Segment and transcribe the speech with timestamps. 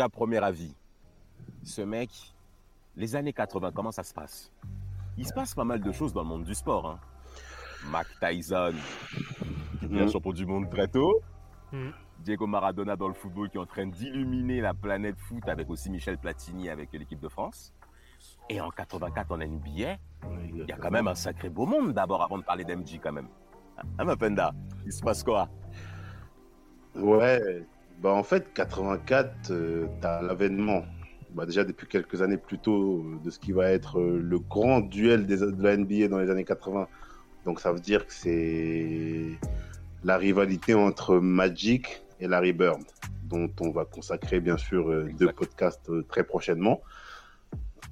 [0.00, 0.74] Déjà, premier avis.
[1.62, 2.08] Ce mec,
[2.96, 4.50] les années 80, comment ça se passe?
[5.18, 6.88] Il se passe pas mal de choses dans le monde du sport.
[6.88, 7.00] Hein.
[7.90, 8.72] Mac Tyson,
[9.78, 10.10] qui devient mm.
[10.10, 11.20] champion du monde très tôt.
[11.70, 11.90] Mm.
[12.20, 15.90] Diego Maradona dans le football qui est en train d'illuminer la planète foot avec aussi
[15.90, 17.74] Michel Platini avec l'équipe de France.
[18.48, 19.98] Et en 84 en NBA,
[20.48, 23.12] il y a quand même un sacré beau monde d'abord avant de parler d'MJ quand
[23.12, 23.28] même.
[23.98, 24.54] Hein, Mapenda,
[24.86, 25.50] il se passe quoi?
[26.94, 27.66] Ouais,
[28.00, 30.84] bah, en fait, 84, euh, tu as l'avènement,
[31.34, 34.38] bah, déjà depuis quelques années plus tôt, euh, de ce qui va être euh, le
[34.38, 36.88] grand duel des, de la NBA dans les années 80.
[37.44, 39.38] Donc ça veut dire que c'est
[40.02, 42.80] la rivalité entre Magic et Larry Bird,
[43.24, 46.80] dont on va consacrer bien sûr deux podcasts très prochainement.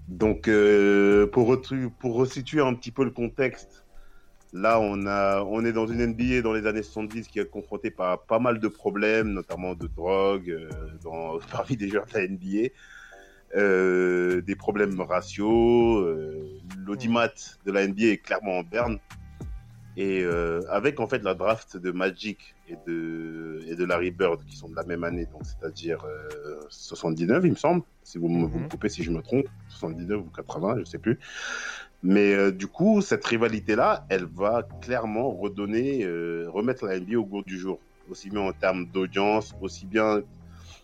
[0.08, 0.50] Donc
[1.33, 1.61] pour,
[1.98, 3.86] pour resituer un petit peu le contexte,
[4.52, 7.91] Là, on, a, on est dans une NBA dans les années 70 qui est confrontée
[7.91, 10.70] par pas mal de problèmes, notamment de drogue euh,
[11.02, 12.70] dans, parmi des joueurs de la NBA,
[13.56, 15.98] euh, des problèmes raciaux.
[15.98, 17.28] Euh, L'audimat
[17.66, 18.98] de la NBA est clairement en berne.
[20.00, 20.24] Et
[20.70, 24.68] avec en fait la draft de Magic et de, et de Larry Bird, qui sont
[24.68, 26.06] de la même année, donc c'est-à-dire
[26.68, 28.68] 79, il me semble, si vous, vous me mhm.
[28.68, 31.18] coupez si je me trompe, 79 ou 80, je sais plus.
[32.02, 37.24] Mais euh, du coup, cette rivalité-là, elle va clairement redonner, euh, remettre la NBA au
[37.24, 40.22] goût du jour, aussi bien en termes d'audience, aussi bien.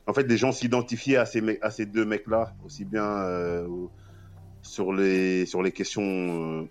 [0.06, 3.66] En fait, des gens s'identifiaient à ces, ces deux mecs-là, aussi bien euh,
[4.62, 6.68] sur, les, sur les questions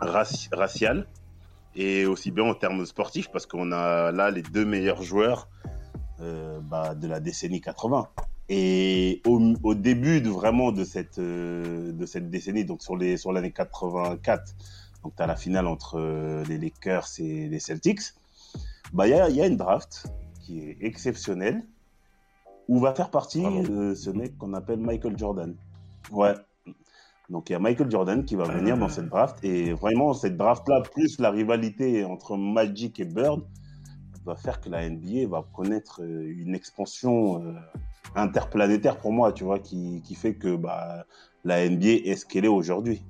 [0.00, 1.06] raciales
[1.74, 5.48] et aussi bien en termes sportifs, parce qu'on a là les deux meilleurs joueurs
[6.70, 8.08] bah, de la décennie 80.
[8.54, 13.32] Et au, début de vraiment de cette, euh, de cette décennie, donc sur les sur
[13.32, 14.54] l'année 84,
[15.02, 18.02] donc tu as la finale entre euh, les Lakers et les Celtics,
[18.92, 20.04] bah il y a, y a, une draft
[20.42, 21.64] qui est exceptionnelle
[22.68, 25.56] où va faire partie euh, ce mec qu'on appelle Michael Jordan.
[26.10, 26.34] Ouais.
[27.30, 30.36] Donc il y a Michael Jordan qui va venir dans cette draft et vraiment cette
[30.36, 33.40] draft là plus la rivalité entre Magic et Bird
[34.24, 37.54] va faire que la NBA va connaître une expansion
[38.14, 41.06] interplanétaire pour moi, tu vois, qui, qui fait que bah,
[41.44, 43.02] la NBA est ce qu'elle est aujourd'hui.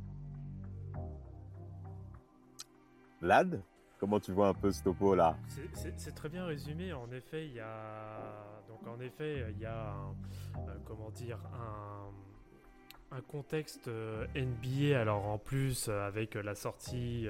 [3.21, 3.63] Lad,
[3.99, 5.37] comment tu vois un peu ce topo là?
[5.87, 6.93] C'est très bien résumé.
[6.93, 8.19] En effet, il y a
[8.69, 10.15] donc en effet il y a un,
[10.57, 14.99] euh, comment dire un, un contexte euh, NBA.
[15.01, 17.29] Alors en plus avec la sortie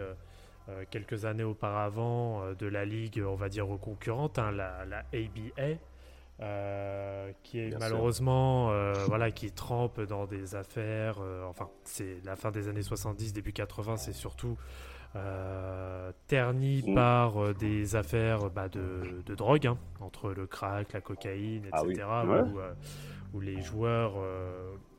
[0.68, 5.78] euh, quelques années auparavant de la ligue, on va dire concurrente, hein, la, la ABA.
[6.42, 12.34] Euh, qui est malheureusement euh, voilà qui trempe dans des affaires euh, enfin c'est la
[12.34, 14.56] fin des années 70 début 80 c'est surtout
[16.26, 16.94] terni mm.
[16.94, 22.24] par des affaires bah, de, de, drogue hein, entre le crack la cocaïne etc ah
[22.24, 24.14] où, où, les joueurs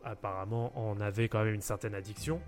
[0.03, 2.39] apparemment en avaient quand même une certaine addiction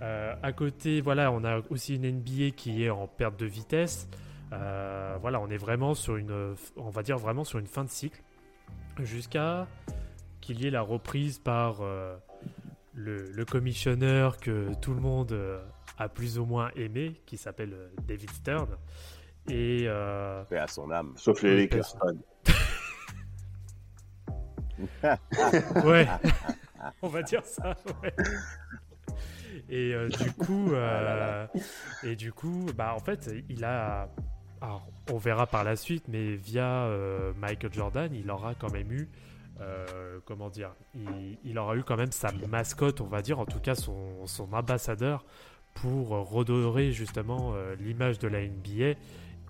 [0.00, 4.08] à côté voilà on a aussi une NBA qui est en perte de vitesse
[4.54, 7.90] euh, voilà, on est vraiment sur une, on va dire vraiment sur une fin de
[7.90, 8.22] cycle,
[9.00, 9.66] jusqu'à
[10.40, 12.16] qu'il y ait la reprise par euh,
[12.94, 15.60] le, commissionneur que tout le monde euh,
[15.98, 17.74] a plus ou moins aimé, qui s'appelle
[18.06, 18.68] David Stern.
[19.48, 21.12] Et à son âme.
[21.16, 21.96] Sauf les Lakers.
[25.84, 26.06] ouais,
[27.02, 27.76] on va dire ça.
[29.68, 31.48] Et du coup, ah
[32.02, 34.08] et du coup, bah en fait, il a
[35.10, 39.08] on verra par la suite, mais via euh, Michael Jordan, il aura quand même eu,
[39.60, 40.74] euh, comment dire,
[41.44, 45.24] il, aura eu quand même sa mascotte, on va dire, en tout cas son, ambassadeur
[45.74, 48.98] pour redorer justement euh, l'image de la NBA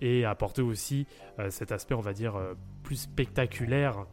[0.01, 1.07] et apporter aussi
[1.49, 2.37] cet aspect, on va dire,
[2.83, 4.05] plus spectaculaire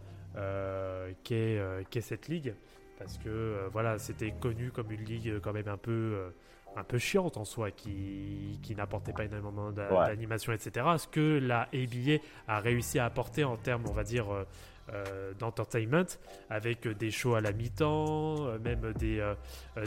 [1.24, 2.54] qu'est cette ligue.
[3.02, 6.32] Parce que voilà, c'était connu comme une ligue quand même un peu
[6.76, 10.86] un peu chiante en soi, qui, qui n'apportait pas énormément d'animation, etc.
[10.98, 14.44] Ce que la ABA a réussi à apporter en termes, on va dire, euh,
[14.92, 16.18] euh, d'entertainment,
[16.50, 19.22] avec des shows à la mi-temps, euh, même des,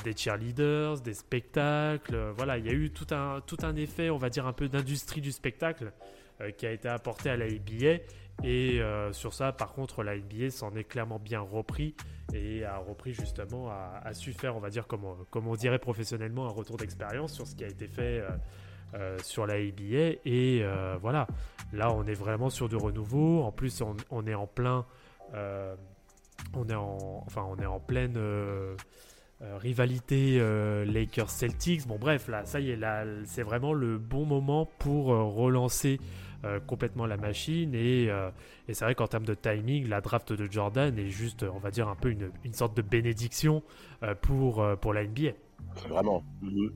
[0.03, 2.31] des cheerleaders, des spectacles.
[2.37, 4.67] voilà, il y a eu tout un, tout un effet, on va dire, un peu
[4.67, 5.91] d'industrie du spectacle
[6.57, 8.01] qui a été apporté à la NBA.
[8.43, 11.95] Et sur ça, par contre, la NBA s'en est clairement bien repris
[12.33, 16.45] et a repris justement, a, su faire, on va dire, comme, comme on dirait professionnellement,
[16.45, 18.23] un retour d'expérience sur ce qui a été fait
[19.23, 20.19] sur la NBA.
[20.25, 20.65] Et
[21.01, 21.27] voilà,
[21.71, 23.43] là, on est vraiment sur du renouveau.
[23.43, 24.85] En plus, on, est en plein.
[25.33, 28.17] on est en, enfin, on est en pleine
[29.41, 31.85] euh, rivalité euh, Lakers-Celtics.
[31.87, 35.99] Bon bref, là, ça y est, là, c'est vraiment le bon moment pour euh, relancer
[36.67, 37.73] complètement la machine.
[37.73, 38.07] Et,
[38.71, 41.87] c'est vrai qu'en termes de timing, la draft de Jordan est juste, on va dire,
[41.87, 43.63] un peu une, sorte de bénédiction
[44.21, 45.31] pour, pour la NBA.
[45.89, 46.23] Vraiment.
[46.43, 46.71] Mhm.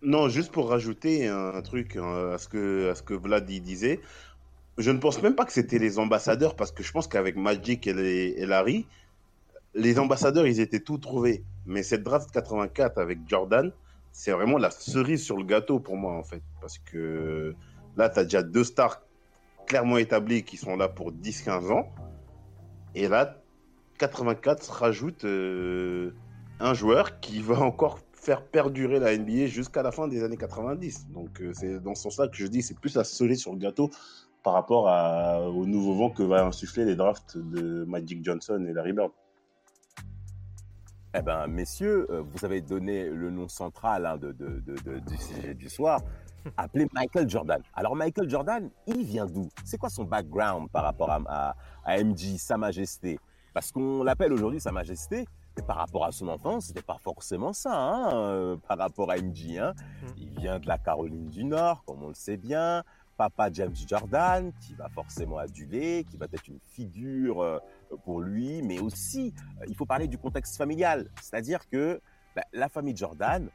[0.00, 4.00] Non, juste pour rajouter un, truc hein, à, ce que, à ce que Vlad disait,
[4.78, 7.86] je ne pense même pas que c'était les ambassadeurs, parce que je pense qu'avec Magic
[7.86, 8.86] et, et Larry,
[9.74, 11.44] les ambassadeurs, ils étaient tout trouvés.
[11.66, 13.72] Mais cette draft 84 avec Jordan,
[14.12, 16.42] c'est vraiment la cerise sur le gâteau pour moi, en fait.
[16.60, 17.54] Parce que
[17.96, 19.02] là, tu as déjà deux stars
[19.66, 21.88] clairement établies qui sont là pour 10-15 ans.
[22.94, 23.36] Et là,
[23.98, 26.12] 84 rajoute euh,
[26.58, 31.08] un joueur qui va encore faire perdurer la NBA jusqu'à la fin des années 90.
[31.10, 33.58] Donc, euh, c'est dans ce sens-là que je dis c'est plus la cerise sur le
[33.58, 33.90] gâteau
[34.42, 34.86] par rapport
[35.54, 39.10] au nouveau vent que va insuffler les drafts de Magic Johnson et Larry Bird.
[41.12, 45.68] Eh bien, messieurs, euh, vous avez donné le nom central hein, de, du sujet du
[45.68, 46.00] soir,
[46.56, 47.60] appelé Michael Jordan.
[47.74, 49.48] Alors, Michael Jordan, il vient d'où?
[49.64, 53.18] C'est quoi son background par rapport à, à, MJ, Sa Majesté?
[53.52, 55.26] Parce qu'on l'appelle aujourd'hui Sa Majesté,
[55.56, 59.16] mais par rapport à son enfance, c'était pas forcément ça, hein, euh, par rapport à
[59.16, 59.58] MJ.
[59.58, 59.74] Hein.
[59.74, 60.06] Mm.
[60.16, 62.84] Il vient de la Caroline du Nord, comme on le sait bien
[63.20, 67.58] papa James Jordan, qui va forcément aduler, qui va être une figure euh,
[68.04, 71.10] pour lui, mais aussi, euh, il faut parler du contexte familial.
[71.20, 72.00] C'est-à-dire que
[72.34, 73.48] bah, la famille Jordan,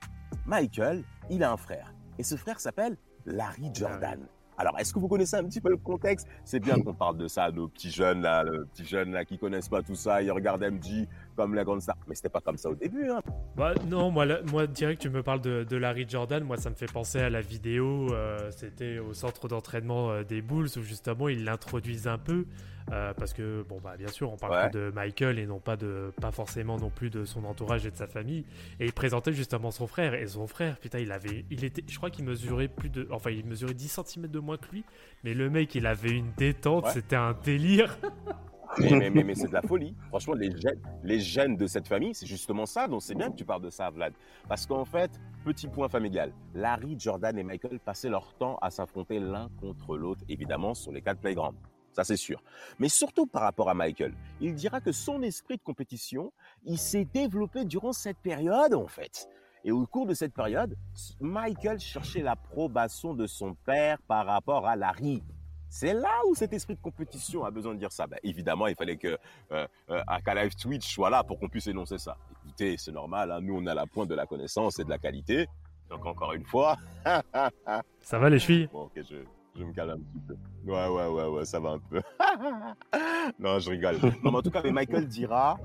[0.46, 1.94] Michael, il a un frère.
[2.18, 4.28] Et ce frère s'appelle Larry Jordan.
[4.58, 6.28] Alors, est-ce que vous connaissez un petit peu le contexte?
[6.46, 9.70] C'est bien qu'on parle de ça, nos petits jeunes là, petits jeunes là qui connaissent
[9.70, 11.98] pas tout ça, ils regardent MJ comme la grande star.
[12.08, 13.10] Mais c'était pas comme ça au début.
[13.10, 13.22] Hein.
[13.56, 16.44] Bah, non, moi, moi direct, tu me parles de, Larry Jordan.
[16.44, 18.14] Moi, ça me fait penser à la vidéo.
[18.14, 22.46] Euh, c'était au centre d'entraînement euh, des Bulls où justement ils l'introduisent un peu.
[22.92, 26.14] Euh, parce que bon bah bien sûr on parle de Michael et non pas de
[26.22, 28.46] pas forcément non plus de son entourage et de sa famille
[28.80, 31.98] et il présentait justement son frère et son frère putain il avait il était je
[31.98, 34.84] crois qu'il mesurait plus de enfin il mesurait 10 cm de moins que lui
[35.24, 37.98] mais le mec il avait une détente c'était un délire
[38.79, 39.95] mais, mais, mais, c'est de la folie.
[40.09, 42.88] Franchement, les gènes, les gènes de cette famille, c'est justement ça.
[42.88, 44.13] Donc c'est bien que tu parles de ça, Vlad.
[44.47, 45.12] Parce qu'en fait,
[45.44, 50.21] petit point familial, Larry, Jordan et Michael passaient leur temps à s'affronter l'un contre l'autre,
[50.29, 51.57] évidemment, sur les quatre playgrounds
[51.95, 52.44] ça c'est sûr.
[52.77, 56.33] Mais surtout par rapport à Michael, il dira que son esprit de compétition,
[56.65, 59.29] il s'est développé durant cette période en fait.
[59.63, 60.77] Et au cours de cette période,
[61.19, 65.23] Michael cherchait l'approbation de son père par rapport à Larry.
[65.69, 68.07] C'est là où cet esprit de compétition a besoin de dire ça.
[68.07, 69.17] Ben, évidemment, il fallait que
[69.51, 72.17] euh, euh, Twitch soit là pour qu'on puisse énoncer ça.
[72.45, 73.39] Écoutez, c'est normal, hein.
[73.41, 75.47] nous on a la pointe de la connaissance et de la qualité.
[75.89, 76.77] Donc encore une fois.
[78.01, 79.23] ça va les chevilles bon, je,
[79.56, 80.35] je me calme un petit peu.
[80.65, 82.01] Ouais, ouais, ouais, ouais, ça va un peu.
[83.39, 83.97] non, je rigole.
[84.23, 85.57] Non, mais en tout cas, mais Michael dira,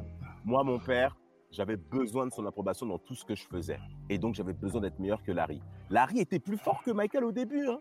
[0.44, 1.16] moi, mon père,
[1.50, 3.80] j'avais besoin de son approbation dans tout ce que je faisais.
[4.08, 5.60] Et donc, j'avais besoin d'être meilleur que Larry.
[5.88, 7.66] Larry était plus fort que Michael au début.
[7.66, 7.80] Hein.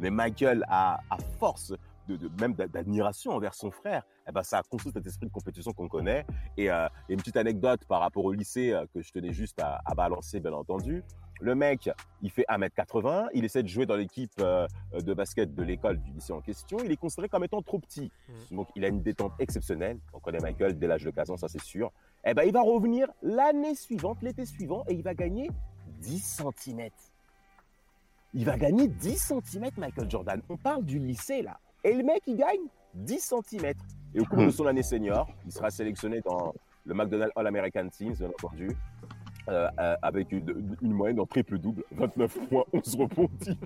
[0.00, 1.72] Mais Michael, à, à force
[2.08, 5.72] de, même d'admiration envers son frère, eh ben, ça a construit cet esprit de compétition
[5.72, 6.24] qu'on connaît.
[6.56, 9.80] Et, euh, une petite anecdote par rapport au lycée euh, que je tenais juste à,
[9.84, 11.02] à balancer, bien entendu.
[11.40, 11.88] Le mec,
[12.20, 14.66] il fait 1m80, il essaie de jouer dans l'équipe euh,
[15.00, 16.78] de basket de l'école du lycée en question.
[16.84, 18.10] Il est considéré comme étant trop petit.
[18.28, 18.56] Mmh.
[18.56, 19.98] Donc, il a une détente exceptionnelle.
[20.12, 21.92] On connaît Michael dès l'âge de 15 ans, ça c'est sûr.
[22.24, 25.48] Eh ben, il va revenir l'année suivante, l'été suivant, et il va gagner
[26.00, 26.90] 10 cm.
[28.34, 30.42] Il va gagner 10 cm, Michael Jordan.
[30.48, 31.58] On parle du lycée, là.
[31.84, 32.60] Et le mec, il gagne
[32.94, 33.72] 10 cm.
[34.14, 36.52] Et au cours de son année senior, il sera sélectionné dans
[36.84, 38.68] le McDonald's All-American Teams, bien entendu.
[39.48, 40.44] Euh, euh, avec une,
[40.82, 43.58] moyenne en triple-double, 29 points, 11 rebondis.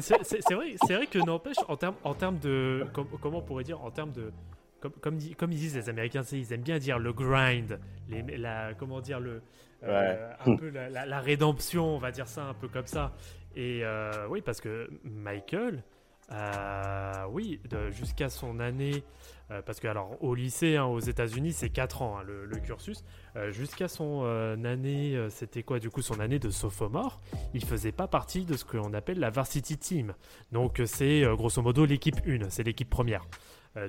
[0.00, 2.84] c'est vrai, vrai que n'empêche, en termes en de.
[2.92, 4.32] comment on pourrait dire En termes de.
[4.80, 9.20] Comme, comme, ils disent les Américains, ils aiment bien dire le grind, la, comment dire,
[9.20, 9.42] le,
[9.84, 13.12] euh, un peu la, la, rédemption, on va dire ça un peu comme ça.
[13.56, 13.82] Et
[14.28, 15.82] oui, parce que Michael,
[16.30, 17.60] euh, oui,
[17.90, 19.04] jusqu'à son année,
[19.50, 23.04] euh, parce que alors au lycée hein, aux États-Unis c'est 4 ans hein, le, cursus,
[23.36, 24.24] euh, jusqu'à son
[24.64, 27.20] année, c'était quoi du coup son année de sophomore,
[27.54, 30.14] il faisait pas partie de ce qu'on appelle la varsity team.
[30.52, 33.26] Donc c'est grosso modo l'équipe 1, c'est l'équipe première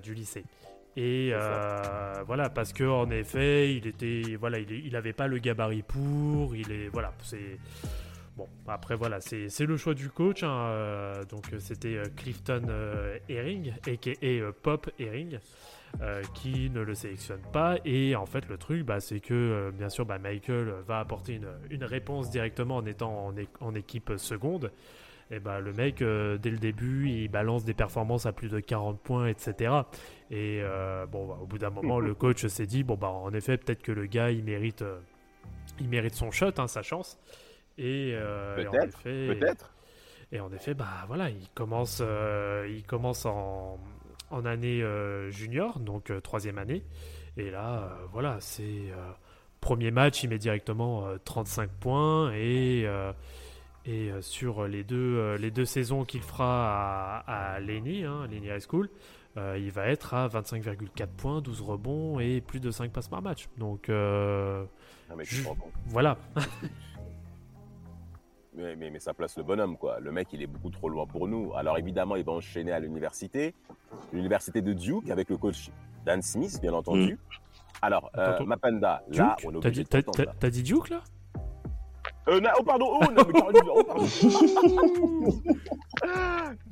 [0.01, 0.43] du lycée.
[0.95, 1.33] Et
[2.25, 6.55] voilà, parce que en effet, il était, voilà, il, il avait pas le gabarit pour,
[6.55, 7.57] il est, voilà, c'est
[8.35, 10.43] Bon, après voilà, c'est le choix du coach.
[10.43, 12.63] Hein, euh, donc c'était Clifton
[13.29, 14.51] Herring, a.k.a.
[14.63, 15.39] Pop Herring,
[16.33, 17.77] qui ne le sélectionne pas.
[17.85, 21.49] Et en fait, le truc, bah, c'est que bien sûr, bah, Michael va apporter une,
[21.69, 24.71] une, réponse directement en étant en, en équipe seconde
[25.33, 28.59] et bah, le mec, euh, dès le début, il balance des performances à plus de
[28.59, 29.73] 40 points, etc.
[30.29, 33.33] Et euh, bon, bah, au bout d'un moment, le coach s'est dit, bon, bah, en
[33.33, 34.99] effet, peut-être que le gars, il mérite, euh,
[35.79, 37.17] il mérite son shot, hein, sa chance.
[37.79, 38.15] Et,
[38.55, 39.73] peut-être, peut-être.
[40.31, 42.03] Et, en effet, bah voilà, il commence,
[42.69, 43.79] il commence en,
[44.29, 44.83] en année
[45.31, 46.83] junior, donc troisième année.
[47.37, 48.91] Et là, voilà, c'est
[49.59, 52.85] premier match, il met directement 35 points et
[53.85, 58.27] et euh, sur les deux, euh, les deux saisons qu'il fera à, à Lenny, hein,
[58.31, 58.89] High School,
[59.35, 63.21] euh, il va être à 25,4 points, 12 rebonds et plus de 5 passes par
[63.21, 63.49] match.
[63.57, 64.65] Donc, ah,
[65.87, 66.17] voilà.
[68.55, 69.99] mais, mais, mais, ça place le bonhomme, quoi.
[69.99, 71.53] Le mec, il est beaucoup trop loin pour nous.
[71.55, 73.53] Alors évidemment, il va enchaîner à l'université,
[74.13, 75.71] l'université de Duke avec le coach
[76.05, 77.15] Dan Smith, bien entendu.
[77.15, 77.17] Mm.
[77.81, 81.03] Alors, euh, Mapanda, là, on T'as dit, dit Duke, là?
[82.27, 83.33] Euh, oh pardon, oh, non, mais
[83.69, 84.07] oh pardon.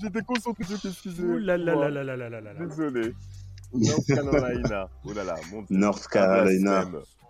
[0.02, 1.36] J'étais concentré sur excusez-moi.
[1.36, 3.14] Ouh là là là là là là là Désolé.
[3.74, 4.90] North Carolina.
[5.06, 6.86] Oh là là, mon North Carolina.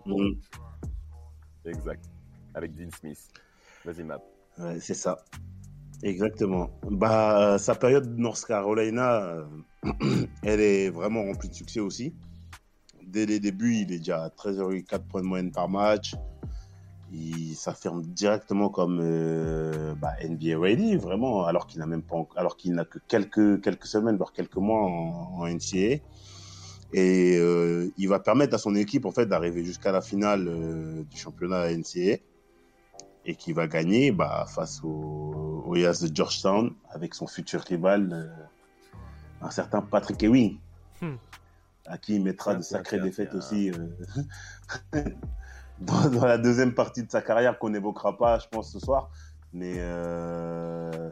[0.06, 0.32] Mm.
[1.66, 2.06] Exact.
[2.54, 3.20] Avec Dean Smith.
[3.86, 4.22] Vas-y, Map.
[4.60, 5.24] Ouais, c'est ça.
[6.04, 6.70] Exactement.
[6.90, 9.46] Bah, sa période North Carolina, euh,
[10.44, 12.13] elle est vraiment remplie de succès aussi.
[13.04, 16.16] Dès les débuts, il est déjà à 13,4 points de moyenne par match
[17.13, 22.56] il s'affirme directement comme euh, bah, NBA ready, vraiment, alors qu'il n'a même pas, alors
[22.56, 26.00] qu'il n'a que quelques quelques semaines, voire quelques mois en, NCAA.
[26.94, 31.03] Et euh, il va permettre à son équipe en fait d'arriver jusqu'à la finale euh,
[31.03, 32.18] du championnat NCAA
[33.25, 38.34] et qui va gagner bah, face au, au Yas de Georgetown avec son futur rival,
[39.41, 40.58] un certain Patrick Ewing,
[41.01, 41.15] hmm.
[41.86, 43.72] à qui il mettra de sacrées défaites aussi
[45.81, 49.09] dans, la deuxième partie de sa carrière qu'on n'évoquera pas, je pense, ce soir.
[49.53, 51.09] Mais euh,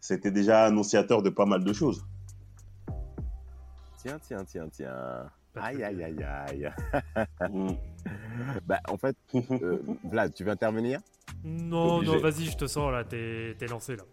[0.00, 2.04] c'était déjà annonciateur de pas mal de choses.
[3.98, 5.30] Tiens, tiens, tiens, tiens.
[5.56, 6.72] Aïe, aïe, aïe, aïe.
[7.50, 7.70] Mm.
[8.66, 11.00] bah, en fait, euh, Vlad, tu veux intervenir?
[11.44, 14.04] Non, non, vas-y, je te sens là, t'es lancé là.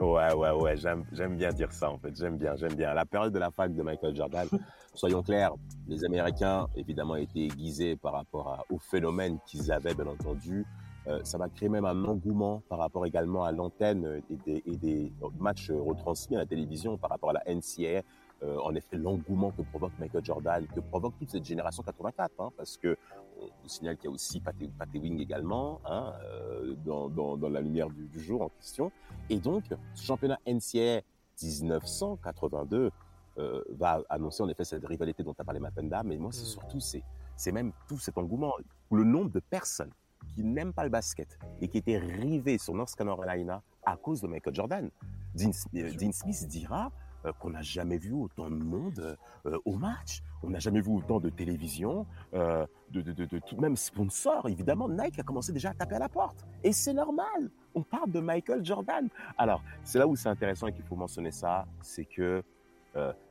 [0.00, 2.94] Ouais, ouais, ouais, j'aime bien dire ça en fait, j'aime bien, j'aime bien.
[2.94, 4.46] La période de la fac de Michael Jordan,
[4.94, 5.54] soyons clairs,
[5.88, 10.64] les Américains évidemment étaient aiguisés par rapport au phénomène qu'ils avaient bien entendu.
[11.08, 14.76] Euh, ça va créer même un engouement par rapport également à l'antenne et des, et
[14.76, 18.02] des matchs retransmis à la télévision par rapport à la NCAA.
[18.44, 22.50] Euh, en effet l'engouement que provoque Michael Jordan, que provoque toute cette génération 84, hein,
[22.56, 22.96] parce que
[23.40, 24.54] on vous signale qu'il y a aussi Pat
[24.94, 28.92] Wing également hein, euh, dans, dans, dans, la lumière du, du, jour en question.
[29.28, 29.64] Et donc,
[29.94, 31.00] ce championnat NCAA
[31.42, 32.92] 1982
[33.38, 36.42] euh, va annoncer en effet cette rivalité dont tu as parlé Mapenda, mais moi c'est
[36.42, 36.46] mm.
[36.46, 37.02] surtout c'est
[37.36, 38.54] c'est même tout cet engouement,
[38.92, 39.92] le nombre de personnes
[40.34, 44.28] qui n'aiment pas le basket et qui étaient rivées sur North Carolina à cause de
[44.28, 44.90] Michael Jordan.
[45.34, 46.90] Dean, Dean Smith dira
[47.38, 49.16] qu'on n'a jamais vu autant de monde
[49.46, 50.22] euh, au match.
[50.42, 54.48] On n'a jamais vu autant de télévision, euh, de, de, de, même sponsors.
[54.48, 56.44] Évidemment, Nike a commencé déjà à taper à la porte.
[56.64, 57.50] Et c'est normal.
[57.74, 59.08] On parle de Michael Jordan.
[59.36, 62.42] Alors, c'est là où c'est intéressant et qu'il faut mentionner ça, c'est que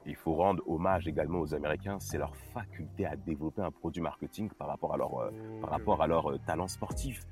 [0.06, 4.50] il faut rendre hommage également aux Américains, c'est leur faculté à développer un produit marketing
[4.52, 7.28] par rapport à leur, par rapport à leur talent sportif.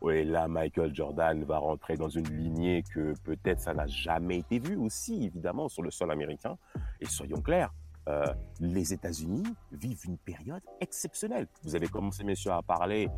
[0.00, 4.58] Oui, là, Michael Jordan va rentrer dans une lignée que peut-être ça n'a jamais été
[4.58, 6.56] vu aussi, évidemment, sur le sol américain.
[7.00, 7.72] Et soyons clairs,
[8.08, 8.26] euh,
[8.58, 11.46] les États-Unis vivent une période exceptionnelle.
[11.62, 13.08] Vous avez commencé, messieurs, à parler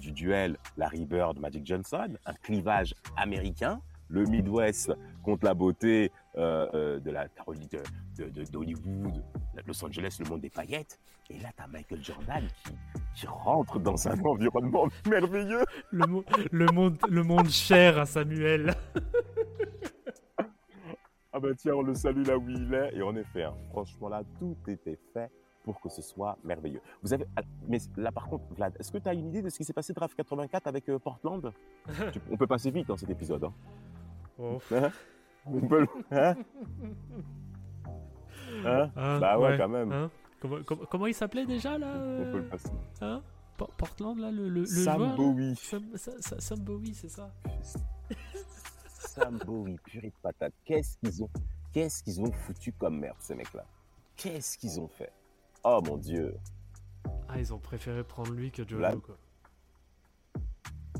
[0.00, 3.80] du duel Larry Bird, Magic Johnson, un clivage américain,
[4.12, 4.92] le Midwest
[5.22, 7.66] contre la beauté euh, euh, de la Caroline,
[8.52, 9.14] d'Hollywood,
[9.54, 10.98] de, Los Angeles, le monde des paillettes.
[11.30, 12.72] Et là, tu as Michael Jordan qui,
[13.14, 15.64] qui, rentre dans un environnement merveilleux.
[15.90, 16.04] Le,
[16.50, 18.74] le, monde, le monde cher à Samuel.
[21.32, 22.94] ah ben tiens, on le salue là où il est.
[22.94, 25.30] Et en effet, hein, franchement là, tout était fait
[25.64, 26.80] pour que ce soit merveilleux.
[27.02, 29.48] Vous avez, ah, mais là par contre, Vlad, est-ce que tu as une idée de
[29.48, 31.52] ce qui s'est passé draft 84 avec euh, Portland?
[32.30, 33.44] On peut passer vite dans cet épisode.
[33.44, 33.54] Hein.
[34.38, 34.60] Oh.
[34.70, 34.90] Hein?
[36.12, 36.36] Hein?
[38.64, 38.90] Hein?
[38.96, 39.90] Ah, bah ouais, quand même.
[39.92, 40.10] Hein?
[40.40, 42.70] Comment, comment, comment, il s'appelait déjà là On peut le passer.
[43.00, 43.22] Hein?
[43.56, 45.56] Portland là, le, le, Sam joueur, Bowie.
[45.56, 45.84] Sam,
[46.38, 47.32] Sam, Bowie, c'est ça.
[48.88, 50.52] Sam Bowie, purée de patate.
[50.64, 51.30] Qu'est-ce qu'ils ont,
[51.72, 53.64] qu'est-ce qu'ils ont foutu comme merde ces mecs-là?
[54.16, 55.12] Qu'est-ce qu'ils ont fait?
[55.64, 56.36] Oh mon dieu.
[57.28, 59.16] Ah, ils ont préféré prendre lui que Joe quoi.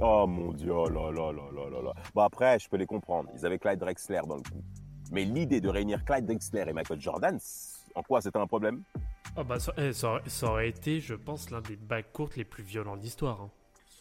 [0.05, 1.93] Oh mon dieu, oh là là là là là là.
[2.13, 3.31] Bon après, je peux les comprendre.
[3.37, 4.61] Ils avaient Clyde Drexler dans le coup.
[5.13, 7.39] Mais l'idée de réunir Clyde Drexler et Michael Jordan,
[7.95, 8.83] en quoi c'était un problème?
[9.37, 12.65] Oh bah, eh, ça, ça, aurait, été, je pense, l'un des bacs courtes les plus
[12.65, 13.43] violents de l'histoire.
[13.43, 13.51] Hein.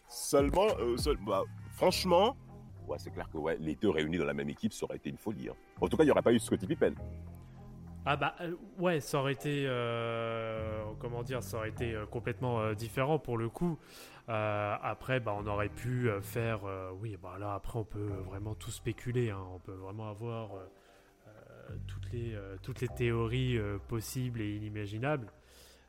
[0.09, 2.35] Seulement, euh, bah, franchement,
[2.87, 5.11] ouais, c'est clair que ouais, les deux réunis dans la même équipe, ça aurait été
[5.11, 5.49] une folie.
[5.49, 5.55] Hein.
[5.81, 6.95] En tout cas, il n'y aurait pas eu Scottie Pippen.
[8.03, 13.19] Ah bah euh, ouais, ça aurait été euh, comment dire, ça aurait été complètement différent
[13.19, 13.77] pour le coup.
[14.33, 16.61] Après, bah on aurait pu faire,
[17.01, 19.29] oui, bah là après on peut vraiment tout spéculer.
[19.29, 19.43] Hein.
[19.53, 20.49] on peut vraiment avoir
[21.87, 25.31] toutes les théories possibles et inimaginables.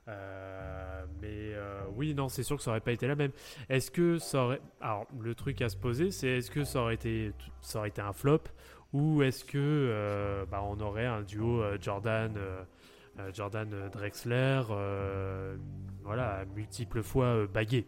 [0.08, 3.30] Euh, mais euh, oui, non, c'est sûr que ça aurait pas été la même.
[3.68, 4.60] Est-ce que ça aurait.
[4.80, 7.32] Alors, le truc à se poser, c'est est-ce que ça aurait, été,
[7.98, 8.42] un flop
[8.92, 12.36] ou est-ce que euh, bah, on aurait un duo Jordan,
[13.32, 14.62] Jordan Drexler,
[16.02, 17.86] voilà, multiples fois bagué?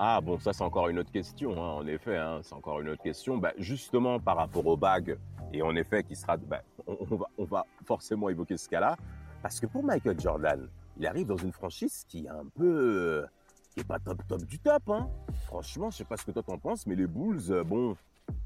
[0.00, 2.88] Ah bon, ça c'est encore une autre question, hein, en effet, hein, c'est encore une
[2.88, 3.36] autre question.
[3.36, 5.18] Bah, justement par rapport aux bagues,
[5.52, 8.96] et en effet qui sera, bah, on, va, on va forcément évoquer ce cas-là,
[9.42, 13.26] parce que pour Michael Jordan, il arrive dans une franchise qui est un peu.
[13.70, 14.88] qui est pas top top du top.
[14.88, 15.08] Hein.
[15.46, 17.96] Franchement, je sais pas ce que toi t'en penses, mais les Bulls, euh, bon.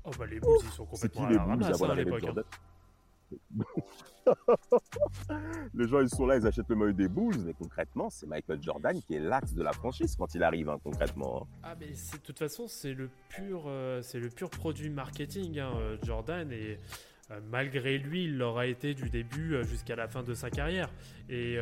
[0.04, 2.44] Oh bah les Bulls, ils sont complètement qui, les Bulls à, à l'époque.
[3.58, 3.64] Hein.
[5.74, 8.62] les gens, ils sont là, ils achètent le maillot des Bulls, mais concrètement, c'est Michael
[8.62, 11.46] Jordan qui est l'axe de la franchise quand il arrive, hein, concrètement.
[11.62, 15.72] Ah, mais de toute façon, c'est le pur, euh, c'est le pur produit marketing, hein,
[15.76, 16.78] euh, Jordan, et
[17.30, 20.90] euh, malgré lui, il l'aura été du début jusqu'à la fin de sa carrière.
[21.28, 21.56] Et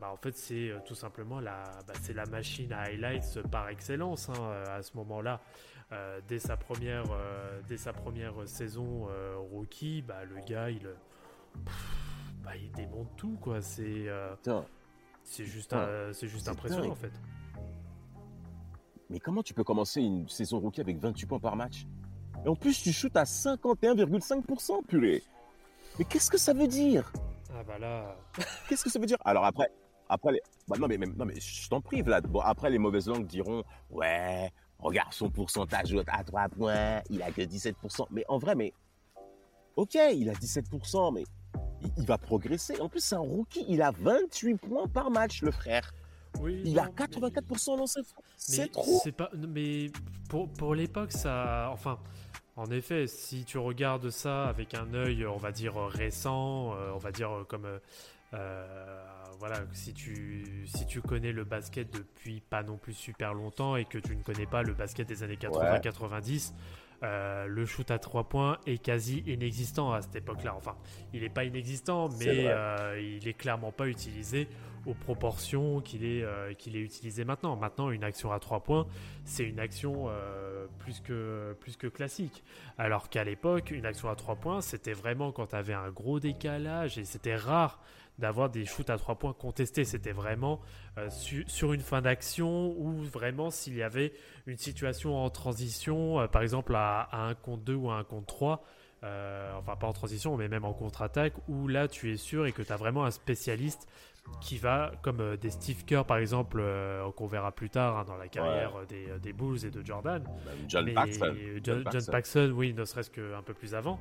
[0.00, 4.28] bah, en fait, c'est tout simplement la, bah, c'est la machine à highlights par excellence
[4.28, 5.40] hein, à ce moment-là.
[6.28, 7.04] Dès, sa première,
[7.68, 9.08] dès sa première saison
[9.52, 10.88] rookie, bah, le gars, il,
[12.42, 13.36] bah, il démonte tout.
[13.40, 13.60] Quoi.
[13.60, 14.06] C'est,
[15.22, 15.74] c'est juste,
[16.12, 17.12] c'est juste impressionnant en fait.
[19.10, 21.86] Mais comment tu peux commencer une saison rookie avec 28 points par match?
[22.44, 25.22] Et en plus, tu shootes à 51,5%, purée.
[25.98, 27.12] Mais qu'est-ce que ça veut dire?
[27.54, 28.16] Ah bah là.
[28.68, 29.18] qu'est-ce que ça veut dire?
[29.24, 29.70] Alors après,
[30.08, 30.42] après les...
[30.66, 32.26] Bah non, mais, non, mais je t'en prie, Vlad.
[32.26, 37.30] Bon, après, les mauvaises langues diront Ouais, regarde son pourcentage à 3 points, il a
[37.30, 38.06] que 17%.
[38.10, 38.72] Mais en vrai, mais.
[39.76, 41.24] Ok, il a 17%, mais
[41.96, 42.80] il, va progresser.
[42.80, 45.92] En plus, c'est un rookie, il a 28 points par match, le frère.
[46.40, 48.00] Oui, il a 84% dans ses
[48.36, 49.00] C'est trop.
[49.16, 49.30] Pas.
[49.36, 49.90] Mais
[50.28, 51.70] pour, pour l'époque, ça.
[51.72, 51.98] Enfin.
[52.56, 56.98] En effet, si tu regardes ça avec un œil, on va dire récent, euh, on
[56.98, 57.80] va dire euh, comme euh,
[59.38, 63.84] voilà, si tu si tu connais le basket depuis pas non plus super longtemps et
[63.84, 66.52] que tu ne connais pas le basket des années 80-90,
[67.02, 70.54] euh, le shoot à 3 points est quasi inexistant à cette époque-là.
[70.56, 70.76] Enfin,
[71.12, 74.48] il n'est pas inexistant, mais euh, il est clairement pas utilisé
[74.86, 77.56] aux proportions qu'il est, euh, qu'il est utilisé maintenant.
[77.56, 78.86] Maintenant, une action à 3 points,
[79.24, 80.08] c'est une action
[80.78, 82.42] plus, que, plus que classique.
[82.78, 86.20] Alors qu'à l'époque, une action à 3 points, c'était vraiment quand tu avais un gros
[86.20, 87.80] décalage et c'était rare
[88.18, 89.84] d'avoir des shoots à 3 points contestés.
[89.84, 90.60] C'était vraiment
[90.98, 91.08] euh,
[91.46, 94.12] sur une fin d'action ou vraiment s'il y avait
[94.46, 98.26] une situation en transition, euh, par exemple à, un contre 2 ou à un contre
[98.26, 98.64] 3.
[99.02, 102.52] Euh, enfin pas en transition mais même en contre-attaque où là tu es sûr et
[102.52, 103.86] que tu as vraiment un spécialiste
[104.40, 106.64] qui va comme des Steve Kerr par exemple
[107.14, 108.72] qu'on verra plus tard hein, dans la carrière
[109.20, 110.24] des, Bulls et de Jordan
[110.68, 111.36] John, Paxson.
[111.62, 114.00] John, Paxson oui ne serait-ce qu'un peu plus avant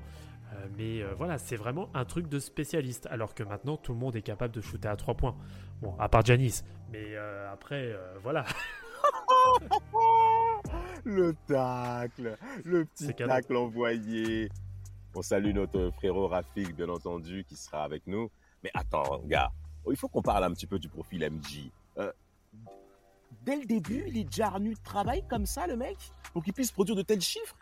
[0.53, 3.07] euh, mais euh, voilà, c'est vraiment un truc de spécialiste.
[3.09, 5.35] Alors que maintenant, tout le monde est capable de shooter à 3 points.
[5.81, 6.63] Bon, à part Janice.
[6.91, 8.43] Mais euh, après, voilà.
[11.03, 14.49] le tacle, le petit tacle envoyé.
[15.15, 18.29] On salue notre frérot Rafik, bien entendu, qui sera avec nous.
[18.63, 19.51] Mais attends, gars,
[19.89, 21.69] il faut qu'on parle un petit peu du profil MJ.
[23.43, 25.97] dès le début, il est déjà revenu de travail comme ça, le mec,
[26.31, 27.55] pour qu'il puisse produire de tels chiffres?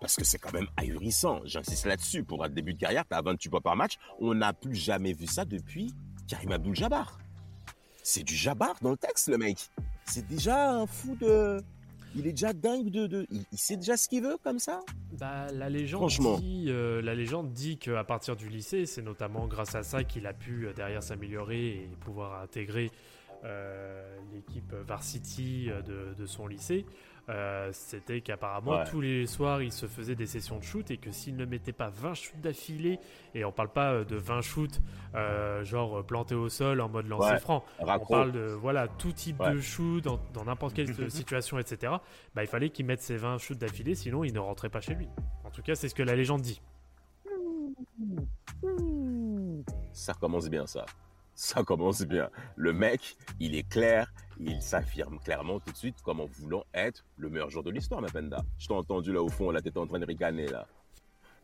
[0.00, 1.40] Parce que c'est quand même ahurissant.
[1.44, 2.24] J'insiste là-dessus.
[2.24, 3.94] Pour un début de carrière, tu as 28 points par match.
[4.20, 5.94] On n'a plus jamais vu ça depuis
[6.28, 7.18] Karim Abdul-Jabbar.
[8.02, 9.58] C'est du Jabbar dans le texte, le mec.
[10.04, 11.60] C'est déjà un fou de.
[12.14, 13.26] Il est déjà dingue de.
[13.30, 14.80] Il, sait déjà ce qu'il veut comme ça?
[15.18, 16.08] Bah, la, légende
[16.40, 20.26] dit, euh, la légende dit qu'à partir du lycée, c'est notamment grâce à ça qu'il
[20.26, 22.90] a pu euh, derrière s'améliorer et pouvoir intégrer
[23.44, 26.86] euh, l'équipe varsity de, de, son lycée.
[27.28, 31.10] Euh, c'était qu'apparemment tous les soirs il se faisait des sessions de shoot et que
[31.10, 33.00] s'il ne mettait pas 20 shoots d'affilée,
[33.34, 34.80] et on parle pas euh, de 20 shoots
[35.16, 39.42] euh, genre plantés au sol en mode lancer franc, on parle de voilà tout type
[39.42, 41.94] de shoot dans n'importe quelle situation, etc.
[42.34, 44.94] Bah, il fallait qu'il mette ses 20 shoots d'affilée, sinon il ne rentrait pas chez
[44.94, 45.08] lui.
[45.44, 46.60] En tout cas, c'est ce que la légende dit.
[49.92, 50.84] Ça commence bien ça
[51.36, 52.30] ça commence bien.
[52.56, 57.04] Le mec, il est clair, il s'affirme clairement tout de suite comme en voulant être
[57.16, 58.44] le meilleur joueur de l'histoire, Mapenda.
[58.58, 60.66] Je t'ai entendu là au fond, la tête en train de ricaner là.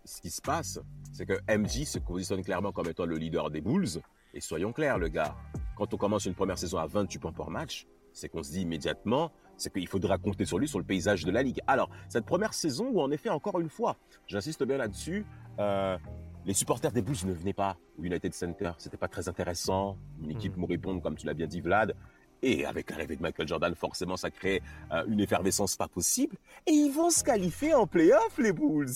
[0.04, 0.80] Ce qui se passe,
[1.12, 4.00] c'est que MJ se positionne clairement comme étant le leader des Bulls.
[4.34, 5.36] Et soyons clairs, le gars,
[5.76, 8.62] quand on commence une première saison à 28 points par match, c'est qu'on se dit
[8.62, 11.60] immédiatement, c'est qu'il faudra compter sur lui sur le paysage de la ligue.
[11.66, 15.24] Alors, cette première saison où, en effet, encore une fois, j'insiste bien là-dessus,
[15.60, 15.96] euh,
[16.44, 18.72] les supporters des Bulls ne venaient pas au United Center.
[18.78, 19.96] C'était pas très intéressant.
[20.20, 20.60] Une équipe Mhm.
[20.60, 21.94] moribonde, comme tu l'as bien dit, Vlad.
[22.42, 26.36] Et avec l'arrivée de Michael Jordan, forcément, ça crée euh, une effervescence pas possible.
[26.66, 28.90] Et ils vont se qualifier en playoff, les Bulls.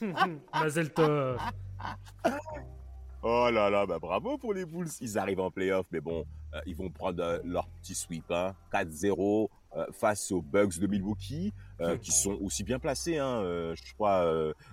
[0.54, 1.38] Mazel tov.
[3.22, 4.88] Oh là là, bah bravo pour les Bulls.
[5.00, 8.54] Ils arrivent en playoff, mais bon, euh, ils vont prendre euh, leur petit sweep, hein,
[8.72, 11.52] 4-0 euh, face aux Bucks de Milwaukee,
[12.00, 13.18] qui sont aussi bien placés.
[13.18, 13.42] Hein,
[13.74, 14.24] je crois,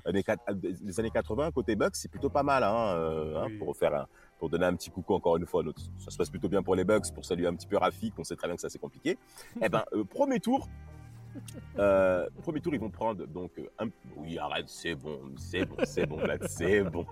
[0.05, 2.93] les années 80 côté Bucks, c'est plutôt pas mal, hein,
[3.36, 3.57] hein, Oui.
[3.57, 4.07] pour faire un,
[4.43, 5.63] pour donner un petit coucou encore une fois.
[5.63, 8.13] Notre, ça se passe plutôt bien pour les Bucks, pour saluer un petit peu Rafik.
[8.19, 9.17] On sait très bien que ça c'est compliqué.
[9.62, 10.67] eh ben, euh, premier tour.
[11.79, 13.88] Euh, premier tour, ils vont prendre donc euh, un...
[14.17, 17.06] oui arrête, c'est bon, c'est bon, c'est bon, c'est bon.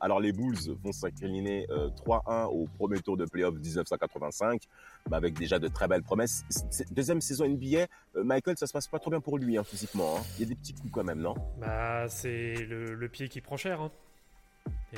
[0.00, 4.62] Alors les Bulls vont s'incliner euh, 3-1 au premier tour de playoff 1985,
[5.10, 6.44] mais avec déjà de très belles promesses.
[6.50, 7.86] C'est- Deuxième saison NBA,
[8.16, 10.16] euh, Michael, ça se passe pas trop bien pour lui hein, physiquement.
[10.18, 10.22] hein.
[10.38, 11.34] Il y a des petits coups quand même, non?
[11.58, 13.80] Bah, c'est le, le pied qui prend cher.
[13.80, 13.90] hein.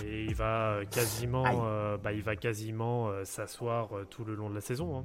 [0.04, 4.34] Et il va euh, quasiment, euh, bah, il va quasiment euh, s'asseoir euh, tout le
[4.34, 4.98] long de la saison.
[4.98, 5.04] hein.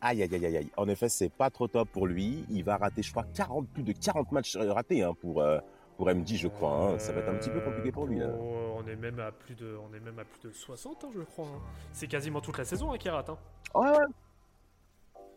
[0.00, 0.70] Aïe, aïe, aïe, aïe, aïe.
[0.76, 2.44] En effet, c'est pas trop top pour lui.
[2.50, 5.42] Il va rater, je crois, 40, plus de 40 matchs ratés hein, pour,
[5.96, 6.72] pour MD, je crois.
[6.92, 6.98] hein.
[6.98, 8.18] Ça va être un petit peu compliqué pour lui.
[8.18, 8.28] Là.
[8.28, 11.22] On est même à plus de, on est même à plus de 60, hein, je
[11.22, 11.46] crois.
[11.92, 13.30] C'est quasiment toute la saison hein, qui rate.
[13.74, 13.96] Ouais, ouais.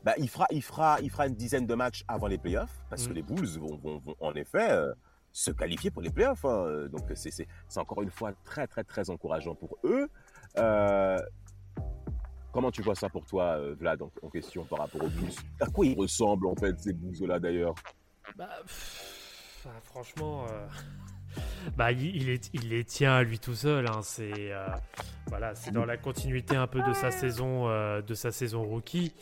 [0.04, 3.06] Bah, il fera, il fera, il fera une dizaine de matchs avant les playoffs parce
[3.06, 3.08] Mm.
[3.10, 4.70] que les Bulls vont, vont, vont, en effet
[5.38, 6.46] se qualifier pour les playoffs.
[6.46, 6.88] hein.
[6.92, 10.10] Donc c'est, encore une fois très, très, très encourageant pour eux.
[10.58, 11.20] Euh,
[12.52, 15.30] comment tu vois ça pour toi, euh, Vlad, en, en question par rapport aux Bulls?
[15.62, 17.76] À quoi ils ressemblent en fait ces Bulls-là d'ailleurs?
[18.36, 20.68] Bah, enfin, franchement, euh,
[21.76, 23.88] bah, il, les tient à lui tout seul.
[23.88, 24.02] hein.
[24.02, 24.68] C'est euh,
[25.28, 29.14] voilà, c'est dans la continuité un peu de sa saison, euh, de sa saison rookie.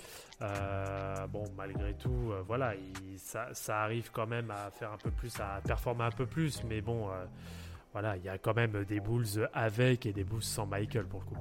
[0.41, 5.12] Euh, bon, malgré tout, voilà, il- ça, ça arrive quand même à faire un peu
[5.12, 6.63] plus, à performer un peu plus.
[6.65, 7.08] Mais bon,
[7.93, 11.21] voilà, il y a quand même des Bulls avec et des Bulls sans Michael pour
[11.21, 11.38] le coup.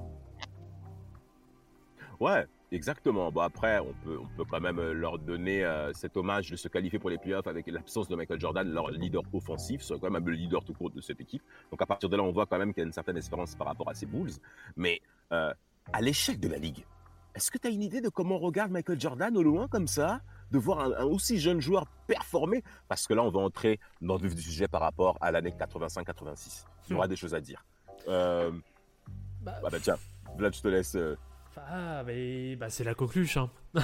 [2.19, 3.31] Ouais, exactement.
[3.31, 6.55] Bon après, on peut, on peut quand même euh, leur donner euh, cet hommage de
[6.55, 10.09] se qualifier pour les playoffs avec l'absence de Michael Jordan, leur leader offensif, c'est quand
[10.11, 11.43] même le leader tout court de cette équipe.
[11.71, 13.55] Donc à partir de là, on voit quand même qu'il y a une certaine espérance
[13.55, 14.31] par rapport à ces Bulls.
[14.75, 15.01] Mais
[15.31, 15.53] euh,
[15.93, 16.85] à l'échec de la ligue,
[17.35, 19.87] est-ce que tu as une idée de comment on regarde Michael Jordan au loin comme
[19.87, 20.21] ça?
[20.51, 22.63] De voir un, un aussi jeune joueur performer?
[22.87, 25.49] Parce que là, on va entrer dans le vif du sujet par rapport à l'année
[25.51, 26.65] 85-86.
[26.87, 27.65] Il y aura des choses à dire.
[28.07, 28.51] Euh,
[29.41, 29.97] Bah, bah, bah, tiens,
[30.37, 30.95] Vlad, je te laisse.
[30.95, 31.15] euh,
[31.67, 33.37] Ah, mais bah, c'est la coqueluche.
[33.37, 33.49] Hein.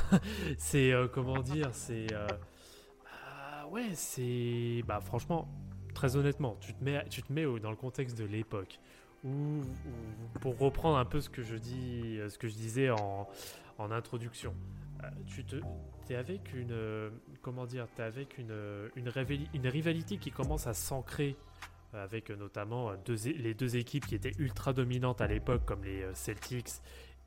[0.58, 2.28] c'est euh, comment dire C'est euh,
[3.04, 5.48] bah, ouais, c'est bah franchement,
[5.96, 8.80] très honnêtement, tu te mets, tu te mets dans le contexte de l'époque
[10.40, 13.28] pour reprendre un peu ce que je euh, disais en,
[13.80, 14.54] introduction,
[15.26, 15.56] tu te
[16.10, 17.10] es avec une
[17.42, 18.54] comment dire, t'es avec une
[18.96, 21.36] une, rivali- une rivalité qui commence à s'ancrer
[21.94, 22.92] avec notamment
[23.26, 26.70] les deux équipes qui étaient ultra dominantes à l'époque comme les Celtics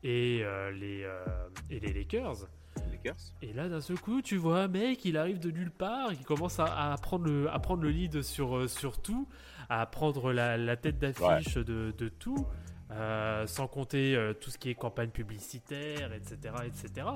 [0.05, 1.25] et, euh, les, euh,
[1.71, 2.47] et les Lakers.
[2.91, 6.13] Lakers Et là, d'un seul coup, tu vois un mec, il arrive de nulle part,
[6.13, 9.27] il commence à, à prendre, le, à prendre le lead sur, euh, sur tout,
[9.67, 12.45] à prendre la, la tête d'affiche de, de tout,
[12.91, 16.53] euh, sans compter euh, tout ce qui est campagne publicitaire, etc.
[16.65, 17.07] etc.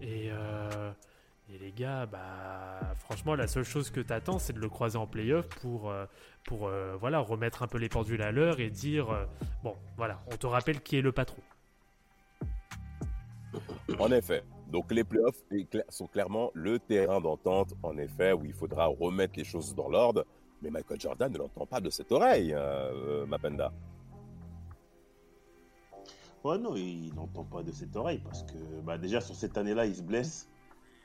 [0.00, 0.92] Et, euh,
[1.52, 4.96] et les gars, bah, franchement, la seule chose que tu attends, c'est de le croiser
[4.96, 5.92] en playoff pour,
[6.44, 9.26] pour voilà, remettre un peu les pendules à l'heure et dire,
[9.62, 11.42] bon, voilà, on te rappelle qui est le patron.
[13.98, 14.42] En effet.
[14.68, 15.42] Donc les playoffs
[15.88, 20.24] sont clairement le terrain d'entente, en effet, où il faudra remettre les choses dans l'ordre.
[20.62, 23.72] Mais Michael Jordan ne l'entend pas de cette oreille, euh, euh, Mapenda.
[26.44, 29.86] Ouais, non, il n'entend pas de cette oreille parce que bah, déjà sur cette année-là,
[29.86, 30.48] il se blesse.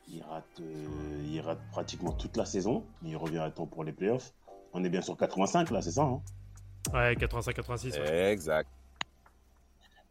[0.07, 2.83] Il rate, euh, il rate pratiquement toute la saison.
[3.03, 4.33] Il revient à temps pour les playoffs.
[4.73, 6.21] On est bien sur 85 là, c'est ça hein?
[6.93, 7.99] Ouais, 85-86.
[7.99, 8.31] ouais.
[8.31, 8.69] Exact.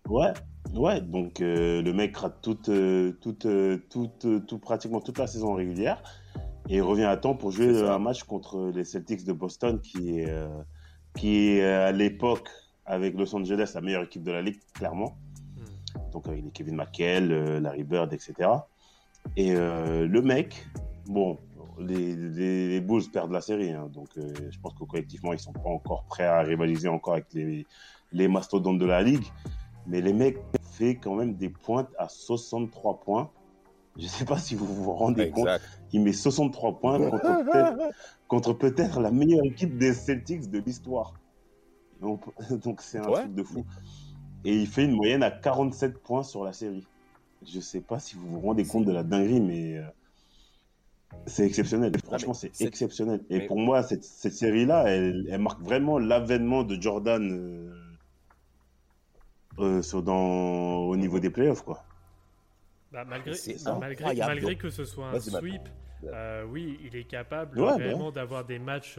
[0.08, 0.32] Ouais,
[0.74, 1.00] ouais.
[1.00, 5.26] Donc euh, le mec rate toute, euh, toute, euh, toute, euh, tout, pratiquement toute la
[5.26, 6.02] saison régulière
[6.68, 10.28] et revient à temps pour jouer un match contre les Celtics de Boston qui est,
[10.28, 10.48] euh,
[11.16, 12.48] qui est à l'époque
[12.86, 15.16] avec Los Angeles la meilleure équipe de la ligue, clairement.
[15.56, 16.10] Hmm.
[16.12, 18.50] donc avec les Kevin McHale, Larry Bird, etc.
[19.36, 20.66] Et euh, le mec,
[21.06, 21.38] bon,
[21.78, 25.38] les, les, les Bulls perdent la série, hein, donc euh, je pense que collectivement ils
[25.38, 27.66] sont pas encore prêts à rivaliser encore avec les,
[28.12, 29.24] les mastodontes de la ligue.
[29.86, 30.38] Mais les mecs
[30.72, 33.30] fait quand même des pointes à 63 points.
[33.96, 35.48] Je ne sais pas si vous vous rendez compte.
[35.92, 36.98] Il met 63 points
[38.28, 41.14] contre peut-être la meilleure équipe des Celtics de l'histoire.
[42.00, 42.22] Donc
[42.80, 43.64] c'est un truc de fou.
[44.44, 46.86] Et il fait une moyenne à 47 points sur la série.
[47.46, 49.82] Je ne sais pas si vous vous rendez compte de la dinguerie, mais euh,
[51.26, 51.92] c'est exceptionnel.
[52.04, 53.22] Franchement, c'est exceptionnel.
[53.30, 57.72] Et pour moi, cette, série-là, elle, marque vraiment l'avènement de Jordan euh,
[59.58, 61.84] euh, dans, au niveau des playoffs, quoi.
[62.92, 63.34] Bah, malgré,
[64.16, 65.62] malgré, que ce soit un sweep,
[66.04, 68.98] euh, oui, il est capable vraiment d'avoir des matchs,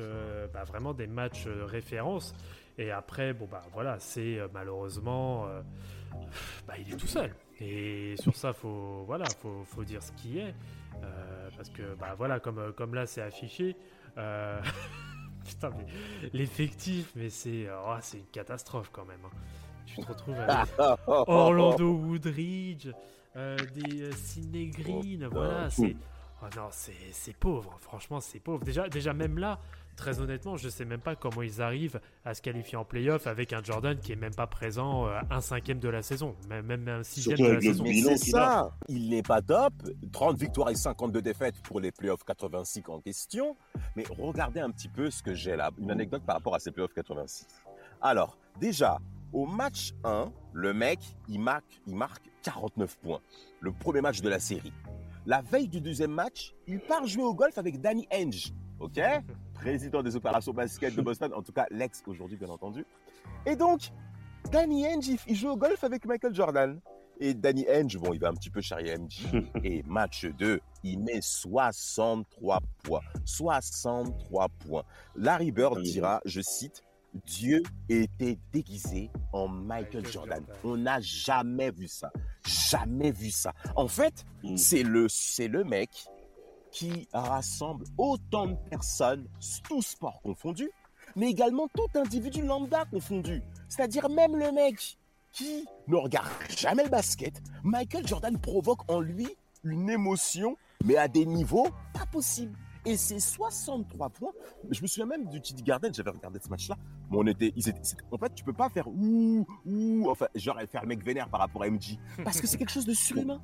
[0.54, 2.34] bah, vraiment des matchs références.
[2.78, 5.46] Et après, bon bah voilà, c'est malheureusement,
[6.68, 7.34] bah, il est tout seul.
[7.62, 10.54] Et sur ça, faut voilà, faut, faut dire ce qui est.
[11.04, 13.76] Euh, parce que, bah voilà, comme, euh, comme là c'est affiché,
[14.18, 14.62] euh,
[15.46, 15.86] putain, mais
[16.34, 19.20] l'effectif, mais c'est oh, c'est une catastrophe quand même.
[19.26, 19.38] Hein.
[19.86, 20.68] Tu te retrouves avec
[21.08, 22.90] Orlando Woodridge,
[23.36, 25.96] des Sidney Green, voilà, c'est.
[26.42, 28.64] Oh non, c'est pauvre, franchement, c'est pauvre.
[28.64, 29.60] Déjà, déjà, même là,
[29.96, 33.54] très honnêtement, je sais même pas comment ils arrivent à se qualifier en playoff avec
[33.54, 36.88] un Jordan qui est même pas présent euh, un cinquième de la saison, même, même
[36.88, 37.84] un sixième de la saison.
[37.84, 39.74] Mais c'est ça, il n'est pas top.
[40.12, 43.56] 30 victoires et 52 défaites pour les playoffs 86 en question.
[43.96, 46.72] Mais regardez un petit peu ce que j'ai là, une anecdote par rapport à ces
[46.72, 47.48] playoffs 86.
[48.02, 49.00] Alors, déjà,
[49.36, 53.20] au match 1, le mec, il marque, il marque 49 points.
[53.60, 54.72] Le premier match de la série.
[55.26, 58.54] La veille du deuxième match, il part jouer au golf avec Danny Henge.
[58.80, 58.98] OK?
[59.54, 62.86] Président des opérations basket de Boston, en tout cas l'ex aujourd'hui bien entendu.
[63.46, 63.92] Et donc,
[64.52, 66.80] Danny Henge, il joue au golf avec Michael Jordan.
[67.20, 69.26] Et Danny Henge, bon, il va un petit peu charrier MJ.
[69.66, 73.02] et match 2, il met 63 points.
[73.26, 74.84] 63 points.
[75.16, 76.84] Larry Bird dira, je cite,
[77.26, 80.44] Dieu était déguisé en Michael, Jordan.
[80.64, 82.12] On n'a jamais vu ça.
[82.46, 83.54] Jamais vu ça.
[83.76, 84.58] En fait, mm.
[84.58, 85.90] c'est le, c'est le mec
[86.72, 89.28] qui rassemble autant de personnes,
[89.68, 90.70] tous sports confondus,
[91.16, 93.42] mais également tout individu lambda confondu.
[93.70, 94.98] C'est-à-dire même le mec
[95.32, 99.28] qui ne regarde jamais le basket, Michael Jordan provoque en lui
[99.64, 102.58] une émotion, mais à des niveaux pas possibles.
[102.86, 104.32] Et c'est 63 points.
[104.70, 106.78] Je me souviens même du TD Garden, j'avais regardé ce match-là.
[107.12, 107.52] On était,
[108.12, 111.40] en fait, tu peux pas faire ouh, ouh, enfin, genre faire le mec vénère par
[111.40, 111.98] rapport à MJ.
[112.24, 113.42] Parce que c'est quelque chose de surhumain.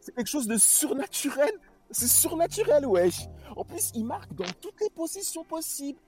[0.00, 1.50] C'est quelque chose de surnaturel.
[1.90, 3.26] C'est surnaturel, wesh.
[3.56, 5.98] En plus, il marque dans toutes les positions possibles.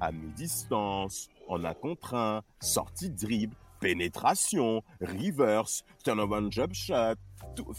[0.00, 7.14] À mi-distance, en un contre un, sortie dribble, pénétration, reverse, turnover jump shot,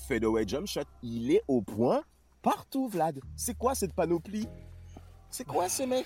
[0.08, 0.84] fadeaway jump shot.
[1.02, 2.04] Il est au point
[2.42, 3.20] partout, Vlad.
[3.36, 4.48] C'est quoi cette panoplie?
[5.30, 6.06] C'est quoi ce mec?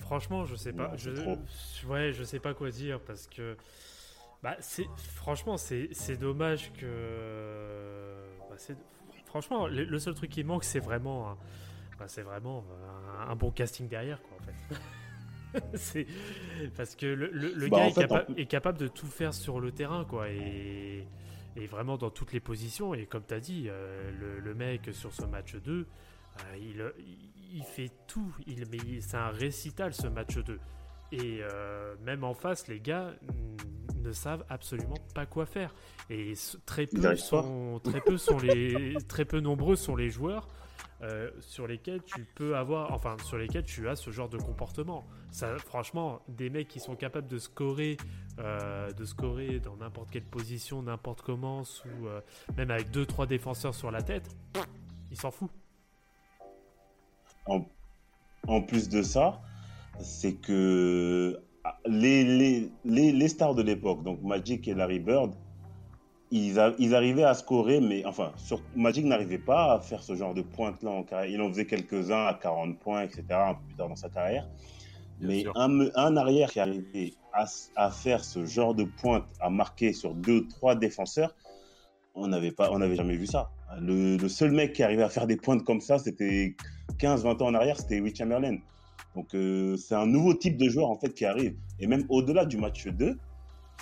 [0.00, 0.96] Franchement, je sais pas.
[0.96, 1.10] je,
[1.86, 3.56] ouais, je sais pas quoi dire parce que.
[4.42, 8.14] Bah, c'est franchement, c'est dommage que.
[8.48, 8.56] Bah,
[9.26, 11.36] franchement, le, seul truc qui manque, c'est vraiment,
[11.98, 12.64] bah, c'est vraiment
[13.28, 15.68] un, bon casting derrière, quoi, en fait.
[15.74, 16.06] c'est
[16.76, 21.06] parce que le, bah, gars est, capable de tout faire sur le terrain, quoi, et,
[21.66, 22.94] vraiment dans toutes les positions.
[22.94, 26.90] Et comme tu as dit, euh, le, mec sur ce match 2, euh,
[27.52, 28.34] il, fait tout.
[28.46, 28.66] Il,
[29.02, 30.58] c'est un récital ce match 2.
[31.10, 33.12] Et euh, même en face, les gars
[33.96, 35.74] ne savent absolument pas quoi faire.
[36.10, 36.34] Et
[36.66, 40.48] très peu, sont, très peu sont les, très peu nombreux sont les joueurs
[41.02, 45.04] euh, sur lesquels tu peux avoir, enfin sur lesquels tu as ce genre de comportement.
[45.30, 47.96] Ça, franchement, des mecs qui sont capables de scorer,
[48.38, 51.88] euh, de scorer dans n'importe quelle position, n'importe comment, sous,
[52.56, 54.36] même avec deux trois défenseurs sur la tête,
[55.10, 55.50] ils s'en foutent.
[57.46, 57.64] En,
[58.46, 59.40] en plus de ça,
[60.00, 62.24] c'est que ah, les,
[62.84, 65.34] les, les, stars de l'époque, donc Magic et Larry Bird,
[66.30, 70.34] ils, ils arrivaient à scorer, mais enfin, sur, Magic n'arrivait pas à faire ce genre
[70.34, 71.30] de pointe-là en carrière.
[71.32, 73.22] Il en faisait quelques-uns à 40 points, etc.,
[73.66, 74.48] plus tard dans sa carrière.
[75.20, 79.92] mais un, un, arrière qui arrivait à, à, faire ce genre de pointe, à marquer
[79.92, 81.34] sur deux, trois défenseurs,
[82.14, 83.50] on n'avait pas, on n'avait jamais vu ça.
[83.80, 86.56] Le, le, seul mec qui arrivait à faire des pointes comme ça, c'était
[86.98, 88.58] 15-20 ans en arrière, c'était Will Chamberlain.
[89.14, 91.56] Donc euh, c'est un nouveau type de joueur en fait qui arrive.
[91.80, 93.18] Et même au-delà du match 2,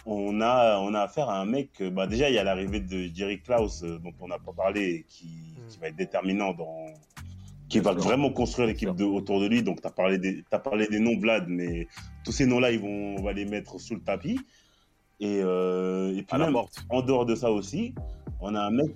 [0.04, 2.80] on a, on a affaire à un mec, euh, bah déjà il y a l'arrivée
[2.80, 5.68] de Jerry Klaus euh, dont on n'a pas parlé, qui, mm.
[5.68, 6.86] qui, va être déterminant dans,
[7.68, 9.62] qui va vraiment construire l'équipe autour de lui.
[9.62, 11.88] Donc tu as parlé des, as parlé des noms Vlad, mais
[12.24, 14.40] tous ces noms-là ils vont, on va les mettre sous le tapis.
[15.18, 16.56] Et, et puis même,
[16.90, 17.94] en dehors de ça aussi,
[18.40, 18.90] on a un mec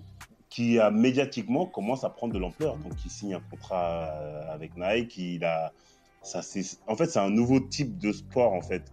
[0.51, 2.77] qui a médiatiquement commence à prendre de l'ampleur.
[2.77, 4.05] Donc il signe un contrat
[4.53, 5.73] avec Nike, il a
[6.23, 8.93] ça c'est en fait c'est un nouveau type de sport en fait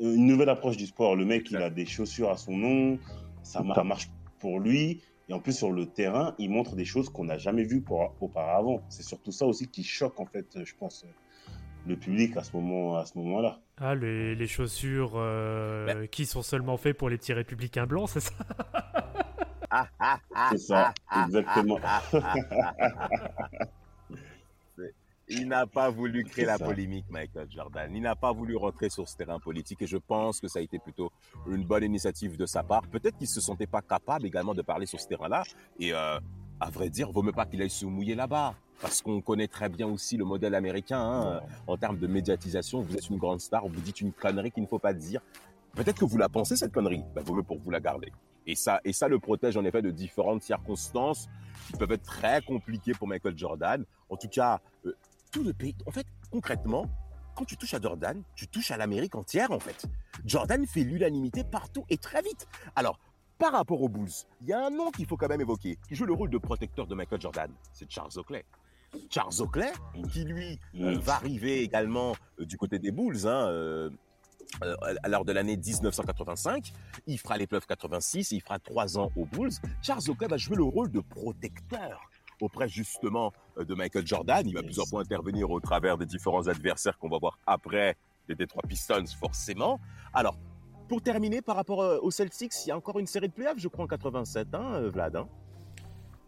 [0.00, 1.16] une nouvelle approche du sport.
[1.16, 2.98] Le mec, il a des chaussures à son nom,
[3.42, 5.02] ça marche pour lui.
[5.28, 7.84] Et en plus, sur le terrain, il montre des choses qu'on n'a jamais vues
[8.20, 8.82] auparavant.
[8.88, 11.04] C'est surtout ça aussi qui choque, en fait, je pense,
[11.86, 13.58] le public à ce moment, à ce moment-là.
[13.78, 18.34] Ah, les, chaussures euh, qui sont seulement faites pour les petits républicains blancs, c'est ça?
[20.52, 21.78] C'est ça, exactement.
[25.28, 27.90] Il n'a pas voulu créer la polémique, Michael Jordan.
[27.94, 30.62] Il n'a pas voulu rentrer sur ce terrain politique et je pense que ça a
[30.62, 31.10] été plutôt
[31.48, 32.82] une bonne initiative de sa part.
[32.82, 35.42] Peut-être qu'il se sentait pas capable également de parler sur ce terrain-là
[35.80, 36.20] et euh,
[36.60, 38.54] à vrai dire, vaut mieux pas qu'il aille se mouiller là-bas.
[38.80, 42.82] Parce qu'on connaît très bien aussi le modèle américain hein, en termes de médiatisation.
[42.82, 45.22] Vous êtes une grande star, vous dites une connerie qu'il ne faut pas dire.
[45.74, 48.12] Peut-être que vous la pensez cette connerie, ben, vaut mieux pour vous la garder.
[48.46, 51.28] Et ça, et ça le protège en effet de différentes circonstances
[51.66, 53.84] qui peuvent être très compliquées pour Michael Jordan.
[54.08, 54.92] En tout cas, euh,
[55.36, 55.76] tout le pays.
[55.84, 56.86] En fait, concrètement,
[57.34, 59.84] quand tu touches à Jordan, tu touches à l'Amérique entière en fait.
[60.24, 62.48] Jordan fait l'unanimité partout et très vite.
[62.74, 62.98] Alors,
[63.38, 64.08] par rapport aux Bulls,
[64.40, 66.38] il y a un nom qu'il faut quand même évoquer, qui joue le rôle de
[66.38, 67.52] protecteur de Michael Jordan.
[67.74, 68.46] C'est Charles Oakley.
[69.10, 69.72] Charles Oakley,
[70.10, 73.90] qui lui euh, va arriver également euh, du côté des Bulls, hein, euh,
[75.06, 76.72] lors de l'année 1985.
[77.06, 79.52] Il fera l'épreuve 86 et il fera trois ans aux Bulls.
[79.82, 84.46] Charles Oakley va jouer le rôle de protecteur auprès justement de Michael Jordan.
[84.46, 87.96] Il va plusieurs fois intervenir au travers des différents adversaires qu'on va voir après
[88.28, 89.80] des Detroit Pistons, forcément.
[90.12, 90.36] Alors,
[90.88, 93.58] pour terminer, par rapport euh, aux Celtics, il y a encore une série de playoffs,
[93.58, 95.28] je crois, en 87, hein, euh, Vlad hein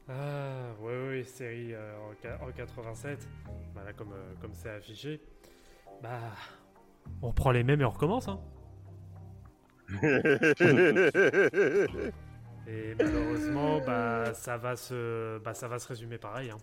[0.08, 1.96] Ah, oui, oui, série euh,
[2.40, 3.28] en, 87.
[3.74, 5.20] Voilà, comme comme c'est affiché.
[6.02, 6.32] Bah,
[7.22, 8.40] on reprend les mêmes et on recommence, hein.
[12.68, 16.50] et malheureusement, bah, ça va se, bah, ça va se résumer pareil.
[16.50, 16.58] Hein.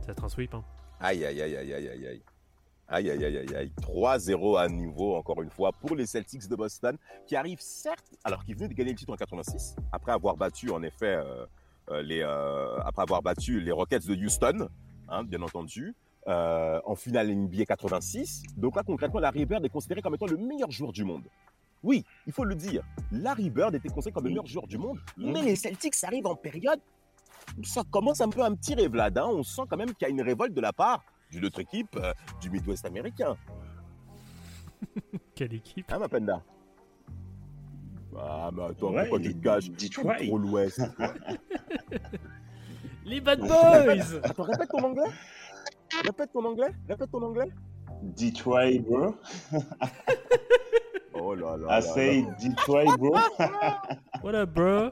[0.00, 0.54] Ça va être un sweep.
[0.54, 0.64] Hein.
[1.00, 2.22] Aïe, aïe, aïe, aïe, aïe, aïe, aïe.
[2.86, 3.72] Aïe, aïe, aïe, aïe, aïe.
[3.82, 8.44] 3-0 à nouveau, encore une fois, pour les Celtics de Boston, qui arrivent certes, alors
[8.44, 11.46] qu'ils venaient de gagner le titre en 86, après avoir battu, en effet, euh,
[11.90, 14.68] euh, les, euh, après avoir battu les Rockets de Houston,
[15.08, 15.94] hein, bien entendu,
[16.26, 18.42] en finale NBA 86.
[18.56, 21.24] Donc là, concrètement, Larry Bird est considéré comme étant le meilleur joueur du monde.
[21.82, 22.82] Oui, il faut le dire.
[23.10, 26.36] Larry Bird était considéré comme le meilleur joueur du monde, mais les Celtics arrivent en
[26.36, 26.80] période
[27.62, 29.18] ça commence un peu un petit révlade.
[29.18, 29.26] Hein.
[29.28, 31.96] On sent quand même qu'il y a une révolte de la part d'une autre équipe
[31.96, 33.36] euh, du Midwest américain.
[35.34, 36.42] Quelle équipe Hein, ma penda?
[38.18, 39.70] Ah, mais attends, pourquoi tu te caches?
[40.26, 40.80] Trop l'Ouest.
[43.04, 45.10] Les Bad Boys Attends, répète ton anglais
[46.04, 47.50] Répète ton anglais Répète ton anglais
[48.02, 49.14] Detroit, bro.
[51.20, 51.78] oh là là.
[51.78, 53.12] I say Detroit, bro.
[54.22, 54.90] What up, bro?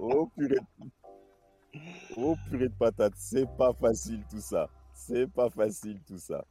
[0.00, 0.58] Oh purée.
[2.16, 4.68] Oh purée de patate, c'est pas facile tout ça.
[4.92, 6.44] C'est pas facile tout ça.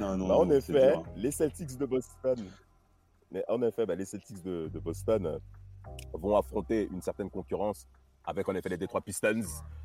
[0.00, 2.36] Non, non, bah, en effet, les Celtics de Boston,
[3.30, 5.38] mais en effet, bah, les Celtics de, Boston euh,
[6.12, 7.86] vont affronter une certaine concurrence
[8.26, 9.42] avec en effet les Detroit Pistons,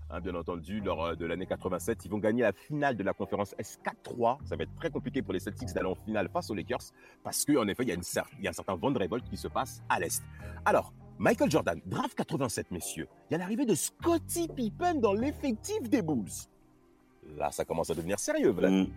[0.10, 2.06] hein, bien entendu, lors euh, de l'année 87.
[2.06, 4.40] Ils vont gagner la finale de la conférence S4-3.
[4.46, 6.92] Ça va être très compliqué pour les Celtics d'aller en finale face aux Lakers
[7.24, 8.04] parce qu'en effet, il y, a une,
[8.40, 10.24] il y a un certain vent de révolte qui se passe à l'Est.
[10.66, 13.08] Alors, Michael Jordan, draft 87, messieurs.
[13.30, 16.26] Il y a l'arrivée de Scottie Pippen dans l'effectif des Bulls.
[17.38, 18.72] Là, ça commence à devenir sérieux, Vlad.
[18.72, 18.88] Mm.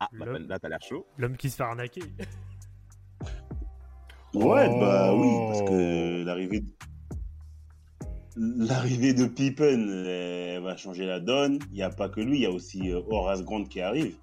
[0.00, 1.06] Ah, bah, là, t'as l'air chaud.
[1.16, 2.02] L'homme qui se fait arnaquer.
[4.34, 6.64] Ouais, bah oui, parce que l'arrivée
[8.36, 11.58] l'arrivée de Pippen va changer la donne.
[11.70, 14.16] Il n'y a pas que lui, il y a aussi euh, Horace Grant qui arrive.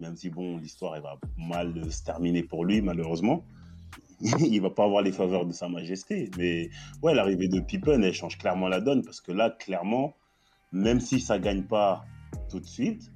[0.00, 3.44] Même si, bon, l'histoire, va mal se terminer pour lui, malheureusement.
[4.20, 6.30] il va pas avoir les faveurs de Sa Majesté.
[6.38, 6.70] Mais
[7.02, 10.14] ouais, l'arrivée de Pippen, elle change clairement la donne parce que là, clairement,
[10.72, 12.04] même si ça gagne pas
[12.48, 13.12] tout de suite,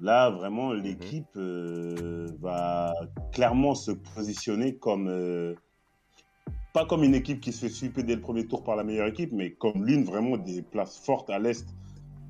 [0.00, 0.82] là vraiment mhm.
[0.82, 2.94] l'équipe euh, va
[3.32, 5.54] clairement se positionner comme euh,
[6.72, 9.08] pas comme une équipe qui se fait sweeper dès le premier tour par la meilleure
[9.08, 11.66] équipe, mais comme l'une vraiment des places fortes à l'est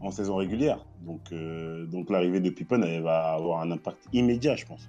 [0.01, 0.87] en saison régulière.
[1.01, 4.89] Donc, euh, donc l'arrivée de Pippen elle va avoir un impact immédiat, je pense.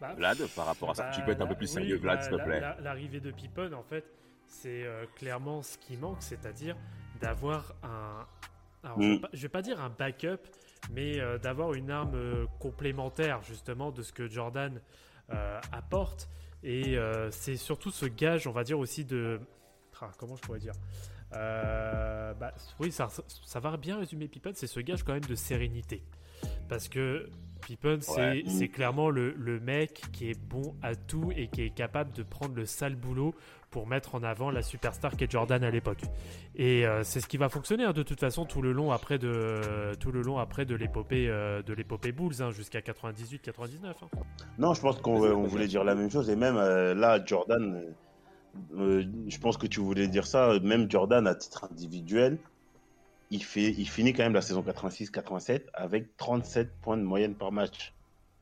[0.00, 2.32] Bah, Vlad, par rapport à ça, tu peux être un peu plus sérieux, Vlad, s'il
[2.32, 2.60] te plaît.
[2.82, 4.04] L'arrivée de Pippen, en fait,
[4.46, 6.76] c'est euh, clairement ce qui manque, c'est-à-dire
[7.20, 8.26] d'avoir un.
[8.84, 10.40] Alors, je, ne vais pas dire un backup,
[10.92, 14.80] mais euh, d'avoir une arme euh, complémentaire justement de ce que Jordan
[15.72, 16.28] apporte.
[16.62, 16.96] Et
[17.30, 19.40] c'est surtout ce gage, on va dire aussi de.
[20.00, 20.74] Ah, comment je pourrais dire
[21.32, 23.08] bah, Oui, ça,
[23.44, 26.02] ça va bien résumer Pippen, c'est ce gage quand même de sérénité.
[26.68, 27.28] Parce que
[27.66, 31.74] Pippen, c'est c'est clairement le, le mec qui est bon à tout et qui est
[31.74, 33.34] capable de prendre le sale boulot
[33.74, 36.02] pour mettre en avant la superstar qu'est Jordan à l'époque.
[36.54, 39.18] Et euh, c'est ce qui va fonctionner hein, de toute façon tout le long après
[39.18, 43.50] de tout le long après de l'épopée euh, de l'épopée Bulls hein, jusqu'à 98-99.
[43.84, 43.94] hein.
[44.58, 46.30] Non, je pense qu'on voulait dire la même chose.
[46.30, 47.82] Et même euh, là, Jordan,
[48.76, 50.56] je pense que tu voulais dire ça.
[50.62, 52.38] Même Jordan, à titre individuel,
[53.32, 57.50] il, fait, il finit quand même la saison 86-87 avec 37 points de moyenne par
[57.50, 57.92] match.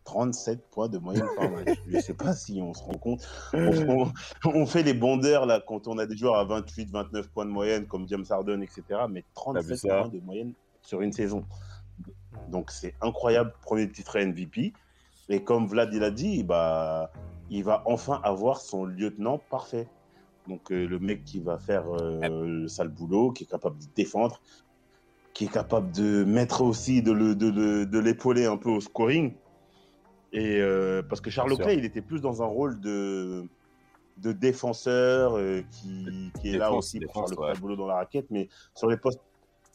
[0.04, 1.78] 37 points de moyenne par match.
[1.86, 3.26] Je sais pas si on se rend compte.
[3.54, 4.10] On,
[4.44, 7.50] on- fait les bondeurs là quand on a des joueurs à 28, 29 points de
[7.50, 8.82] moyenne comme James Harden, etc.
[9.08, 11.44] Mais 37 ça points de moyenne sur une saison.
[12.50, 14.72] Donc c'est incroyable, premier titre MVP.
[15.28, 17.10] Et comme Vlad il a dit, bah,
[17.50, 19.86] il va enfin avoir son lieutenant parfait.
[20.48, 22.20] Donc euh, le mec qui va faire euh,
[22.62, 24.40] le sale boulot, qui est capable de défendre,
[25.32, 29.34] qui est capable de mettre aussi de l'épauler un peu au scoring.
[30.32, 31.56] Et euh, parce que Charles.
[31.56, 33.46] Clay, il était plus dans un rôle de
[34.18, 37.58] de défenseur euh, qui, qui est là aussi pour faire le ouais.
[37.58, 39.20] boulot dans la raquette, mais sur les postes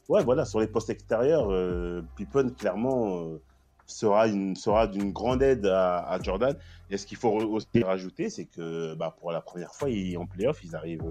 [0.09, 3.41] Ouais, voilà, sur les postes extérieurs, euh, Pippen, clairement, euh,
[3.87, 6.55] sera une sera d'une grande aide à, à Jordan.
[6.89, 10.25] Et ce qu'il faut aussi rajouter, c'est que bah, pour la première fois, ils, en
[10.25, 11.03] playoff, ils arrivent,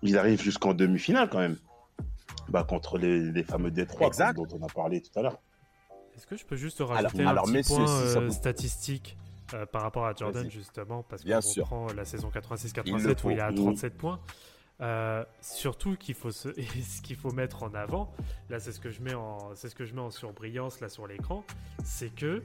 [0.00, 1.58] ils arrivent jusqu'en demi-finale quand même.
[2.48, 5.38] Bah, contre les, les fameux Détroits dont on a parlé tout à l'heure.
[6.16, 9.16] Est-ce que je peux juste rajouter alors, un petit point si euh, vous- statistique
[9.54, 11.64] euh, par rapport à Jordan justement parce qu'on sûr.
[11.64, 13.28] reprend la saison Il le 86-87 faut.
[13.28, 13.54] où il est à Mmh.
[13.56, 14.20] 37 points.
[14.82, 16.48] Euh, surtout qu'il faut se...
[16.82, 18.12] ce qu'il faut mettre en avant,
[18.50, 20.88] là c'est ce que je mets en c'est ce que je mets en surbrillance là
[20.90, 21.44] sur l'écran,
[21.84, 22.42] c'est que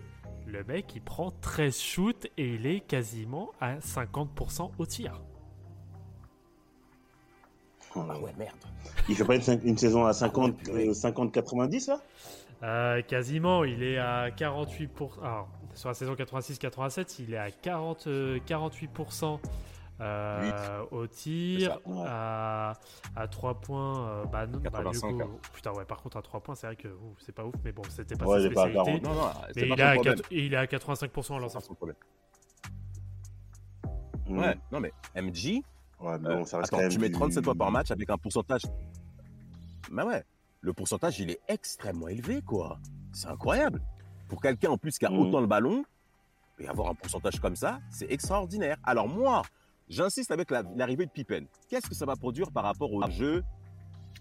[0.47, 5.19] le mec il prend 13 shoots et il est quasiment à 50% au tir.
[7.95, 8.55] Ah ouais, merde.
[9.09, 11.99] Il fait pas une, saison à 50, Ah ouais, euh, 50-90 là?
[12.64, 15.20] Euh, quasiment, il est à 48%.
[15.24, 19.39] Alors, sur la saison 86-87, il est à 40, euh, 48%
[19.99, 22.74] euh, au tir, à,
[23.16, 24.07] à 3 points.
[24.09, 25.30] euh, bah, non, bah, du 85, coup, hein.
[25.53, 26.89] putain, ouais, par contre, à 3 points, c'est vrai que
[27.20, 29.01] c'est pas ouf, mais bon, c'était pas Ouais, sa il est pas à spécialité.
[29.01, 29.16] 40.
[29.16, 30.16] Non, non, mais il pas est, à son problème.
[30.18, 31.62] 4 il est à 85% en C'est lancement.
[31.62, 31.95] pas son problème.
[34.28, 34.38] Mm.
[34.39, 35.62] Ouais, non mais MJ,
[35.99, 37.70] Ouais, mais euh, bon, ça reste attends, quand même tu mets du- 37 fois par
[37.72, 38.62] match avec un pourcentage.
[39.91, 40.24] Bah ouais,
[40.62, 42.80] le pourcentage il est extrêmement élevé quoi.
[43.12, 43.82] C'est incroyable.
[44.28, 45.20] Pour quelqu'un en plus qui a Mhm.
[45.20, 45.84] autant le ballon,
[46.59, 48.78] et avoir un pourcentage comme ça, c'est extraordinaire.
[48.84, 49.41] Alors moi,
[49.89, 51.45] j'insiste avec la- l'arrivée de Pippen.
[51.68, 53.43] Qu'est-ce que ça va produire par rapport au jeu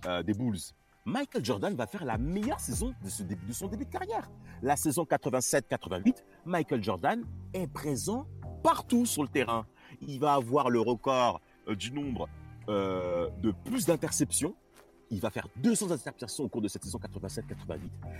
[0.06, 0.58] euh, des Bulls?
[1.04, 4.30] Michael Jordan va faire la meilleure saison de, ce début- de son début de carrière.
[4.62, 7.22] La saison 87-88, Michael Jordan
[7.54, 8.26] est présent
[8.62, 9.66] partout sur le terrain.
[10.00, 12.28] Il va avoir le record euh, du nombre
[12.68, 14.54] euh, de plus d'interceptions.
[15.12, 17.78] Il va faire 200 interceptions au cours de cette saison 87-88.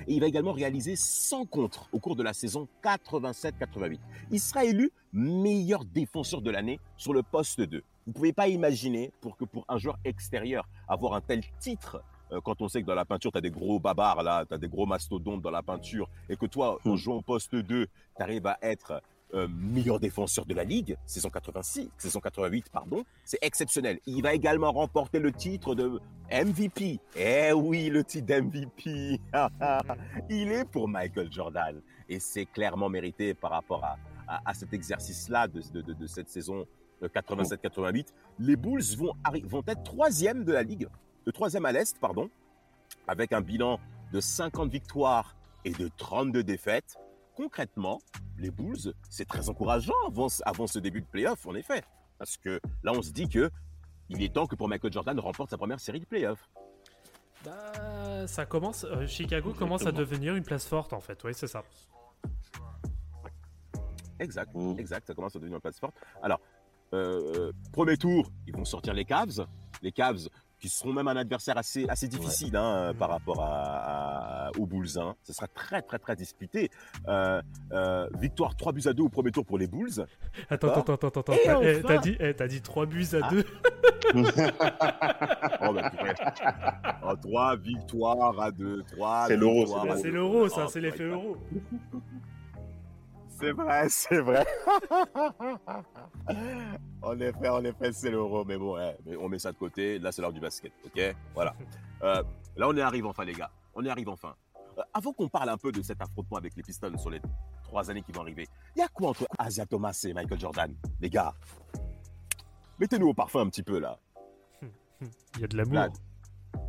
[0.08, 3.98] Et il va également réaliser 100 contres au cours de la saison 87-88.
[4.30, 7.78] Il sera élu meilleur défenseur de l'année sur le poste 2.
[7.78, 12.02] Vous ne pouvez pas imaginer pour que pour un joueur extérieur avoir un tel titre
[12.32, 14.54] euh, quand on sait que dans la peinture, tu as des gros babards là, tu
[14.54, 16.96] as des gros mastodontes dans la peinture et que toi, en Hmm.
[16.96, 19.02] jouant au poste 2, tu arrives à être
[19.34, 24.00] euh, meilleur défenseur de la ligue, saison 86, saison 88, pardon, c'est exceptionnel.
[24.06, 26.00] Il va également remporter le titre de
[26.32, 27.00] MVP.
[27.16, 29.20] Eh oui, le titre d'MVP.
[30.30, 31.80] Il est pour Michael Jordan.
[32.08, 33.96] Et c'est clairement mérité par rapport à,
[34.44, 36.66] à, cet exercice-là de, de, cette saison
[37.02, 38.06] euh, 87-88.
[38.38, 39.12] Les Bulls vont,
[39.44, 40.88] vont être troisième de la ligue,
[41.26, 42.30] de troisième à l'Est, pardon,
[43.06, 43.78] avec un bilan
[44.12, 46.96] de 50 victoires et de 32 défaites.
[47.44, 48.02] Concrètement,
[48.36, 51.82] les Bulls, c'est très encourageant avant, avant ce début de playoff, en effet.
[52.18, 53.50] Parce que là, on se dit que
[54.10, 56.50] il est temps que pour Michael Jordan remporte sa première série de playoffs.
[57.42, 58.84] Bah, ça commence.
[58.84, 59.54] euh, Chicago Exactement.
[59.54, 61.24] commence à devenir une place forte en fait.
[61.24, 61.64] Oui, c'est ça.
[64.18, 64.74] Exact, Mm.
[64.78, 65.94] exact, ça commence à devenir une place forte.
[66.22, 66.40] Alors,
[66.92, 69.46] euh, euh, premier tour, ils vont sortir les Cavs.
[69.80, 70.28] Les Cavs
[70.60, 72.96] qui seront même un adversaire assez, assez difficile hein, Mm.
[72.96, 74.98] par rapport à, à- aux Bulls.
[74.98, 75.14] Hein.
[75.24, 76.70] Ce sera très, très, très disputé.
[77.08, 77.40] Euh,
[77.72, 80.04] euh, victoire 3 buts à 2 au premier tour pour les Bulls.
[80.50, 80.82] Attends, D'accord.
[80.82, 81.20] attends, attends, attends.
[81.20, 81.32] attends.
[81.32, 83.30] Et T'as eh, enfin- dit, eh, t'as dit 3 buts à Ah.
[83.30, 83.44] 2.
[85.62, 85.90] Oh, bah.
[87.04, 88.82] Oh, 3 victoires à 2.
[88.92, 90.48] 3 C'est l'euro, c'est l'euro.
[90.48, 91.36] ça, c'est l'effet euro.
[93.40, 94.46] C'est vrai, c'est vrai.
[97.02, 98.44] en effet, en effet, c'est l'euro.
[98.44, 99.98] Mais bon, ouais, mais on met ça de côté.
[99.98, 100.72] Là, c'est l'heure du basket.
[100.84, 101.00] OK?
[101.34, 101.54] Voilà.
[102.02, 102.22] Euh,
[102.56, 103.50] là, on y arrive enfin, les gars.
[103.74, 104.34] On y arrive enfin.
[104.78, 107.20] Euh, avant qu'on parle un peu de cet affrontement avec les Pistons sur les
[107.64, 110.74] trois années qui vont arriver, il y a quoi entre Asia Thomas et Michael Jordan?
[111.00, 111.32] Les gars,
[112.78, 113.98] mettez-nous au parfum un petit peu, là.
[115.36, 115.92] Il y a de l'amour.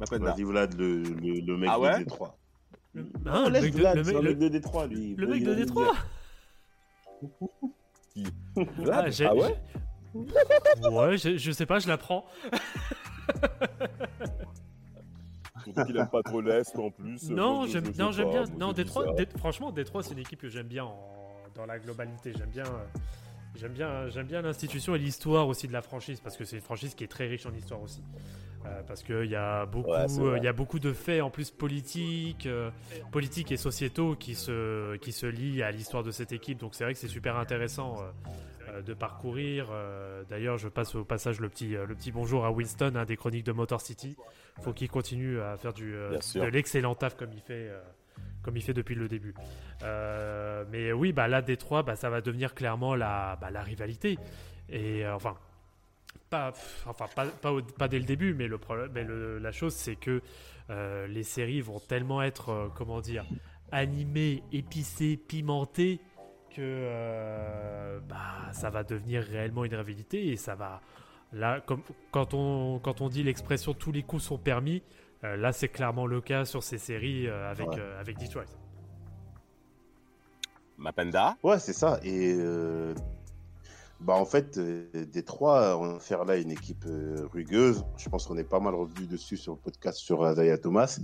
[0.09, 1.93] Vas-y, Vlad, le, le, le mec Ah ouais?
[1.99, 2.37] De Détroit.
[3.25, 5.15] Hein, le mec de, Vlad, le c'est mec- un le- mec de Détroit, lui.
[5.15, 5.93] le mec de Détroit?
[8.91, 9.55] Ah, Ah ouais
[10.91, 12.25] Ouais, je, je sais pas, je la prends.
[15.63, 17.29] Surtout qu'il aime pas trop l'Est en plus.
[17.29, 18.11] Non, j'aime bien.
[18.25, 19.05] moi, Non, Détroit,
[19.37, 20.99] franchement, Détroit, c'est une équipe que j'aime bien en-
[21.55, 22.33] dans la globalité.
[22.37, 22.63] J'aime bien,
[23.55, 26.61] j'aime bien, j'aime bien l'institution et l'histoire aussi de la franchise parce que c'est une
[26.61, 28.01] franchise qui est très riche en histoire aussi.
[28.65, 31.29] Euh, parce qu'il y a beaucoup, Ouais, euh, il y a beaucoup de faits en
[31.29, 32.69] plus politiques, euh,
[33.11, 36.59] politiques et sociétaux qui se, qui se lient à l'histoire de cette équipe.
[36.59, 37.97] Donc c'est vrai que c'est super intéressant.
[38.85, 39.67] de parcourir.
[40.29, 43.45] D'ailleurs, je passe au passage le petit, le petit bonjour à Winston hein, des chroniques
[43.45, 44.15] de Motor City.
[44.61, 47.69] Faut qu'il continue à faire du, de l'excellent taf comme il fait,
[48.43, 49.33] comme il fait depuis le début.
[50.71, 54.17] Mais oui, bah là, Détroit, bah, ça va devenir clairement la, bah, la rivalité.
[54.69, 55.35] Et enfin,
[56.31, 59.37] pas, pff, enfin pas, pas, au- pas dès le début, mais, le problème, mais le-
[59.37, 60.21] la chose, c'est que
[60.71, 63.25] euh, les séries vont tellement être, euh, comment dire,
[63.71, 65.99] animées, épicées, pimentées
[66.49, 70.81] que euh, bah, ça va devenir réellement une rivalité et ça va
[71.31, 74.83] là comme quand on quand on dit l'expression tous les coups sont permis
[75.23, 77.79] euh, là c'est clairement le cas sur ces séries euh, avec Ouais.
[77.79, 78.43] euh, avec Detroit
[80.77, 81.99] Mapenda Ouais, c'est ça.
[82.03, 82.93] Et euh,
[84.01, 87.85] bah en fait, euh, Détroit, on va faire là une équipe euh, rugueuse.
[87.97, 90.99] Je pense qu'on est pas mal revenu dessus sur le podcast sur Isaiah Thomas.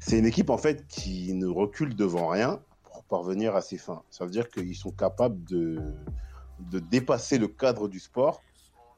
[0.00, 4.02] C'est une équipe en fait qui ne recule devant rien pour parvenir à ses fins.
[4.10, 5.80] Ça veut dire qu'ils sont capables de,
[6.58, 8.42] de dépasser le cadre du sport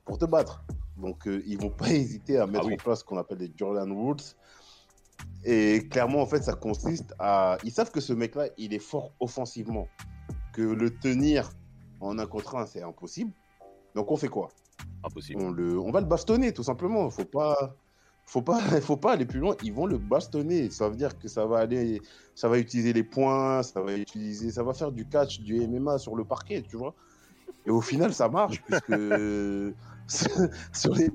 [0.06, 0.64] pour te battre.
[0.96, 2.74] Donc euh, ils vont pas hésiter à mettre oui.
[2.74, 4.24] en place ce qu'on appelle les Jordan Rules.
[5.44, 7.58] Et clairement, en fait, ça consiste à.
[7.62, 9.86] Ils savent que ce mec-là, il est fort offensivement.
[10.54, 11.50] Que le tenir
[12.04, 13.32] en un contre un, c'est impossible.
[13.94, 14.48] Donc, on fait quoi?
[15.04, 15.42] Impossible.
[15.42, 15.78] on, le...
[15.78, 17.08] on va le bastonner, tout simplement.
[17.10, 17.76] Faut pas.
[18.26, 19.54] Faut pas, faut pas aller plus loin.
[19.62, 20.70] Ils vont le bastonner.
[20.70, 22.00] Ça veut dire que ça va aller,
[22.34, 25.98] ça va utiliser les points, ça va utiliser, ça va faire du catch, du MMA
[25.98, 26.94] sur le parquet, tu vois.
[27.66, 28.94] Et au final, ça marche puisque
[30.72, 31.10] sur les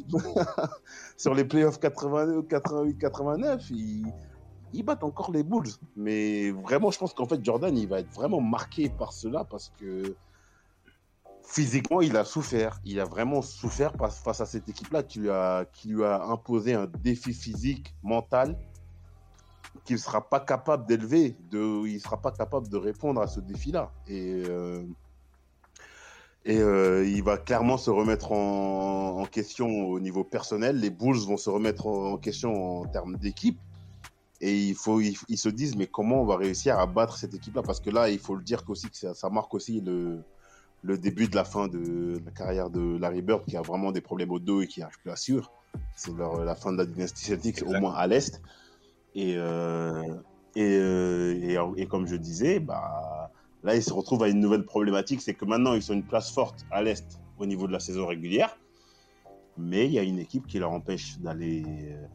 [1.17, 4.05] sur les playoffs 89, 88, 89, ils,
[4.73, 5.69] ils battent encore les Bulls.
[5.95, 9.71] Mais vraiment, je pense qu'en fait, Jordan, il va être vraiment marqué par cela parce
[9.79, 10.15] que
[11.49, 12.79] physiquement, il a souffert.
[12.85, 17.95] Il a vraiment souffert face à cette équipe-là qui, lui a- imposé un défi physique,
[18.03, 18.55] mental,
[19.83, 21.35] qu'il ne sera pas capable d'élever.
[21.51, 23.91] Il ne sera pas capable de répondre à ce défi-là.
[24.07, 24.83] Et, euh,
[26.47, 30.79] euh, il va clairement se remettre en, question au niveau personnel.
[30.79, 33.59] Les Bulls vont se remettre en, question en termes d'équipe.
[34.41, 37.63] Et il faut, ils, se disent, mais comment on va réussir à battre cette équipe-là?
[37.63, 40.23] Parce que là, il faut le dire qu'aussi que ça marque aussi le,
[40.81, 44.01] le début de la fin de la carrière de Larry Bird, qui a vraiment des
[44.01, 45.51] problèmes au dos et qui n'arrive plus à suivre.
[45.95, 48.41] C'est la fin de la dynastie Celtics, au moins à l'Est.
[49.15, 50.03] Et, euh,
[50.55, 53.31] et, euh, et, et comme je disais, bah,
[53.63, 56.31] là, ils se retrouvent à une nouvelle problématique, c'est que maintenant, ils sont une place
[56.31, 58.57] forte à l'Est au niveau de la saison régulière.
[59.57, 62.05] Mais il y a une équipe qui leur empêche d'aller euh,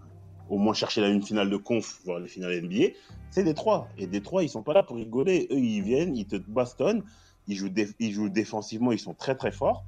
[0.49, 2.95] au moins chercher la une finale de conf, voire les finales NBA.
[3.31, 3.89] C'est Détroit.
[3.99, 5.49] Et Détroit, ils sont pas là pour rigoler.
[5.51, 7.03] Eux, ils viennent, ils te bastonnent,
[7.47, 9.85] ils jouent, déf- ils jouent défensivement, ils sont très très forts.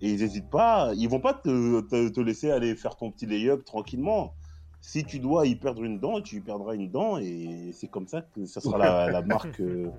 [0.00, 3.26] Et ils n'hésitent pas, ils vont pas te, te, te laisser aller faire ton petit
[3.26, 4.32] lay-up tranquillement.
[4.80, 7.18] Si tu dois y perdre une dent, tu y perdras une dent.
[7.18, 9.60] Et c'est comme ça que ça sera la, la marque.
[9.60, 9.90] euh,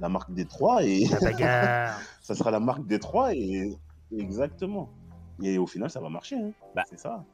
[0.00, 3.72] la marque Détroit et la bagarre ça sera la marque Détroit et
[4.10, 4.90] exactement
[5.40, 6.50] et au final ça va marcher hein.
[6.74, 7.24] Bah, c'est ça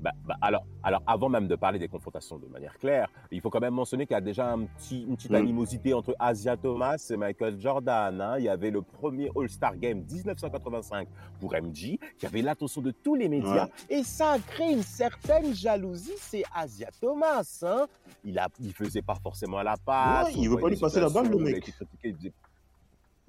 [0.00, 3.50] Bah, bah, alors, alors, avant même de parler des confrontations de manière claire, il faut
[3.50, 5.34] quand même mentionner qu'il y a déjà un petit, une petite Mm.
[5.36, 8.20] animosité entre Asia Thomas et Michael Jordan.
[8.20, 8.36] hein.
[8.38, 11.08] Il y avait le premier All-Star Game 1985
[11.40, 13.68] pour MJ, qui avait l'attention de tous les médias.
[13.90, 17.60] Et ça a créé une certaine jalousie, c'est Asia Thomas.
[17.66, 17.86] Hein.
[18.24, 20.26] Il, a, il faisait pas forcément la passe.
[20.28, 21.48] Ouais, il veut pas lui passer la balle, le mec.
[21.48, 22.32] il a été critiqué, il disait-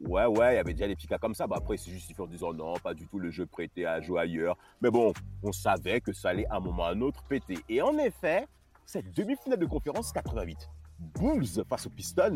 [0.02, 1.46] Ouais, ouais, il y avait déjà des petits comme ça.
[1.46, 4.00] Bah, après, il s'est justifié en disant non, pas du tout, le jeu prêté à
[4.00, 4.58] jouer ailleurs.
[4.82, 7.58] Mais bon, on savait que ça allait à un moment ou à un autre péter.
[7.68, 8.48] Et en effet,
[8.86, 10.70] cette demi-finale de conférence 88,
[11.00, 12.34] Bulls face aux Pistons.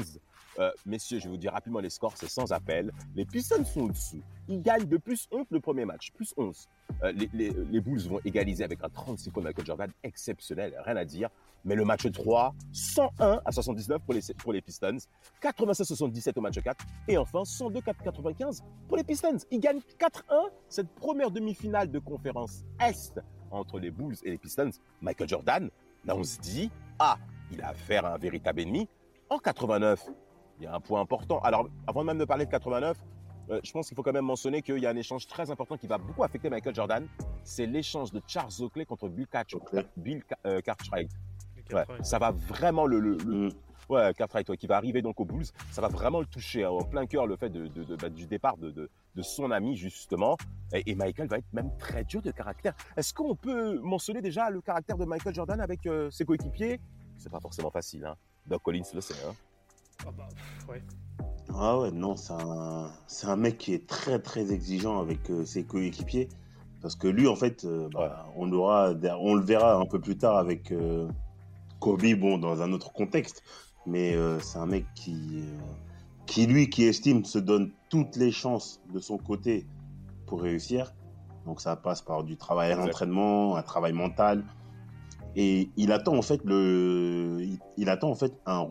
[0.59, 2.91] Euh, messieurs, je vais vous dire rapidement les scores, c'est sans appel.
[3.15, 4.21] Les Pistons sont au-dessous.
[4.47, 6.67] Ils gagnent de plus 11 le premier match, plus 11.
[7.03, 11.05] Euh, les, Bulls vont égaliser avec un 36 points de Michael Jordan, exceptionnel, rien à
[11.05, 11.29] dire.
[11.65, 14.97] Mais le match 3, 101 à 79 pour les, pour les Pistons,
[15.41, 19.37] 96-77 au match 4, et enfin 102-95 pour les Pistons.
[19.49, 24.71] Ils gagnent 4-1 cette première demi-finale de conférence Est entre les Bulls et les Pistons.
[25.01, 25.69] Michael Jordan,
[26.05, 27.17] là on se dit, ah,
[27.51, 28.87] il a affaire à un véritable ennemi.
[29.29, 30.05] En 89,
[30.59, 31.39] il y a un point important.
[31.39, 32.97] Alors, avant même de parler de 89,
[33.49, 35.77] euh, je pense qu'il faut quand même mentionner qu'il y a un échange très important
[35.77, 37.07] qui va beaucoup affecter Michael Jordan.
[37.43, 39.55] C'est l'échange de Charles Oakley contre Bill, Catch-.
[39.97, 41.11] Bill euh, Cartwright.
[41.71, 43.51] Ouais, ça va vraiment le, le- le- Mm.
[43.89, 46.83] Ouais, Cartwright, qui va arriver donc aux Bulls, ça va vraiment le toucher hein, en
[46.83, 48.89] plein cœur le fait de, bah, du départ de,
[49.21, 50.37] son ami justement.
[50.73, 52.73] Et, Michael va être même très dur de caractère.
[52.95, 56.79] Est-ce qu'on peut mentionner déjà le caractère de Michael Jordan avec euh, ses coéquipiers?
[57.17, 58.05] C'est pas forcément facile.
[58.05, 58.15] Hein.
[58.47, 59.15] Doc Collins le sait.
[59.27, 59.33] Hein.
[60.05, 60.27] Ah bah,
[60.69, 60.81] ouais.
[61.53, 65.45] Ah ouais, non, c'est un, c'est un mec qui est très très exigeant avec euh,
[65.45, 66.29] ses coéquipiers.
[66.81, 70.17] Parce que lui, en fait, euh, bah, on, aura, on le verra un peu plus
[70.17, 70.73] tard avec
[71.79, 73.43] Kobe, bon, dans un autre contexte.
[73.85, 75.57] Mais euh, c'est un mec qui, euh,
[76.25, 79.67] qui, lui, qui estime, se donne toutes les chances de son côté
[80.25, 80.93] pour réussir.
[81.45, 84.45] Donc ça passe par du travail à l'entraînement, un travail mental.
[85.35, 87.45] Et il attend en fait le,
[87.77, 88.67] il, attend en fait un,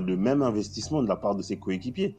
[0.00, 2.16] le même investissement de la part de ses coéquipiers.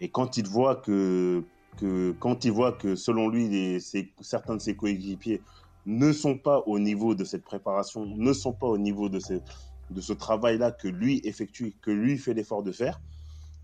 [0.00, 1.44] Et quand il voit que,
[1.76, 3.78] que quand il voit que selon lui, les,
[4.20, 5.42] certains de ses coéquipiers
[5.86, 9.40] ne sont pas au niveau de cette préparation, ne sont pas au niveau de, ces,
[9.90, 13.00] de ce travail-là que lui effectue, que lui fait l'effort de faire,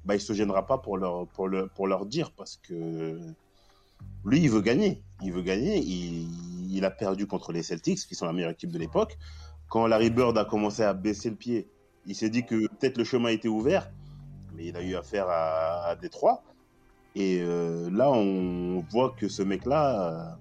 [0.05, 3.19] bah, il se gênera pas pour leur, pour, le, pour leur dire parce que
[4.25, 5.03] lui, il veut gagner.
[5.23, 5.79] Il veut gagner.
[5.79, 6.29] Il,
[6.71, 9.19] il, a perdu contre les Celtics, qui sont la meilleure équipe de l'époque.
[9.73, 11.67] Quand Larry Bird a commencé à baisser le pied,
[12.05, 13.91] il s'est dit que peut-être le chemin était ouvert,
[14.55, 16.43] mais il a eu affaire à, à Détroit.
[17.15, 20.37] Et euh, là, on voit que ce mec-là,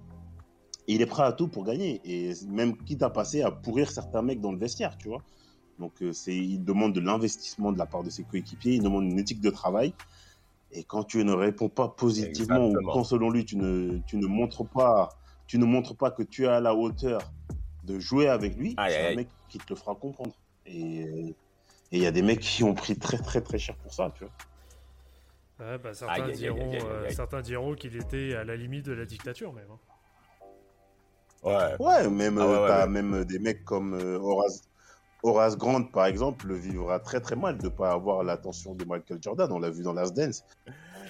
[0.86, 2.02] il est prêt à tout pour gagner.
[2.04, 5.22] Et même quitte à passer à pourrir certains mecs dans le vestiaire, tu vois.
[5.78, 9.04] Donc, euh, c'est, il demande de l'investissement de la part de ses coéquipiers, il demande
[9.04, 9.94] une éthique de travail.
[10.72, 14.26] Et quand tu ne réponds pas positivement ou quand selon lui tu ne, tu ne
[14.26, 15.08] montres pas,
[15.46, 17.32] tu ne montres pas que tu es à la hauteur
[17.84, 20.32] de jouer avec lui, c'est un mec qui te le fera comprendre.
[20.66, 21.34] Et
[21.90, 24.24] il y a des mecs qui ont pris très très très cher pour ça, tu
[24.24, 24.32] vois.
[25.60, 29.52] Ouais, bah, certains, diront, euh, certains diront qu'il était à la limite de la dictature
[29.52, 29.68] même.
[29.70, 29.78] Hein.
[31.44, 31.76] Ouais.
[31.78, 34.62] Ouais, même, ah euh, même des mecs comme Horace,
[35.22, 38.84] Horace Grant, par exemple, le vivra très très mal de ne pas avoir l'attention de
[38.84, 39.50] Michael Jordan.
[39.52, 40.44] On l'a vu dans Last Dance.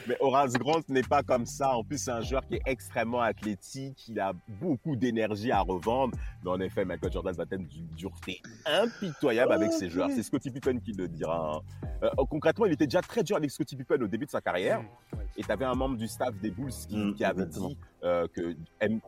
[0.07, 1.77] Mais Horace Grant n'est pas comme ça.
[1.77, 4.09] En plus, c'est un joueur qui est extrêmement athlétique.
[4.09, 6.17] Il a beaucoup d'énergie à revendre.
[6.45, 10.11] Mais en effet, Michael Jordan va être d'une dureté impitoyable avec ses joueurs.
[10.11, 11.57] C'est Scottie Pippen qui le dira.
[11.57, 11.61] Hein.
[12.03, 14.83] Euh, concrètement, il était déjà très dur avec Scottie Pippen au début de sa carrière.
[14.83, 18.27] Mmh, Et tu avais un membre du staff des Bulls qui, mmh, avait dit euh,
[18.35, 18.57] que,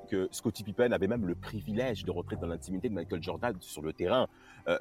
[0.09, 3.82] que Scottie Pippen avait même le privilège de rentrer dans l'intimité de Michael Jordan sur
[3.82, 4.28] le terrain.
[4.68, 4.78] Euh,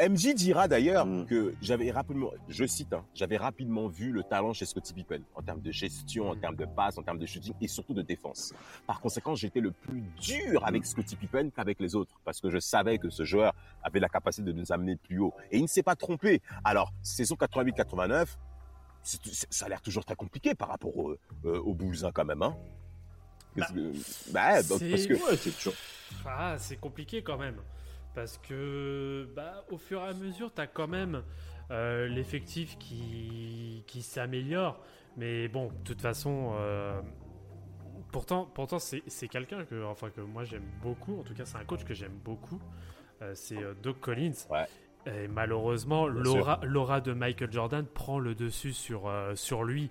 [0.00, 1.26] MJ dira d'ailleurs mm.
[1.26, 5.42] que j'avais rapidement, je cite, hein, j'avais rapidement vu le talent chez Scottie Pippen en
[5.42, 8.54] termes de gestion, en termes de passe, en termes de shooting et surtout de défense.
[8.86, 10.86] Par conséquent, j'étais le plus dur avec mm.
[10.86, 14.44] Scottie Pippen qu'avec les autres parce que je savais que ce joueur avait la capacité
[14.44, 15.34] de nous amener plus haut.
[15.50, 16.42] Et il ne s'est pas trompé.
[16.62, 18.36] Alors, saison 88-89,
[19.02, 22.42] ça a l'air toujours très compliqué par rapport aux au Bulls hein, quand même.
[22.42, 22.56] Hein.
[23.56, 23.66] Bah,
[24.30, 25.74] bah, parce que c'est toujours...
[26.24, 27.56] ah, c'est compliqué quand même
[28.14, 31.22] parce que bah, au fur et à mesure, tu as quand même
[31.70, 34.80] euh, l'effectif qui, s'améliore.
[35.16, 37.00] Mais bon, de toute façon, euh,
[38.12, 38.48] pourtant,
[38.78, 41.20] c'est quelqu'un que, moi j'aime beaucoup.
[41.20, 42.60] En tout cas, c'est un coach que j'aime beaucoup.
[43.20, 44.46] Euh, c'est Doug Collins.
[45.08, 49.90] Et malheureusement, l'aura de Michael Jordan prend le dessus sur, euh, sur lui.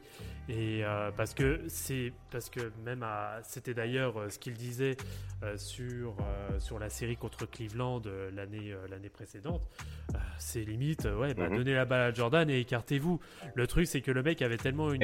[0.49, 3.05] Et euh, parce que c'est parce que même
[3.43, 4.95] c'était d'ailleurs euh, ce qu'il disait
[5.57, 6.15] sur,
[6.57, 8.01] sur la série contre Cleveland
[8.34, 9.68] l'année l'année précédente.
[10.39, 11.57] c'est limite, ouais, bah, mhm.
[11.57, 13.20] donnez la balle à Jordan et écartez-vous.
[13.53, 15.03] Le truc, c'est que le mec avait tellement une.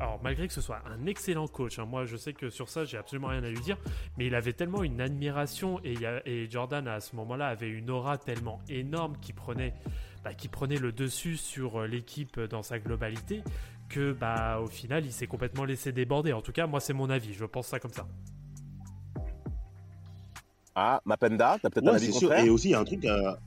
[0.00, 2.84] Alors, malgré que ce soit un excellent coach, hein, moi je sais que sur ça,
[2.84, 3.76] j'ai absolument rien à lui dire,
[4.18, 8.18] mais il avait tellement une admiration et, et Jordan à ce moment-là avait une aura
[8.18, 9.74] tellement énorme qui prenait,
[10.22, 13.42] bah, qui prenait le dessus sur euh, l'équipe dans sa globalité,
[13.88, 16.32] que bah, au final il s'est complètement laissé déborder.
[16.32, 18.06] En tout cas, moi c'est mon avis, je pense ça comme ça.
[20.76, 23.38] Ah, Mapenda, t'as peut-être un avis contraire Et aussi, il y a un truc à...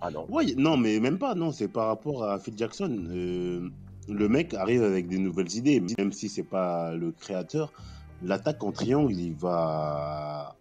[0.00, 0.26] Ah non.
[0.28, 3.06] Ouais, non, mais même pas, non, c'est par rapport à Phil Jackson.
[3.10, 3.70] Euh,
[4.08, 7.72] le mec arrive avec des nouvelles idées, même si c'est pas le créateur.
[8.22, 10.56] L'attaque en triangle, il va.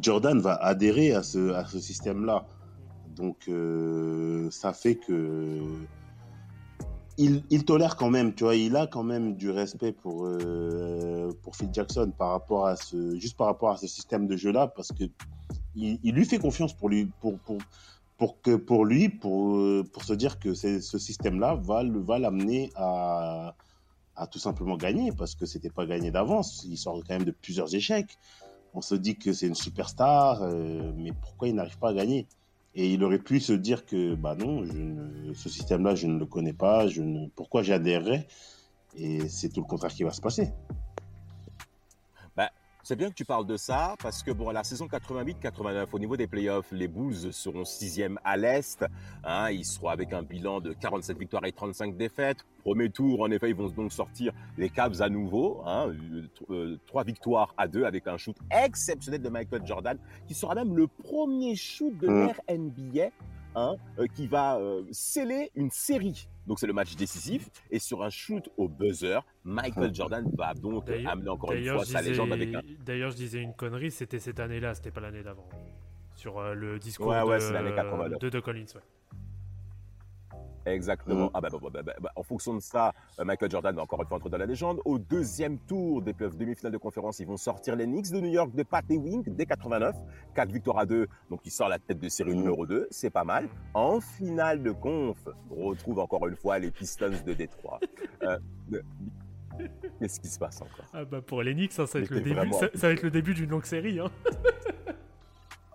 [0.00, 2.46] Jordan va adhérer à ce, à ce système-là.
[3.18, 5.60] Donc euh, ça fait que
[7.20, 11.56] il, tolère quand même, tu vois, il a quand même du respect pour euh, pour
[11.56, 14.68] Phil Jackson par rapport à ce juste par rapport à ce système de jeu là
[14.68, 15.04] parce que
[15.74, 17.58] il, lui fait confiance pour lui pour pour
[18.16, 19.60] pour que pour lui pour
[19.92, 23.56] pour se dire que ce système là va va l'amener à
[24.18, 27.30] à tout simplement gagner parce que c'était pas gagné d'avance, il sort quand même de
[27.30, 28.18] plusieurs échecs.
[28.74, 32.26] On se dit que c'est une superstar, euh, mais pourquoi il n'arrive pas à gagner?
[32.78, 34.64] Et il aurait pu se dire que, bah non,
[35.34, 38.28] ce système-là, je ne le connais pas, je ne, pourquoi j'adhérerais?
[38.94, 40.50] Et c'est tout le contraire qui va se passer.
[42.88, 46.16] C'est bien que tu parles de ça parce que bon, la saison 88-89, au niveau
[46.16, 48.82] des playoffs, les Bulls seront sixième à l'Est.
[49.24, 52.46] Hein, ils seront avec un bilan de 47 victoires et 35 défaites.
[52.64, 55.60] Premier tour, en effet, ils vont donc sortir les Cavs à nouveau.
[55.66, 55.92] Hein,
[56.48, 60.74] euh, trois victoires à deux avec un shoot exceptionnel de Michael Jordan, qui sera même
[60.74, 62.26] le premier shoot de mm.
[62.26, 63.10] l'ère NBA
[63.54, 67.50] hein, euh, qui va euh, sceller une série donc c'est le match décisif.
[67.70, 72.00] Et sur un shoot au buzzer, Michael Jordan va donc amener encore une fois sa
[72.00, 72.62] légende avec un.
[72.84, 75.46] D'ailleurs, je disais une connerie, c'était cette année-là, c'était pas l'année d'avant.
[76.16, 78.64] Sur euh, le discours de, de, de Collins.
[78.74, 78.80] Ouais.
[80.72, 81.26] Exactement.
[81.26, 81.30] Mm.
[81.34, 84.16] Ah bah, bah, bah, en fonction de ça, euh, Michael Jordan va encore une fois
[84.16, 84.80] entrer dans la légende.
[84.84, 88.54] Au deuxième tour des demi-finales de conférence, ils vont sortir les Knicks de New York
[88.54, 89.94] de Pat Ewing dès 89.
[90.34, 92.36] 4 victoires à 2, donc il sort la tête de série mm.
[92.36, 93.48] numéro 2, c'est pas mal.
[93.74, 95.18] En finale de conf,
[95.50, 97.80] on retrouve encore une fois les Pistons de Détroit.
[98.22, 98.36] Euh,
[100.00, 100.84] qu'est-ce qui se passe encore?
[100.92, 103.10] Ah bah Pour les Knicks, hein, ça, va être le début, ça, va être le
[103.10, 104.00] début d'une longue série.
[104.00, 104.10] Hein.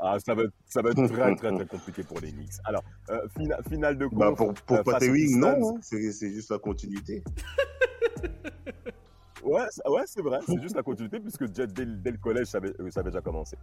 [0.06, 2.60] Ah, ça va, ça va être très, très, très compliqué pour les Knicks.
[2.66, 3.26] Alors, euh,
[3.70, 5.80] finale de bah pour pour euh, non, hein.
[5.82, 7.24] c'est juste la continuité.
[9.44, 12.74] ouais, ouais c'est vrai, c'est juste la continuité, puisque dès, dès, le collège, ça avait,
[12.92, 13.56] ça avait, déjà commencé.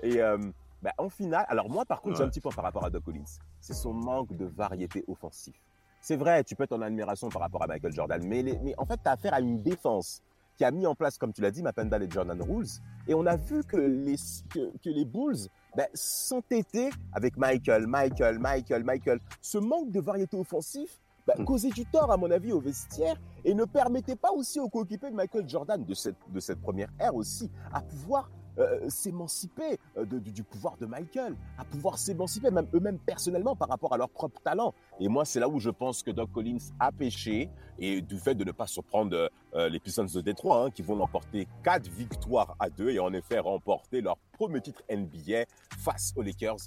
[0.00, 0.38] Et euh,
[0.80, 3.02] bah, en finale, alors moi, par contre, j'ai un petit point par rapport à Doc
[3.02, 3.24] Collins.
[3.60, 5.56] C'est son manque de variété offensive.
[6.00, 8.86] C'est vrai, tu peux être en admiration par rapport à Michael Jordan, mais, mais en
[8.86, 10.22] fait, tu as affaire à une défense
[10.56, 12.68] qui a mis en place, comme tu l'as dit, Mapenda et Jordan Rules.
[13.08, 14.16] Et on a vu que les,
[14.48, 19.20] que, que les Bulls ben, s'entêter avec Michael, Michael, Michael, Michael.
[19.40, 20.90] Ce manque de variété offensive
[21.26, 21.44] ben, mm.
[21.44, 25.10] causait du tort, à mon avis, au vestiaire et ne permettait pas aussi aux coéquipiers
[25.10, 30.04] de Michael Jordan, de cette, de cette première ère aussi, à pouvoir euh, s'émanciper euh,
[30.04, 34.40] du pouvoir de Michael, à pouvoir s'émanciper même eux-mêmes personnellement par rapport à leur propre
[34.40, 34.74] talent.
[34.98, 38.34] Et moi, c'est là où je pense que Doc Collins a péché et du fait
[38.34, 42.56] de ne pas surprendre euh, les Pistons de Détroit, hein, qui vont l'emporter 4 victoires
[42.58, 45.44] à 2 et en effet remporter leur premier titre NBA
[45.78, 46.58] face aux Lakers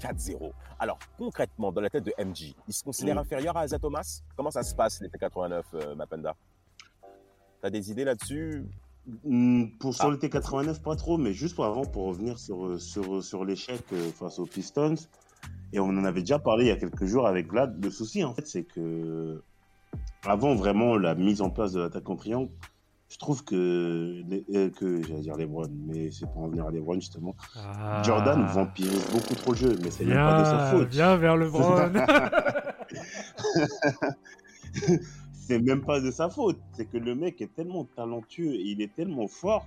[0.00, 0.52] 4-0.
[0.78, 4.20] Alors, concrètement, dans la tête de MJ, il se considère inférieur à Isaiah Thomas?
[4.36, 6.36] Comment ça se passe l'été 89, Mapenda?
[7.60, 8.64] T'as des idées là-dessus?
[9.78, 10.10] Pour sur ah.
[10.10, 14.10] le T89, pas trop, mais juste pour avant, pour revenir sur, sur, sur l'échec euh,
[14.10, 14.96] face aux Pistons,
[15.72, 18.24] et on en avait déjà parlé il y a quelques jours avec Vlad, le souci
[18.24, 19.42] en fait, c'est que
[20.26, 22.50] avant vraiment la mise en place de l'attaque en triangle,
[23.08, 24.22] je trouve que,
[24.54, 27.34] euh, que j'allais dire Lebron, mais c'est pour en venir à Lebron justement.
[27.56, 28.02] Ah.
[28.04, 30.88] Jordan vampirise beaucoup trop le jeu, mais c'est même pas de sa faute.
[30.90, 31.76] Viens vers Lebron.
[35.48, 36.58] c'est même pas de sa faute.
[36.72, 39.66] C'est que le mec est tellement talentueux et il est tellement fort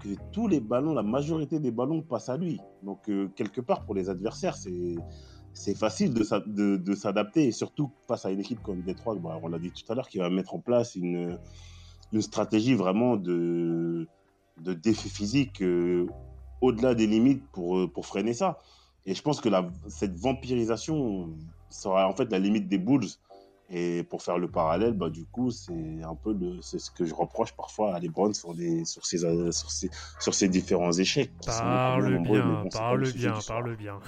[0.00, 2.60] que tous les ballons, la majorité des ballons passent à lui.
[2.84, 4.96] Donc, euh, quelque part, pour les adversaires, c'est.
[5.54, 9.48] C'est facile de, de, s'adapter et surtout face à une équipe comme Détroit, bah, on
[9.48, 11.38] l'a dit tout à l'heure, qui va mettre en place une,
[12.10, 14.08] une stratégie vraiment de,
[14.62, 16.06] de défi physique euh,
[16.62, 18.60] au-delà des limites pour, euh, pour freiner ça.
[19.04, 19.50] Et je pense que
[19.88, 21.36] cette vampirisation
[21.68, 23.10] sera en fait la limite des Bulls
[23.74, 27.06] et pour faire le parallèle, bah, du coup, c'est un peu le, c'est ce que
[27.06, 31.32] je reproche parfois à LeBron sur, des, sur, ses, sur, ses, sur ses différents échecs.
[31.46, 33.98] Parle bien, parle bien, parle bien.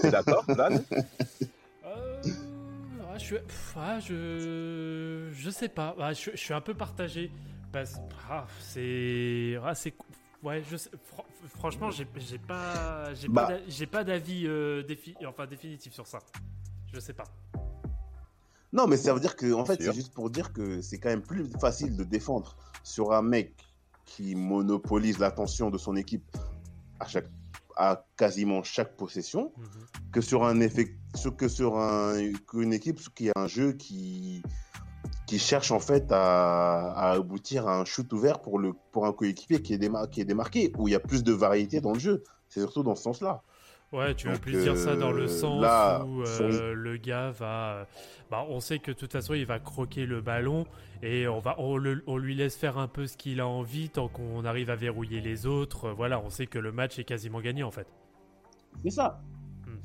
[0.00, 0.84] t'es d'accord, Dan
[1.84, 2.22] euh,
[3.18, 3.36] je,
[3.76, 5.96] ah, je, je sais pas.
[5.98, 7.32] Ah, je, je, suis un peu partagé.
[7.72, 7.96] Parce,
[8.30, 9.94] ah, c'est, ah, c'est,
[10.44, 10.90] ouais, je sais,
[11.56, 13.48] franchement, j'ai, j'ai pas, j'ai bah.
[13.48, 16.20] pas, pas d'avis euh, défi, enfin définitif sur ça.
[16.92, 17.24] Je sais pas.
[18.72, 21.08] Non, mais ça veut dire que, en fait, c'est juste pour dire que c'est quand
[21.08, 23.54] même plus facile de défendre sur un mec
[24.04, 26.36] qui monopolise l'attention de son équipe
[27.00, 27.28] à chaque
[27.76, 29.66] à quasiment chaque possession mhm.
[30.10, 30.96] que sur un effet
[31.36, 32.18] que sur un,
[32.54, 34.42] une équipe qui a un jeu qui
[35.26, 39.12] qui cherche en fait à, à, aboutir à un shoot ouvert pour le pour un
[39.12, 42.00] coéquipier qui est, qui est démarqué où il y a plus de variété dans le
[42.00, 43.42] jeu c'est surtout dans ce sens là
[43.90, 45.64] Ouais, tu veux plus dire ça dans le euh, sens
[46.06, 47.86] où euh, le gars va.
[48.30, 50.66] Bah, on sait que de toute façon, il va croquer le ballon
[51.02, 54.44] et on, va, on, lui laisse faire un peu ce qu'il a envie tant qu'on
[54.44, 55.90] arrive à verrouiller les autres.
[55.90, 57.86] Voilà, on sait que le match est quasiment gagné en fait.
[58.82, 59.22] C'est ça.
[59.66, 59.78] Hmm,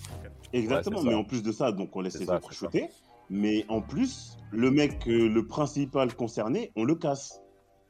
[0.51, 2.89] Exactement, mais en plus de ça, donc on laisse les autres shooter.
[3.29, 7.39] Mais en plus, le mec, euh, le principal concerné, on le casse.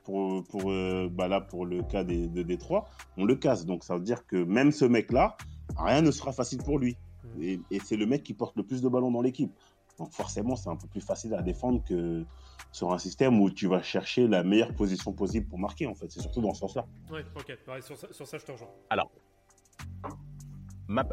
[0.03, 0.66] Pour, pour,
[1.11, 3.66] bah là, pour le cas des, de Détroit, on le casse.
[3.66, 5.38] Donc ça veut dire que même ce mec-là,
[5.78, 6.97] rien ne sera facile pour lui.
[7.41, 9.51] Et, c'est le mec qui porte le plus de ballons dans l'équipe.
[9.99, 12.26] Donc forcément, c'est un peu plus facile à défendre que
[12.71, 16.11] sur un système où tu vas chercher la meilleure position possible pour marquer, en fait.
[16.11, 16.86] C'est surtout dans ce sens-là.
[17.11, 17.57] Oui, ok.
[17.82, 18.69] sur, ça, je te rejoins.
[18.89, 19.11] Alors,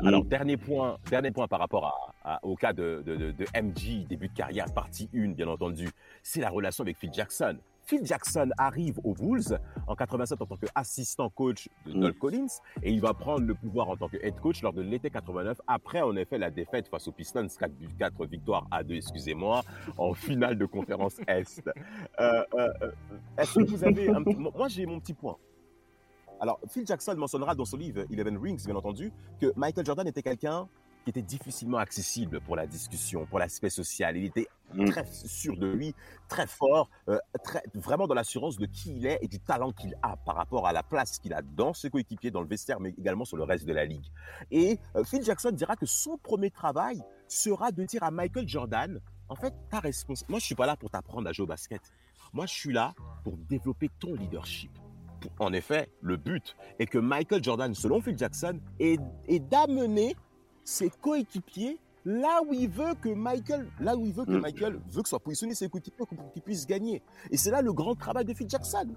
[0.05, 4.29] alors dernier, point, dernier point par rapport à, au cas de, de, de, MJ, début
[4.29, 5.89] de carrière, partie 1, bien entendu,
[6.23, 7.57] c'est la relation avec Phil Jackson.
[7.87, 12.47] Phil Jackson arrive aux Bulls en 87 en tant qu'assistant coach de Doug Collins
[12.83, 15.61] et il va prendre le pouvoir en tant que head coach lors de l'été 89
[15.67, 19.63] après en effet la défaite face aux Pistons 4, 4 victoires à 2 excusez-moi
[19.99, 21.63] en finale de conférence Est.
[22.21, 22.91] Euh, euh, euh,
[23.39, 24.21] Est-ce que vous avez un...
[24.21, 25.37] moi j'ai mon petit point.
[26.41, 30.23] Alors Phil Jackson mentionnera dans son livre Eleven Rings bien entendu que Michael Jordan était
[30.23, 30.69] quelqu'un
[31.13, 34.17] qui était difficilement accessible pour la discussion, pour l'aspect social.
[34.17, 34.91] Il était mm.
[34.91, 35.95] très sûr de lui,
[36.29, 39.97] très fort, euh, très, vraiment dans l'assurance de qui il est et du talent qu'il
[40.03, 42.95] a par rapport à la place qu'il a dans ses coéquipiers, dans le vestiaire, mais
[42.97, 44.07] également sur le reste de la ligue.
[44.51, 49.01] Et euh, Phil Jackson dira que son premier travail sera de dire à Michael Jordan,
[49.29, 50.25] en fait, ta réponse.
[50.29, 51.81] Moi, je suis pas là pour t'apprendre à jouer au basket.
[52.33, 52.95] Moi, je suis là
[53.25, 54.71] pour développer ton leadership.
[55.39, 58.99] En effet, le but est que Michael Jordan, selon Phil Jackson, est,
[59.29, 60.17] est d'amener
[60.65, 64.41] ses coéquipiers là où il veut que Michael, là où il veut que mm.
[64.41, 67.03] Michael veut que soit positionné ses coéquipiers pour qu'ils puissent gagner.
[67.31, 68.89] Et c'est là le grand travail de Phil Jackson.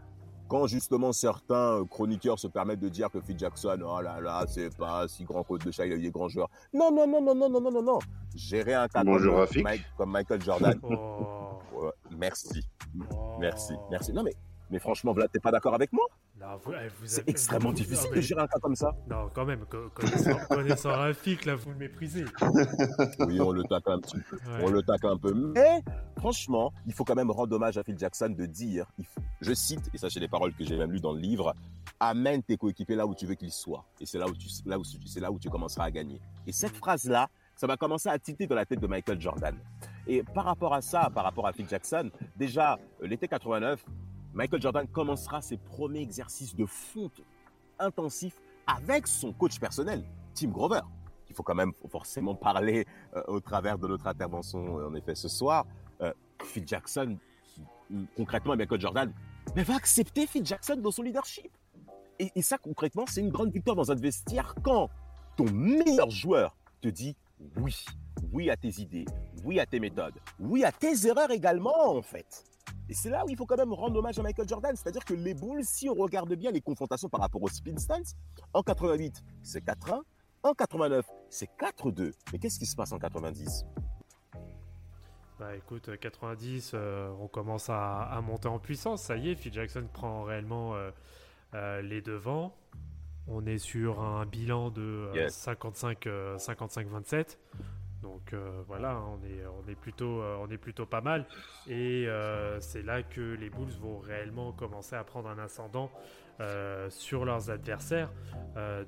[0.47, 4.76] Quand justement certains chroniqueurs se permettent de dire que Phil Jackson, oh là là, c'est
[4.76, 6.49] pas si grand coach de chat, il a eu des grands joueurs.
[6.74, 7.99] Non, non, non, non, non, non, non, non, non.
[8.36, 10.80] Gérer un cas comme, Michael Jordan.
[11.76, 11.89] Oh.
[12.16, 12.64] merci.
[13.39, 13.74] Merci.
[13.89, 14.14] Merci.
[14.14, 14.34] Non, mais,
[14.70, 16.05] mais franchement, Vlad, t'es pas d'accord avec moi?
[16.70, 18.91] Eh, c'est extrêmement difficile de gérer un cas comme ça.
[19.10, 22.26] Non, quand même, connaissant, connaissant Rafik, là, vous le méprisez.
[23.20, 24.38] Oui, on le tacle un petit peu.
[24.62, 25.34] On le tacle un peu.
[25.34, 25.82] Mais,
[26.18, 28.86] franchement, il faut quand même rendre hommage à Phil Jackson de dire,
[29.41, 31.54] je cite, et ça, c'est les paroles que j'ai même lues dans le livre,
[32.00, 33.86] amène tes coéquipiers là où tu veux qu'ils soient.
[34.00, 36.20] Et c'est là où tu, là où, c'est là où tu commenceras à gagner.
[36.46, 39.56] Et cette phrase-là, ça va commencer à titer dans la tête de Michael Jordan.
[40.08, 43.86] Et par rapport à ça, par rapport à Phil Jackson, déjà, euh, l'été 89,
[44.34, 47.22] Michael Jordan commencera ses premiers exercices de fonte
[47.78, 50.04] intensifs avec son coach personnel,
[50.34, 50.82] Tim Grover.
[51.30, 55.16] Il faut quand même forcément parler euh, au travers de notre intervention, euh, en effet,
[55.16, 55.66] ce soir.
[56.02, 56.12] Euh,
[56.44, 57.18] Phil Jackson,
[58.16, 59.14] concrètement, Michael Jordan,
[59.56, 61.52] mais va accepter Phil Jackson dans son leadership.
[62.20, 64.90] Et, et ça, concrètement, c'est une grande victoire dans un vestiaire quand
[65.36, 67.16] ton meilleur joueur te dit
[67.58, 67.86] oui,
[68.32, 69.06] oui à tes idées,
[69.44, 72.44] oui à tes méthodes, oui à tes erreurs également, en fait.
[72.90, 74.76] Et c'est là où il faut quand même rendre hommage à Michael Jordan.
[74.76, 78.16] C'est-à-dire que les Bulls, si on regarde bien les confrontations par rapport aux Spin Stance,
[78.54, 80.02] en 88, c'est 4-1.
[80.44, 82.12] En 89, c'est 4-2.
[82.32, 83.66] Mais qu'est-ce qui se passe en 90
[85.40, 89.02] bah écoute, 90, euh, on commence à, monter en puissance.
[89.02, 90.92] Ça y est, Phil Jackson prend réellement euh,
[91.56, 92.56] euh, les devants.
[93.28, 97.38] On est sur un bilan de 55-27.
[98.04, 101.26] Donc euh, voilà, on est, on, est plutôt, euh, on est plutôt pas mal.
[101.68, 105.89] Et euh, c'est là que les Bulls vont réellement commencer à prendre un ascendant
[106.89, 108.12] sur leurs adversaires.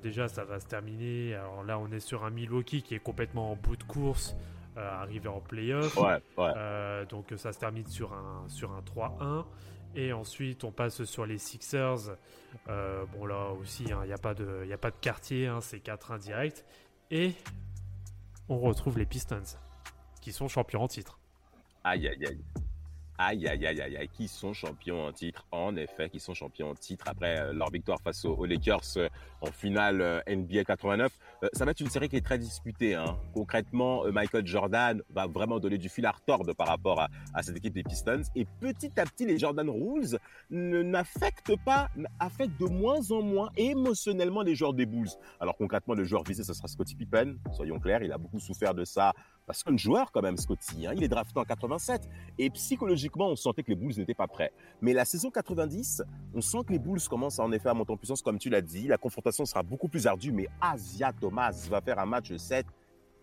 [0.02, 1.34] déjà, ça va se terminer.
[1.34, 4.36] Alors là, on est sur un Milwaukee qui est complètement en bout de course.
[4.76, 5.96] arrivé en playoff.
[7.08, 9.46] donc ça se termine sur un, sur un 3-1.
[9.94, 12.16] Et ensuite, on passe sur les Sixers.
[12.66, 15.78] bon, là aussi, il hein, n'y a, pas de, a pas de quartier, hein, c'est
[15.78, 16.66] 4-1 direct.
[17.10, 17.32] Et
[18.48, 19.58] on retrouve les Pistons,
[20.20, 21.18] qui sont champions en titre.
[21.84, 22.44] Aïe, aïe, aïe.
[23.18, 26.70] Aïe, aïe, aïe, aïe, aïe, qui sont champions en titre, en effet, qui sont champions
[26.70, 29.08] en titre après euh, leur victoire face aux, Lakers euh,
[29.40, 31.10] en finale euh, NBA 89.
[31.54, 32.94] ça va être une série qui est très disputée.
[32.94, 33.16] Hein.
[33.32, 37.72] Concrètement, Michael Jordan va vraiment donner du fil à retordre par rapport à, cette équipe
[37.72, 38.22] des Pistons.
[38.34, 40.18] Et petit à petit, les Jordan Rules
[40.50, 41.88] n'affectent pas,
[42.20, 45.08] affectent de moins en moins émotionnellement les joueurs des Bulls.
[45.40, 48.74] Alors concrètement, le joueur visé, ce sera Scottie Pippen, soyons clairs, il a beaucoup souffert
[48.74, 49.14] de ça
[49.46, 52.08] parce qu'un joueur quand même, Scotty, hein, il est drafté en 87.
[52.38, 54.52] Et psychologiquement, on sentait que les Bulls n'étaient pas prêts.
[54.80, 56.02] Mais la saison 90,
[56.34, 58.60] on sent que les Bulls commencent en effet à monter en puissance, comme tu l'as
[58.60, 58.88] dit.
[58.88, 62.66] La confrontation sera beaucoup plus ardue, mais Asia Thomas va faire un match 7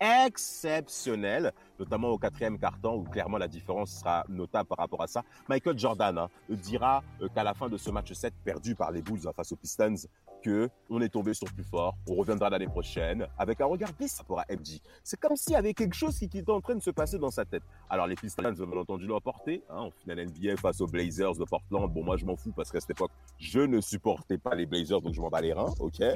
[0.00, 5.22] exceptionnel, notamment au quatrième carton où clairement la différence sera notable par rapport à ça.
[5.48, 9.02] Michael Jordan hein, dira euh, qu'à la fin de ce match 7 perdu par les
[9.02, 9.94] Bulls face aux Pistons,
[10.42, 14.20] que on est tombé sur plus fort, on reviendra l'année prochaine avec un regard bis
[14.26, 14.80] pour à FG.
[15.02, 17.30] C'est comme s'il y avait quelque chose qui, était en train de se passer dans
[17.30, 17.62] sa tête.
[17.88, 21.44] Alors les Pistons, bien entendu, l'ont porté, hein, en finale NBA face aux Blazers de
[21.44, 21.90] Portland.
[21.92, 25.00] Bon, moi je m'en fous parce qu'à cette époque, je ne supportais pas les Blazers,
[25.00, 26.00] donc je m'en bats les reins, ok?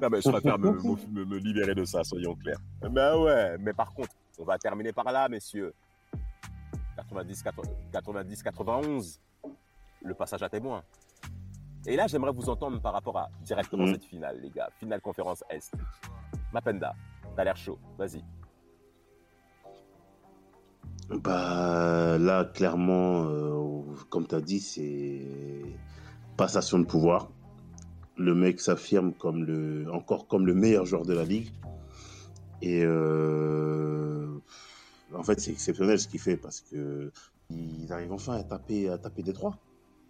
[0.00, 2.58] Non mais je préfère me, me, me libérer de ça, soyons clairs.
[2.90, 5.74] Mais ouais, mais par contre, on va terminer par là, messieurs.
[7.10, 9.18] 90-91,
[10.02, 10.82] le passage à témoin.
[11.86, 13.92] Et là, j'aimerais vous entendre par rapport à directement mm.
[13.92, 14.68] cette finale, les gars.
[14.78, 15.72] Finale conférence Est.
[16.52, 16.94] Mapenda,
[17.36, 17.78] t'as l'air chaud.
[17.98, 18.22] Vas-y.
[21.08, 25.22] Bah là, clairement, euh, comme tu as dit, c'est
[26.36, 27.30] passation de pouvoir.
[28.16, 31.50] Le mec s'affirme comme le, encore comme le meilleur joueur de la ligue.
[32.62, 34.26] Et euh,
[35.14, 37.10] en fait, c'est exceptionnel ce qu'il fait parce que
[37.50, 39.56] ils arrivent enfin à taper, à taper Détroit.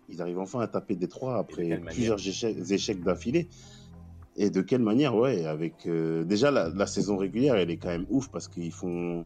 [0.08, 3.48] Ils arrivent enfin à taper Détroit après plusieurs échecs, d'affilée.
[4.36, 8.06] Et de quelle manière, ouais, avec euh, déjà la, saison régulière, elle est quand même
[8.10, 9.24] ouf parce qu'ils font,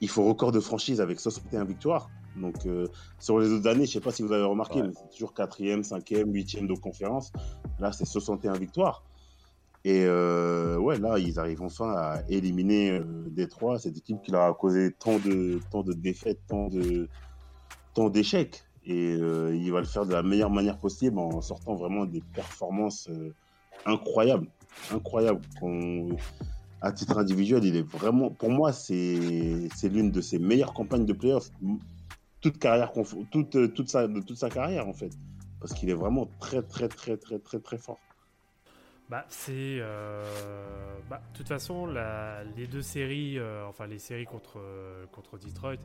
[0.00, 2.08] il faut record de franchise avec 61 victoires.
[2.36, 2.86] Donc euh,
[3.18, 5.82] sur les autres années, je sais pas si vous avez remarqué, mais c'est toujours quatrième,
[5.82, 7.32] cinquième, huitième de conférence.
[7.78, 9.04] Là, c'est 61 victoires.
[9.84, 14.42] Et euh, ouais, là, ils arrivent enfin à éliminer euh, Détroit, cette équipe qui leur
[14.42, 17.08] a causé tant de, tant de défaites, tant de,
[17.94, 18.64] tant d'échecs.
[18.84, 23.08] Et il va le faire de la meilleure manière possible en sortant vraiment des performances
[23.10, 23.32] euh,
[23.86, 24.48] incroyables,
[24.92, 25.40] incroyables.
[26.80, 31.06] à titre individuel, il est vraiment, pour moi, c'est, c'est l'une de ses meilleures campagnes
[31.06, 31.50] de playoffs,
[32.40, 32.92] toute carrière,
[33.30, 35.12] toute, toute sa, de toute sa carrière en fait,
[35.60, 38.00] parce qu'il est vraiment très, très, très, très, très, très fort.
[39.12, 39.52] Bah, c'est.
[39.52, 40.24] Euh,
[41.10, 41.86] bah, de toute façon,
[42.56, 44.58] les deux séries, euh, enfin les séries contre,
[45.12, 45.76] contre Detroit,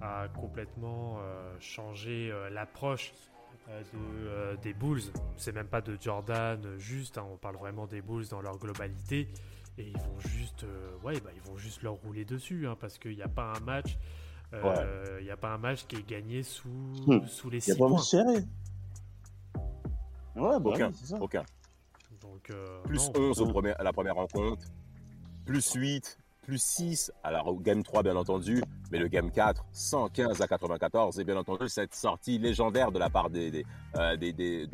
[0.00, 3.14] a complètement euh, changé l'approche
[3.68, 5.00] de, des Bulls.
[5.36, 9.28] C'est même pas de Jordan juste, hein, on parle vraiment des Bulls dans leur globalité.
[9.78, 10.66] Et ils vont juste,
[11.04, 13.60] ouais, bah, ils vont juste leur rouler dessus, hein, parce qu'il n'y a pas un
[13.60, 13.96] match.
[14.52, 16.68] Il n'y a pas un match qui est gagné sous,
[17.06, 17.28] hmm.
[17.28, 17.98] sous les 6 points.
[17.98, 18.38] serré.
[20.34, 21.44] Ouais, bah aucun, aucun.
[22.50, 24.66] Euh, plus 11 au premier, à la première rencontre,
[25.44, 30.40] plus 8, plus 6 à la game 3 bien entendu, mais le game 4, 115
[30.40, 33.64] à 94 et bien entendu cette sortie légendaire de la part des, des,
[33.96, 34.66] euh, des, des,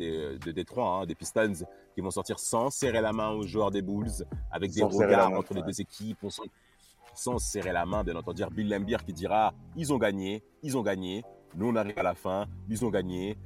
[0.77, 4.71] hein, des Pistons, qui vont sortir sans serrer la main aux joueurs des Bulls, avec
[4.71, 6.25] des regards entre les deux équipes,
[7.13, 8.43] sans serrer la main bien entendu.
[8.51, 11.23] Bill Lambier qui dira, ils ont gagné, ils ont gagné,
[11.55, 13.37] nous on arrive à la fin, ils ont gagné,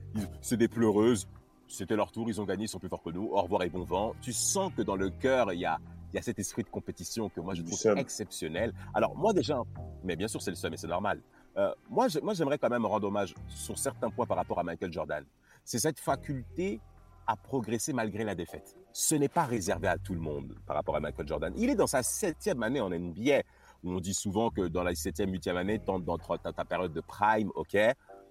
[0.41, 1.27] c'est des pleureuses,
[1.67, 3.29] c'était leur tour, ils ont gagné, ils sont plus forts que nous.
[3.31, 4.13] Au revoir et bon vent.
[4.21, 5.79] Tu sens que dans le cœur, il y a,
[6.11, 8.73] il y a cet esprit de compétition que moi je trouve exceptionnel.
[8.93, 9.61] Alors moi déjà,
[10.03, 11.21] mais bien sûr c'est le seul, mais c'est normal.
[11.57, 14.91] Euh, moi, moi j'aimerais quand même rendre hommage sur certains points par rapport à Michael
[14.91, 15.23] Jordan.
[15.63, 16.79] C'est cette faculté
[17.25, 18.75] à progresser malgré la défaite.
[18.91, 21.53] Ce n'est pas réservé à tout le monde par rapport à Michael Jordan.
[21.57, 23.41] Il est dans sa septième année en NBA.
[23.83, 27.51] Où on dit souvent que dans la septième, huitième année, dans ta période de prime,
[27.53, 27.77] ok,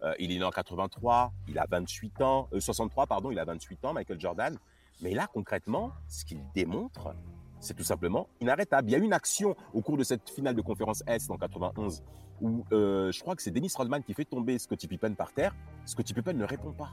[0.03, 3.45] euh, il est né en 83, il a 28 ans, 63 euh, pardon, il a
[3.45, 4.59] 28 ans, Michael Jordan.
[5.01, 7.15] Mais là, concrètement, ce qu'il démontre,
[7.61, 8.89] c'est tout simplement inarrêtable.
[8.89, 12.03] Il y a une action au cours de cette finale de conférence Est en 91
[12.41, 15.55] où euh, je crois que c'est Dennis Rodman qui fait tomber Scottie Pippen par terre.
[15.85, 16.91] Scottie Pippen ne répond pas.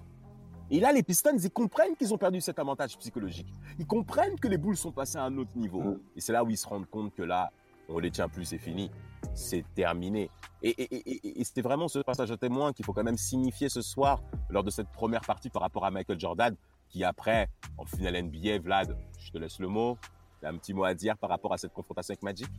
[0.70, 3.52] Et là, les Pistons, ils comprennent qu'ils ont perdu cet avantage psychologique.
[3.80, 5.82] Ils comprennent que les Bulls sont passés à un autre niveau.
[5.82, 6.00] Mm.
[6.16, 7.52] Et c'est là où ils se rendent compte que là,
[7.90, 8.90] on les tient plus, c'est fini
[9.34, 10.30] c'est terminé.
[10.62, 14.64] Et, c'était vraiment ce passage à témoin qu'il faut quand même signifier ce soir lors
[14.64, 16.56] de cette première partie par rapport à Michael Jordan,
[16.90, 19.98] qui après, en finale NBA, Vlad, je te laisse le mot,
[20.40, 22.50] tu as un petit mot à dire par rapport à cette confrontation avec Magic?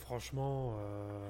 [0.00, 1.28] Franchement, euh,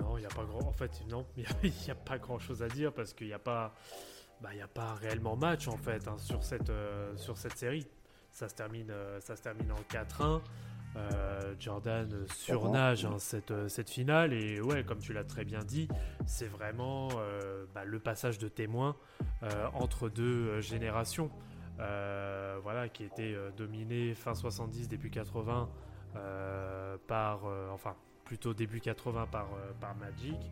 [0.00, 0.66] non, il n'y a pas grand.
[0.66, 1.44] En fait, non, il
[1.84, 3.74] n'y a, pas grand chose à dire parce qu'il n'y a pas,
[4.40, 7.86] bah, il a pas réellement match en fait hein, sur cette euh, sur cette série.
[8.30, 10.40] Ça se termine, euh, ça se termine en 4-1.
[10.96, 14.32] Euh, Jordan surnage hein, cette, euh, cette, finale.
[14.32, 15.88] Et ouais comme tu l'as très bien dit
[16.26, 18.96] c'est vraiment euh, bah, le passage de témoin
[19.74, 21.30] entre deux générations.
[21.78, 25.68] Voilà qui était dominé fin 70 début 80
[27.06, 27.40] par
[27.72, 27.94] enfin
[28.24, 29.48] plutôt début 80 par,
[29.80, 30.50] par Magic.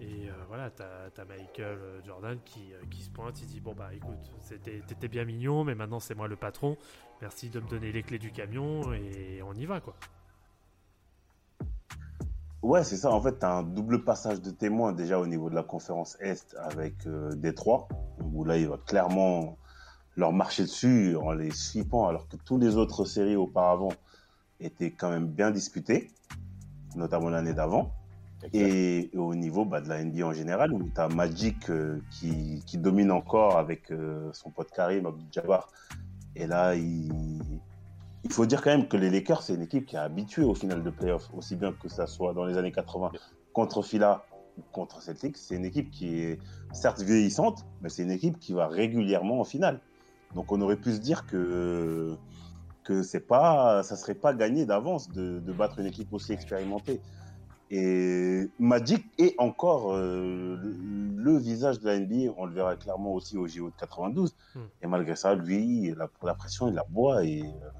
[0.00, 4.30] Et voilà, t'as as Michael Jordan qui, qui, se pointe, il dit Bon, bah écoute,
[4.62, 6.76] t'étais bien mignon, mais maintenant c'est moi le patron.
[7.20, 9.94] Merci de me donner les clés du camion et on y va, quoi.
[12.62, 13.10] Ouais, c'est ça.
[13.10, 16.16] En fait, tu as un double passage de témoins déjà au niveau de la conférence
[16.20, 17.88] Est avec euh, Détroit,
[18.32, 19.56] où là, il va clairement
[20.16, 23.92] leur marcher dessus en les sweepant, alors que toutes les autres séries auparavant
[24.60, 26.10] étaient quand même bien disputées,
[26.96, 27.94] notamment l'année d'avant.
[28.52, 32.62] Et, au niveau bah, de la NBA en général, où tu as Magic euh, qui,
[32.66, 35.68] qui, domine encore avec euh, son pote Karim Abdul-Jabbar
[36.38, 37.42] et là, il...
[38.30, 40.82] faut dire quand même que les Lakers, c'est une équipe qui est habituée au final
[40.82, 43.10] de playoffs, aussi bien que ça soit dans les années 80
[43.52, 44.24] contre Phila
[44.56, 45.36] ou contre Celtics.
[45.36, 46.38] C'est une équipe qui est
[46.72, 49.80] certes vieillissante, mais c'est une équipe qui va régulièrement en finale.
[50.34, 52.16] Donc on aurait pu se dire que
[52.84, 57.00] que c'est pas, ça serait pas gagné d'avance de, battre une équipe aussi expérimentée.
[57.70, 60.56] Et Magic est encore euh,
[61.18, 62.32] le, visage de la NBA.
[62.36, 64.34] On le verra clairement aussi au JO de 92.
[64.54, 64.60] Hmm.
[64.82, 67.70] Et malgré ça, lui, la, la pression, il la boit et euh,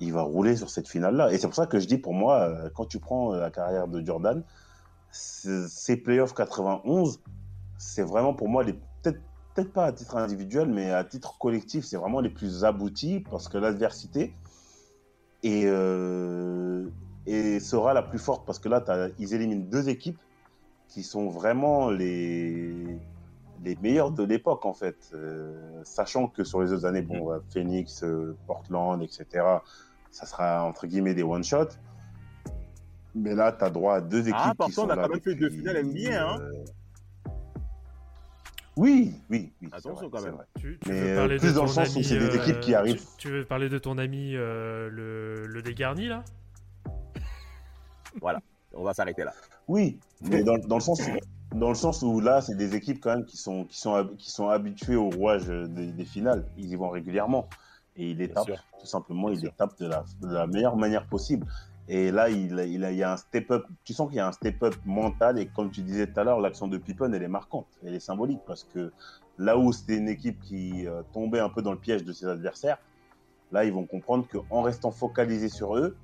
[0.00, 1.32] il va rouler sur cette finale-là.
[1.32, 3.88] Et c'est pour ça que je dis, pour moi, euh, quand tu prends la carrière
[3.88, 4.42] de Jordan,
[5.10, 7.20] ces playoffs 91,
[7.76, 9.20] c'est vraiment pour moi les peut-être
[9.54, 13.48] peut-être pas à titre individuel, mais à titre collectif, c'est vraiment les plus aboutis parce
[13.48, 14.34] que l'adversité
[15.42, 15.66] et
[17.26, 18.82] et sera la plus forte parce que là,
[19.18, 20.18] ils éliminent deux équipes
[20.92, 22.98] qui sont vraiment les,
[23.64, 25.10] les meilleurs de l'époque, en fait.
[25.14, 29.26] Euh, sachant que sur les autres années, bon, Phoenix, euh, Portland, etc.,
[30.10, 31.78] ça sera entre guillemets des one-shots.
[33.14, 35.20] Mais là, tu as droit à deux équipes Ah, qui sont a là quand même
[35.20, 36.38] fait deux finales NBA, hein.
[36.40, 36.64] euh,
[38.76, 39.68] Oui, oui, oui.
[39.72, 40.34] Attention vrai, quand même.
[40.34, 40.44] vrai.
[40.58, 42.18] Tu, tu Mais, veux euh, parler plus de dans le ton sens où ami, c'est
[42.18, 43.00] des équipes qui euh, arrivent.
[43.16, 46.22] Tu, tu veux parler de ton ami euh, le, le dégarni là?
[48.74, 49.32] On va s'arrêter là.
[49.72, 53.00] Oui, mais dans, dans le sens où, dans le sens où là, c'est des équipes
[53.00, 56.44] quand même qui sont, qui sont, qui sont habituées au rouage des, des finales.
[56.58, 57.48] Ils y vont régulièrement.
[57.96, 58.64] Et ils les Bien tapent, sûr.
[58.80, 59.56] tout simplement, Bien ils les sûr.
[59.56, 61.46] tapent de la, de la meilleure manière possible.
[61.88, 63.64] Et là, il, il, il y a un step-up.
[63.84, 65.38] Tu sens qu'il y a un step-up mental.
[65.38, 67.66] Et comme tu disais tout à l'heure, l'action de Pippen, elle est marquante.
[67.84, 68.92] Elle est symbolique parce que
[69.38, 72.26] là où c'était une équipe qui euh, tombait un peu dans le piège de ses
[72.26, 72.78] adversaires,
[73.52, 75.96] là, ils vont comprendre qu'en restant focalisés sur eux,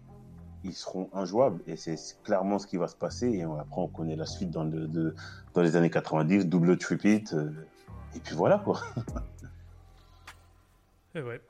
[0.65, 1.61] ils seront injouables.
[1.67, 3.29] Et c'est clairement ce qui va se passer.
[3.29, 5.15] Et après, on connaît la suite dans, le, de-
[5.55, 7.25] dans les années 90, double tripit.
[7.33, 7.51] euh,
[8.15, 8.81] et puis voilà, quoi.
[11.15, 11.41] Eh ouais.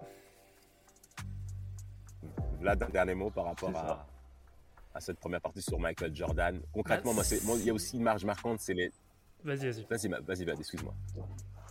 [2.64, 3.70] Un dernier mot par rapport
[4.94, 6.60] à, cette première partie sur Michael Jordan.
[6.72, 8.92] Concrètement, Bah, moi, il y a aussi une marge marquante, c'est les.
[9.44, 9.84] Vas-y, vas-y.
[9.88, 10.94] Vas-y, vas-y, excuse-moi.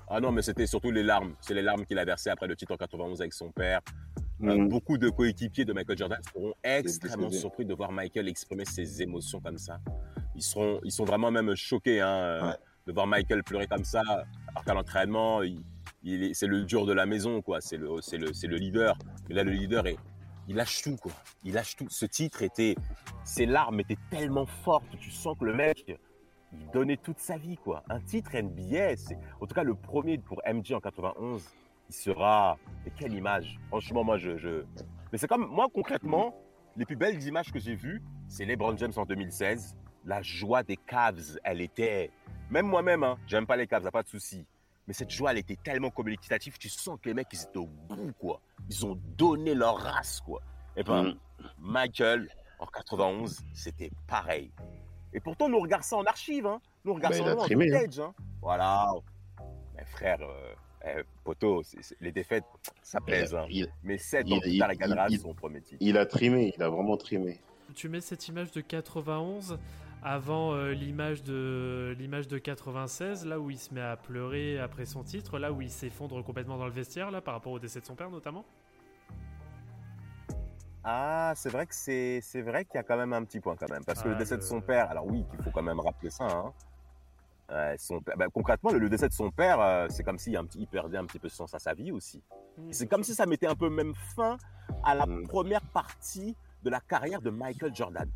[0.09, 1.33] Ah non, mais c'était surtout les larmes.
[1.41, 3.81] C'est les larmes qu'il a versées après le titre en 91 avec son père.
[4.43, 4.69] Euh, Mm.
[4.69, 9.39] beaucoup de coéquipiers de Michael Jordan seront extrêmement surpris de voir Michael exprimer ses émotions
[9.41, 9.79] comme ça.
[10.35, 12.55] Ils, seront, ils sont vraiment même choqués hein, euh, Ouais.
[12.85, 15.63] de voir Michael pleurer comme ça, alors qu'à l'entraînement, il,
[16.03, 17.61] il est- c'est le dur de la maison, quoi.
[17.61, 18.95] C'est le, c'est le, c'est le leader.
[19.27, 19.97] Mais là, le leader, est,
[20.47, 21.13] il lâche tout, quoi.
[21.43, 21.87] Il lâche tout.
[21.89, 22.75] Ce titre était,
[23.23, 25.83] ses larmes étaient tellement fortes, tu sens que le mec,
[26.53, 27.83] il donnait toute sa vie, quoi.
[27.89, 31.43] Un titre NBA, c'est, en tout cas, le premier pour MJ en 91,
[31.89, 32.57] il sera.
[32.85, 34.37] Et quelle image Franchement, moi, je.
[34.37, 34.63] je...
[35.11, 35.47] Mais c'est comme.
[35.47, 36.35] Moi, concrètement,
[36.75, 39.75] les plus belles images que j'ai vues, c'est LeBron James en 2016.
[40.05, 42.11] La joie des Cavs, elle était.
[42.49, 44.45] Même moi-même, hein, j'aime pas les Cavs, y a pas de souci.
[44.87, 47.67] Mais cette joie, elle était tellement communicative, tu sens que les mecs, ils étaient au
[47.67, 48.39] bout, quoi.
[48.69, 50.41] Ils ont donné leur race, quoi.
[50.77, 51.17] Et ben, Mm.
[51.59, 52.29] Michael,
[52.59, 54.51] en 91, c'était pareil.
[55.13, 56.61] Et pourtant, nous regardons ça en archive, hein.
[56.85, 57.79] Nous regardons Bah, ça en trimé, hein.
[57.79, 58.13] footage, hein.
[58.41, 58.93] Voilà.
[59.75, 60.53] Mais frère, euh,
[60.97, 62.43] eh, c'est- les défaites,
[62.81, 63.33] ça pèse.
[63.35, 63.45] hein.
[63.49, 65.77] Il, Mais 7 il- ans plus tard, il- il gagnera il- son premier titre.
[65.79, 67.39] il a trimé, il a vraiment trimé.
[67.75, 69.57] Tu mets cette image de 91
[70.03, 74.85] avant euh, l'image de l'image de 96, là où il se met à pleurer après
[74.85, 77.81] son titre, là où il s'effondre complètement dans le vestiaire, là par rapport au décès
[77.81, 78.45] de son père notamment?
[80.83, 83.57] Ah, c'est vrai que c'est c'est vrai qu'il y a quand même un petit point
[83.57, 84.89] quand même parce que Ah, le décès de son père.
[84.89, 86.25] Alors oui, il faut quand même rappeler ça.
[86.25, 86.53] Hein.
[87.49, 90.35] Euh, son père- ben, concrètement, le, le décès de son père, euh, c'est comme s'il
[90.35, 92.21] un petit- il perdait un petit peu sens à sa vie aussi.
[92.71, 94.37] C'est comme si ça mettait un peu même fin
[94.83, 95.27] à la Mm.
[95.27, 98.09] première partie de la carrière de Michael Jordan.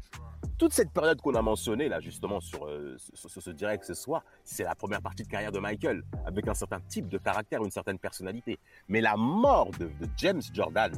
[0.58, 3.94] Toute cette période qu'on a mentionnée là justement sur, euh, sur, sur ce direct ce
[3.94, 7.64] soir, c'est la première partie de carrière de Michael avec un certain type de caractère,
[7.64, 8.60] une certaine personnalité.
[8.90, 10.92] Mais la mort de, de James Jordan,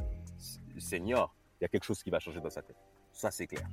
[0.78, 2.76] senior, il y a quelque chose qui va changer dans sa tête.
[3.12, 3.66] Ça c'est clair.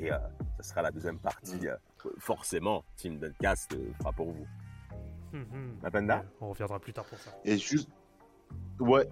[0.00, 0.18] Et euh,
[0.60, 1.66] ce sera la deuxième partie.
[1.66, 1.76] euh,
[2.18, 4.46] forcément, Team Duncast euh, fera pour vous.
[5.32, 5.76] Mhm.
[5.82, 7.30] Mapenda On reviendra plus tard pour ça.
[7.44, 7.88] Et juste,
[8.78, 9.08] ouais,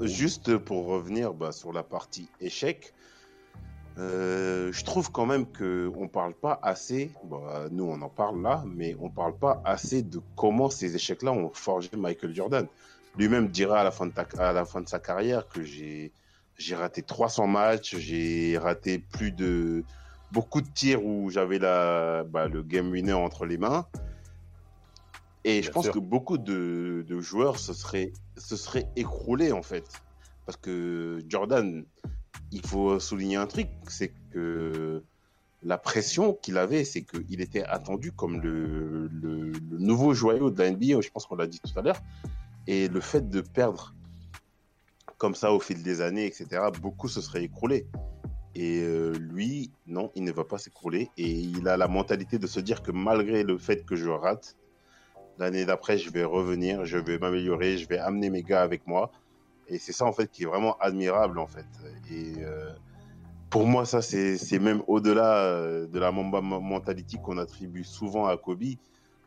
[0.00, 2.94] juste pour revenir bah, sur la partie échec,
[3.98, 7.12] euh, je trouve quand même que on parle pas assez.
[7.24, 11.32] Bah, nous, on en parle là, mais on parle pas assez de comment ces échecs-là
[11.32, 12.66] ont forgé Michael Jordan.
[13.18, 16.12] Lui-même dira à la fin de, ta- à la fin de sa carrière que j'ai
[16.58, 19.84] j'ai raté 300 matchs, j'ai raté plus de
[20.32, 23.86] beaucoup de tirs où j'avais la bah, le game winner entre les mains.
[25.44, 25.94] Et je pense sûr.
[25.94, 29.84] que beaucoup de, de joueurs se seraient, se seraient écroulés en fait.
[30.46, 31.84] Parce que Jordan,
[32.52, 35.02] il faut souligner un truc, c'est que
[35.64, 40.60] la pression qu'il avait, c'est qu'il était attendu comme le, le, le nouveau joyau de
[40.62, 42.00] la NBA, je pense qu'on l'a dit tout à l'heure.
[42.66, 43.94] Et le fait de perdre
[45.18, 47.86] comme ça au fil des années, etc., beaucoup se seraient écroulés.
[48.54, 51.10] Et euh, lui, non, il ne va pas s'écrouler.
[51.16, 54.56] Et il a la mentalité de se dire que malgré le fait que je rate,
[55.38, 59.10] l'année d'après, je vais revenir, je vais m'améliorer, je vais amener mes gars avec moi.
[59.68, 61.66] Et c'est ça, en fait, qui est vraiment admirable, en fait.
[62.10, 62.70] Et euh,
[63.48, 68.36] pour moi, ça, c'est même au-delà euh, de la Mamba mentality qu'on attribue souvent à
[68.36, 68.64] Kobe.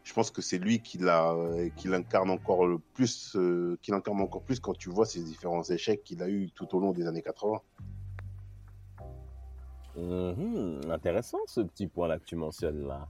[0.04, 3.36] Je pense que c'est lui qui l'incarne encore le plus,
[3.82, 6.80] qui l'incarne encore plus quand tu vois ces différents échecs qu'il a eu tout au
[6.80, 7.60] long des années 80.
[9.98, 13.08] Mhm, intéressant ce petit point là que tu mentionnes là.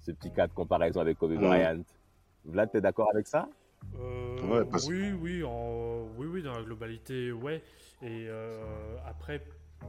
[0.00, 1.34] Ce petit cas de comparaison avec Kobe.
[1.34, 1.82] Bryant.
[2.44, 3.48] Vlad, t'es d'accord avec ça?
[3.98, 6.06] Euh, Ouais, parce- Oui, oui, en...
[6.16, 7.62] oui, oui, dans la globalité, ouais.
[8.02, 9.42] Et euh, après,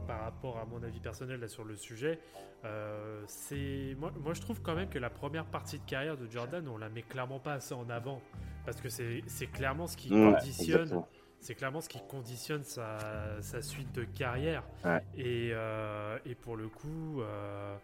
[0.06, 2.18] par rapport à mon avis personnel là, sur le sujet,
[2.64, 6.26] euh, c'est moi, moi je trouve quand même que la première partie de carrière de
[6.30, 8.20] Jordan, on la met clairement pas assez en avant
[8.66, 10.80] parce que c'est clairement ce qui Ouais, conditionne.
[10.82, 11.08] exactement.
[11.40, 14.62] C'est clairement ce qui conditionne sa, sa suite de carrière.
[14.84, 15.02] Ouais.
[15.16, 17.76] Et, euh, et pour le coup, euh,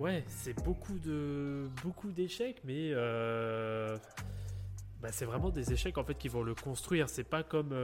[0.00, 3.96] ouais, c'est beaucoup de beaucoup d'échecs, mais euh,
[5.00, 7.08] bah, c'est vraiment des échecs en fait qui vont le construire.
[7.08, 7.74] C'est pas comme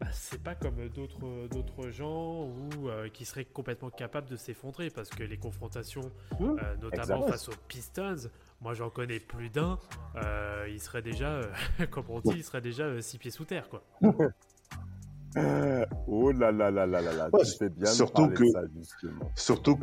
[0.00, 4.90] bah, c'est pas comme d'autres d'autres gens ou euh, qui seraient complètement capables de s'effondrer
[4.90, 8.28] parce que les confrontations, Mmh, euh, notamment face aux Pistons,
[8.60, 9.78] moi j'en connais plus d'un.
[10.16, 11.52] euh, il serait déjà, euh,
[11.90, 13.82] comme on dit, il serait déjà euh, six pieds sous terre quoi.
[16.06, 18.50] Oh là là là là là là, Ouais, tu fais bien de surtout de que-
[18.50, 19.30] ça, justement.
[19.36, 19.78] Surtout,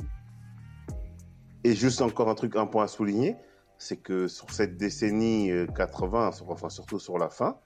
[1.63, 3.37] et juste encore un truc, un point à souligner,
[3.77, 7.57] c'est que sur cette décennie euh, 80, sur- enfin surtout sur la fin,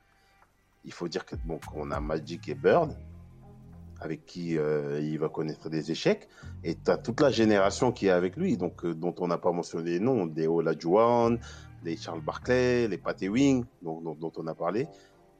[0.83, 2.95] il faut dire que bon, qu'on a Magic et Bird,
[4.01, 6.27] avec qui euh, il va connaître des échecs,
[6.63, 9.37] et tu as toute la génération qui est avec lui, donc euh, dont on n'a
[9.37, 11.37] pas mentionné les noms, des Olajuwon,
[11.83, 14.87] des Charles Barkley, les Pat Ewing, dont, dont, dont on a parlé,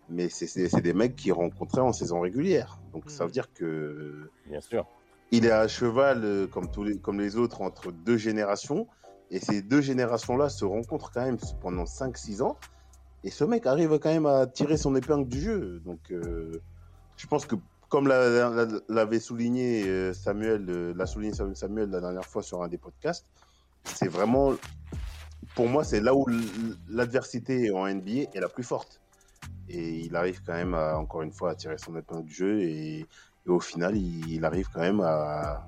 [0.10, 2.80] mais c'est- des mecs qu'il rencontrait en saison régulière.
[2.94, 3.34] Donc ça veut Mhm.
[3.34, 4.86] dire que Bien sûr.
[5.32, 8.88] il est à cheval, euh, comme, tous les, comme les autres, entre deux générations.
[9.32, 12.58] Et ces deux générations-là se rencontrent quand même pendant 5-6 ans.
[13.24, 15.82] Et ce mec arrive quand même à tirer son épingle du jeu.
[15.86, 16.60] Donc, euh,
[17.16, 17.56] je pense que,
[17.90, 22.62] comme l'a- l'a- l'avait souligné euh, Samuel, euh, l'a souligné Samuel la dernière fois sur
[22.62, 23.26] un des podcasts,
[23.84, 24.54] c'est vraiment,
[25.56, 26.26] pour moi, c'est là où
[26.88, 29.02] l'adversité en NBA est la plus forte.
[29.68, 32.62] Et il arrive quand même, à, encore une fois, à tirer son épingle du jeu.
[32.62, 33.06] Et,
[33.48, 35.68] au final, il, arrive quand même à,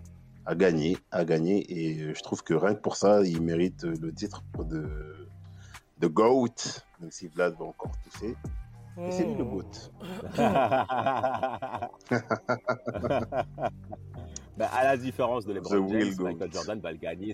[0.56, 1.66] gagner, à gagner.
[1.70, 5.28] Et euh, je trouve que rien que pour ça, il mérite le titre de,
[5.98, 8.36] de GOAT, même si Vlad va encore tousser.
[9.00, 9.72] Et c'est lui le GOAT.
[14.58, 16.24] Bah, à la différence de The LeBron James, Goat.
[16.26, 17.34] Michael Jordan va le gagner.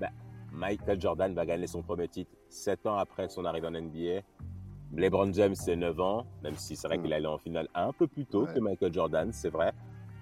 [0.00, 0.08] Bah,
[0.52, 4.20] Michael Jordan va gagner son premier titre 7 ans après son arrivée en NBA.
[4.94, 8.06] LeBron James, c'est 9 ans, même si c'est vrai qu'il allait en finale un peu
[8.06, 8.54] plus tôt Ouais.
[8.54, 9.72] que Michael Jordan, c'est vrai.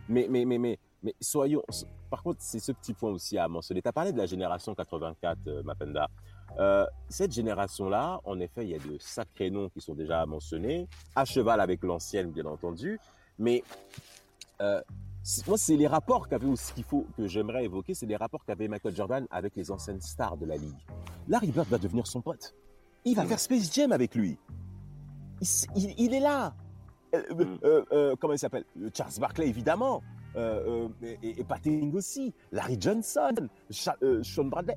[0.09, 1.63] Mais, mais, mais, mais, mais soyons.
[2.11, 3.83] Par contre, c'est ce petit point aussi à mentionner.
[3.83, 6.09] Tu as parlé de la génération 84, euh, Mapenda.
[6.59, 10.89] Euh, cette génération-là, en effet, il y a de sacrés noms qui sont déjà mentionnés,
[11.17, 13.01] à cheval avec l'ancienne, bien entendu.
[13.39, 13.65] Mais
[14.61, 14.81] euh,
[15.23, 18.45] c'est- moi, c'est les rapports qu'avait aussi qu'il faut que j'aimerais évoquer, c'est les rapports
[18.45, 20.77] qu'avait Michael Jordan avec les anciennes stars de la ligue.
[21.29, 22.55] Larry Bird va devenir son pote.
[23.05, 23.29] Il va Mm.
[23.29, 24.39] faire Space Jam avec lui.
[25.41, 26.55] Il, s- il- il est là.
[27.15, 27.57] Euh,
[27.93, 28.17] euh, Mm.
[28.17, 28.65] comment il s'appelle?
[28.95, 30.03] Charles Barkley, évidemment.
[30.37, 31.61] Euh, et, et Pat
[31.95, 32.33] aussi.
[32.53, 33.35] Larry Johnson.
[33.71, 34.77] Sean Bradley.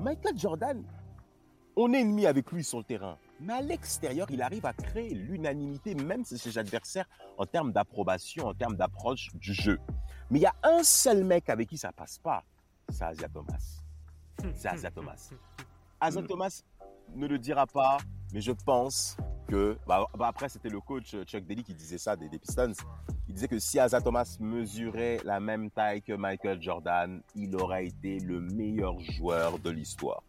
[0.00, 0.82] Michael Jordan,
[1.76, 3.18] on est ennemi avec lui sur le terrain.
[3.40, 8.46] Mais à l'extérieur, il arrive à créer l'unanimité, même chez ses adversaires, en termes d'approbation,
[8.46, 9.78] en termes d'approche du jeu.
[10.30, 12.44] Mais il y a un seul mec avec qui ça passe pas,
[12.88, 13.82] c'est Asia Thomas.
[14.54, 15.30] C'est Asia Thomas.
[16.00, 16.26] Asia Mm.
[16.26, 16.62] Thomas
[17.14, 17.98] ne le dira pas,
[18.32, 19.16] mais je pense
[19.48, 19.76] que.
[19.86, 22.72] bah, bah après, c'était le coach euh, Chuck Daly qui disait ça des, des Pistons.
[23.28, 27.86] Il disait que si Asa Thomas mesurait la même taille que Michael Jordan, il aurait
[27.86, 30.22] été le meilleur joueur de l'histoire.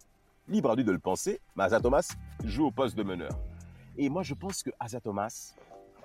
[0.48, 3.32] Libre à lui de le penser, mais Asa Thomas joue au poste de meneur.
[3.98, 5.56] Et moi, je pense que Asa Thomas,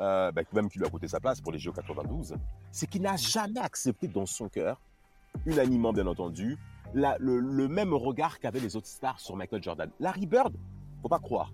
[0.01, 2.37] euh, bah, même qui lui a coûté sa place pour les Jeux 92,
[2.71, 4.81] c'est qu'il n'a jamais accepté dans son cœur,
[5.45, 6.59] unanimement bien entendu,
[6.95, 9.91] le même regard qu'avaient les autres stars sur Michael Jordan.
[10.01, 10.57] Larry Bird,
[11.03, 11.53] faut pas croire.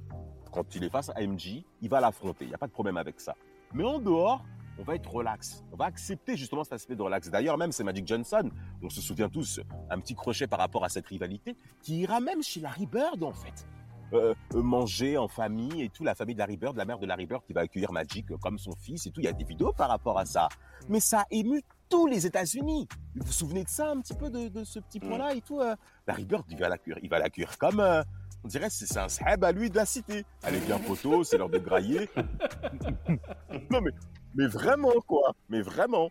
[0.52, 2.44] Quand il est face à MJ, il va l'affronter.
[2.44, 3.34] Il n'y a pas de problème avec ça.
[3.74, 4.44] Mais en dehors,
[4.78, 5.64] on va être relax.
[5.72, 7.30] On va accepter justement cet aspect de relax.
[7.30, 8.50] D'ailleurs, même c'est Magic Johnson,
[8.82, 12.42] on se souvient tous, un petit crochet par rapport à cette rivalité, qui ira même
[12.42, 13.66] chez Larry Bird en fait.
[14.12, 17.06] Euh, euh, manger en famille et tout, la famille de Larry Bird, la mère de
[17.06, 19.20] Larry Bird qui va accueillir Magic comme son fils et tout.
[19.20, 20.48] Il y a des vidéos par rapport à ça.
[20.88, 22.86] Mais ça a ému tous les États-Unis.
[23.16, 25.08] Vous vous souvenez de ça un petit peu de, de ce petit Mm.
[25.08, 25.74] point-là et tout euh?
[26.06, 28.02] Larry Bird, il va l'accueillir, il va l'accueillir comme, euh,
[28.44, 30.24] on dirait, c'est c'est un sahab à lui de la cité.
[30.44, 32.08] Allez, bien photo, c'est l'heure de grailler.
[33.70, 33.90] non mais,
[34.36, 36.10] mais vraiment quoi, mais vraiment.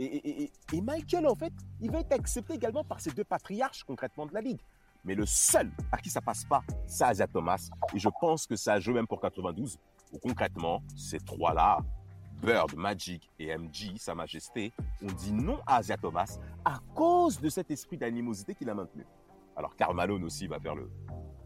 [0.00, 4.34] Et, Michael, en fait, il va être accepté également par ces deux patriarches concrètement de
[4.34, 4.60] la ligue.
[5.04, 7.68] Mais le seul à qui ça passe pas, c'est Asia Thomas.
[7.94, 9.78] Et je pense que ça a joué même pour 92,
[10.12, 11.78] où concrètement, ces trois-là,
[12.40, 14.72] Bird, Magic et MG, Sa Majesté,
[15.02, 19.06] ont dit non à Asia Thomas à cause de cet esprit d'animosité qu'il a maintenu.
[19.56, 20.90] Alors Karl Malone aussi va faire le,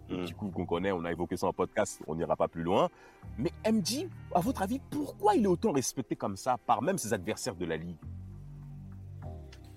[0.09, 0.25] le Mm.
[0.25, 2.89] petit coup qu'on connaît, on a évoqué ça en podcast, on n'ira pas plus loin.
[3.37, 7.13] Mais MG, à votre avis, pourquoi il est autant respecté comme ça par même ses
[7.13, 7.97] adversaires de la Ligue?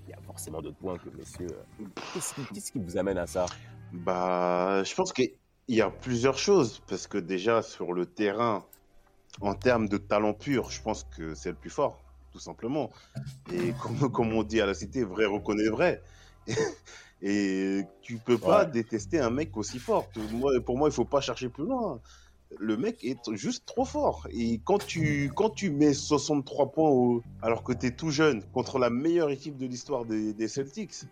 [0.07, 1.47] Il y a forcément d'autres points que messieurs.
[2.13, 3.45] Qu'est-ce qui, vous amène à ça?
[3.91, 5.33] Bah, je pense qu'il
[5.67, 6.81] y a plusieurs choses.
[6.87, 8.65] Parce que déjà, sur le terrain,
[9.41, 11.99] en termes de talent pur, je pense que c'est le plus fort.
[12.31, 12.89] tout simplement.
[13.51, 16.01] Et comme, comme on dit à la cité, vrai reconnaît vrai.
[17.22, 20.09] Et tu peux pas détester un mec aussi fort.
[20.31, 21.99] Moi, pour moi, il faut pas chercher plus loin.
[22.59, 24.27] Le mec est juste trop fort.
[24.31, 28.80] Et quand tu, quand tu mets 63 points alors que tu es tout jeune contre
[28.80, 31.03] la meilleure équipe de l'histoire des, des, Celtics,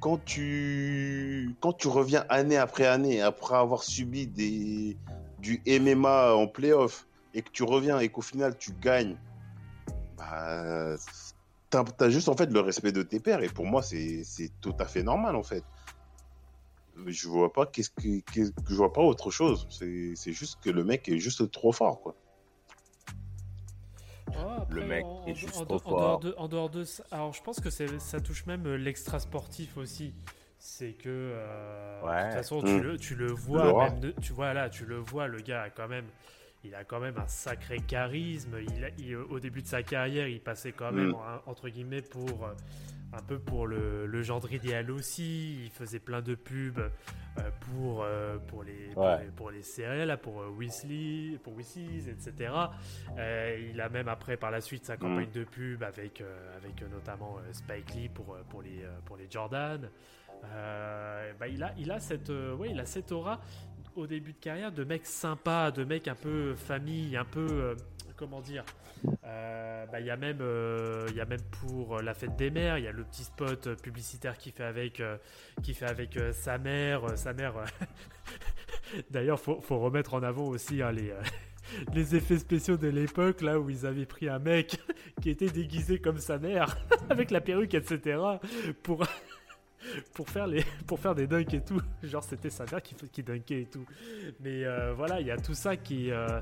[0.00, 4.96] quand tu, quand tu reviens année après année, après avoir subi des,
[5.40, 9.16] du MMA en playoff, et que tu reviens et qu'au final tu gagnes,
[10.16, 10.96] bah,
[11.70, 14.24] t'as as juste en fait le respect de tes pères et pour moi c'est
[14.60, 15.64] tout à fait normal en fait.
[17.06, 19.66] Je vois pas qu'est-ce que, je vois pas autre chose.
[19.70, 22.14] C'est juste que le mec est juste trop fort quoi.
[24.68, 26.20] le mec est juste trop fort.
[26.36, 30.12] En dehors, de, ça, alors je pense que ça touche même euh, l'extra sportif aussi.
[30.60, 32.80] C'est que euh, de toute façon tu, mmh.
[32.80, 35.86] le, tu le vois, même tu vois là, tu le vois, le gars a quand
[35.86, 36.06] même
[36.68, 38.56] il a quand même un sacré charisme.
[38.98, 41.40] Il, au début de sa carrière, il passait quand même, mm.
[41.46, 42.52] entre guillemets, pour euh,
[43.14, 45.64] un peu pour le, le, genre idéal aussi.
[45.64, 48.90] Il faisait plein de pubs euh, pour, euh, pour, les,
[49.34, 52.52] pour, les, céréales, pour Weasley, pour Weasley, etc.
[53.70, 55.38] il a même après, par la suite, sa campagne mm.
[55.38, 56.22] de pub avec,
[56.56, 59.88] avec notamment Spike Lee pour, pour, les, pour les Jordan.
[60.42, 63.40] Bah, il, a, il, a cette, ouais, il a cette aura
[63.98, 67.74] au début de carrière de mecs sympas, de mecs un peu famille, un peu euh,
[68.16, 68.64] comment dire.
[69.24, 72.78] Euh, bah, il y a même, euh, y a même pour la fête des mères,
[72.78, 75.02] il y a le petit spot publicitaire qui fait avec,
[75.62, 77.54] qui fait avec sa mère, sa mère.
[79.10, 81.12] D'ailleurs, faut, faut remettre en avant aussi hein, les.
[81.94, 84.78] les effets spéciaux de l'époque, là où ils avaient pris un mec
[85.22, 86.78] qui était déguisé comme sa mère,
[87.10, 88.18] avec la perruque, etc.,
[88.82, 89.04] pour,
[90.14, 91.80] pour faire les pour faire des dunks et tout.
[92.02, 93.84] Genre c'était sa mère qui qui dunkait et tout.
[94.40, 96.40] Mais euh, voilà il y a tout ça qui euh,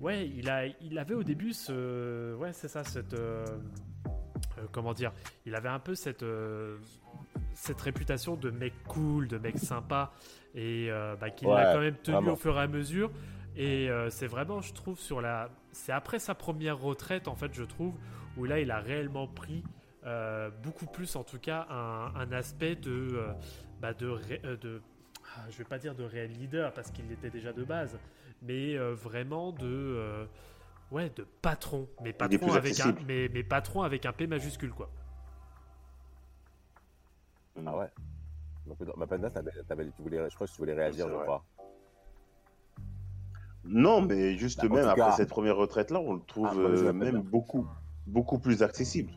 [0.00, 3.44] ouais il a il avait au début ce ouais c'est ça cette euh,
[4.72, 5.12] comment dire
[5.44, 6.24] il avait un peu cette
[7.54, 10.12] cette réputation de mec cool de mec sympa
[10.54, 10.88] et
[11.20, 13.10] bah, qu'il a quand même tenu au fur et à mesure.
[13.58, 17.64] Et c'est vraiment je trouve sur la c'est après sa première retraite en fait je
[17.64, 17.94] trouve
[18.36, 19.62] où là il a réellement pris
[20.06, 23.32] euh, beaucoup plus en tout cas un, aspect de, euh,
[23.80, 24.06] bah de,
[24.44, 24.80] euh, de
[25.34, 27.98] ah, je vais pas dire de réel leader parce qu'il l'était déjà de base,
[28.42, 30.28] mais vraiment de
[30.92, 34.90] ouais de patron, mais patron avec un mais, mais, patron avec un P majuscule quoi.
[37.66, 37.88] Ah ouais.
[38.96, 41.44] Ma tu voulais, je crois que tu voulais réagir, je crois.
[43.64, 47.22] Non, mais juste bah, même après cette première retraite là, on le trouve ah, même
[47.22, 47.66] beaucoup
[48.06, 49.12] beaucoup plus accessible.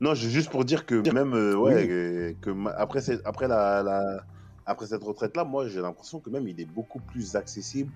[0.00, 4.22] Non, juste pour dire que même euh, ouais, que, après cette, après la,
[4.64, 7.90] après cette retraite là, moi j'ai l'impression que même il est beaucoup plus accessible,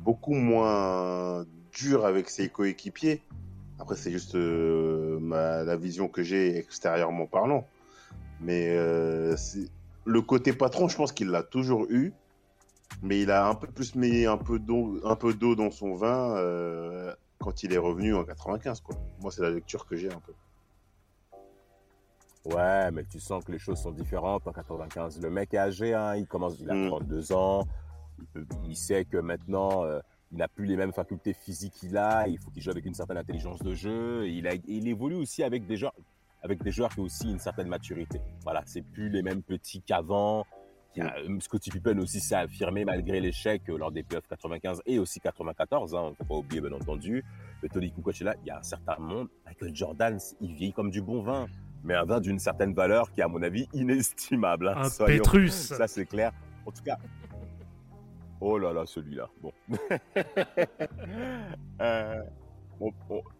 [0.00, 3.22] beaucoup moins dur avec ses coéquipiers.
[3.80, 5.18] Après c'est juste euh,
[5.64, 7.66] la vision que j'ai extérieurement parlant,
[8.40, 9.34] mais euh,
[10.04, 12.12] le côté patron, je pense qu'il l'a toujours eu,
[13.02, 15.96] mais il a un peu plus mis un peu d'eau, un peu d'eau dans son
[15.96, 16.36] vin
[17.40, 18.94] quand il est revenu en 95 quoi.
[19.20, 20.32] Moi c'est la lecture que j'ai un peu.
[22.46, 25.20] Ouais, mais tu sens que les choses sont différentes en 95.
[25.20, 27.34] Le mec est âgé, hein, il commence, il a 32 mm.
[27.34, 27.66] ans,
[28.66, 30.00] il, sait que maintenant, euh,
[30.32, 32.94] il n'a plus les mêmes facultés physiques qu'il a, il faut qu'il joue avec une
[32.94, 35.94] certaine intelligence de jeu, il, a, il évolue aussi avec des joueurs,
[36.42, 38.20] avec des joueurs qui ont aussi une certaine maturité.
[38.42, 40.46] Voilà, c'est plus les mêmes petits qu'avant.
[40.96, 41.40] Mm.
[41.40, 45.94] Scottie Pippen aussi s'est affirmé malgré l'échec euh, lors des playoffs 95 et aussi 94,
[45.94, 47.22] hein, on ne faut pas oublier bien entendu.
[47.62, 49.28] Le Tony Kukoc là, il y a un certain monde.
[49.44, 51.46] Michael Jordan, il vieillit comme du bon vin
[51.84, 54.68] mais un vin d'une certaine valeur qui est, à mon avis, inestimable.
[54.68, 54.88] Hein.
[55.00, 55.52] Un Pétrus.
[55.52, 56.32] Ça, c'est clair.
[56.66, 56.96] En tout cas.
[58.40, 59.28] Oh là là, celui-là.
[59.42, 59.52] Bon.
[61.80, 62.22] Euh,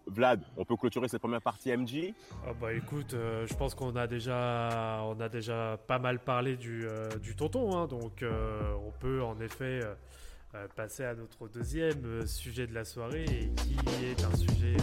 [0.07, 2.15] Vlad, on peut clôturer cette première partie MJ
[2.47, 6.57] ah bah écoute, euh, je pense qu'on a déjà, on a déjà pas mal parlé
[6.57, 9.81] du, euh, du tonton, hein, donc on peut en effet
[10.75, 14.77] passer à notre deuxième sujet de la soirée, qui est un sujet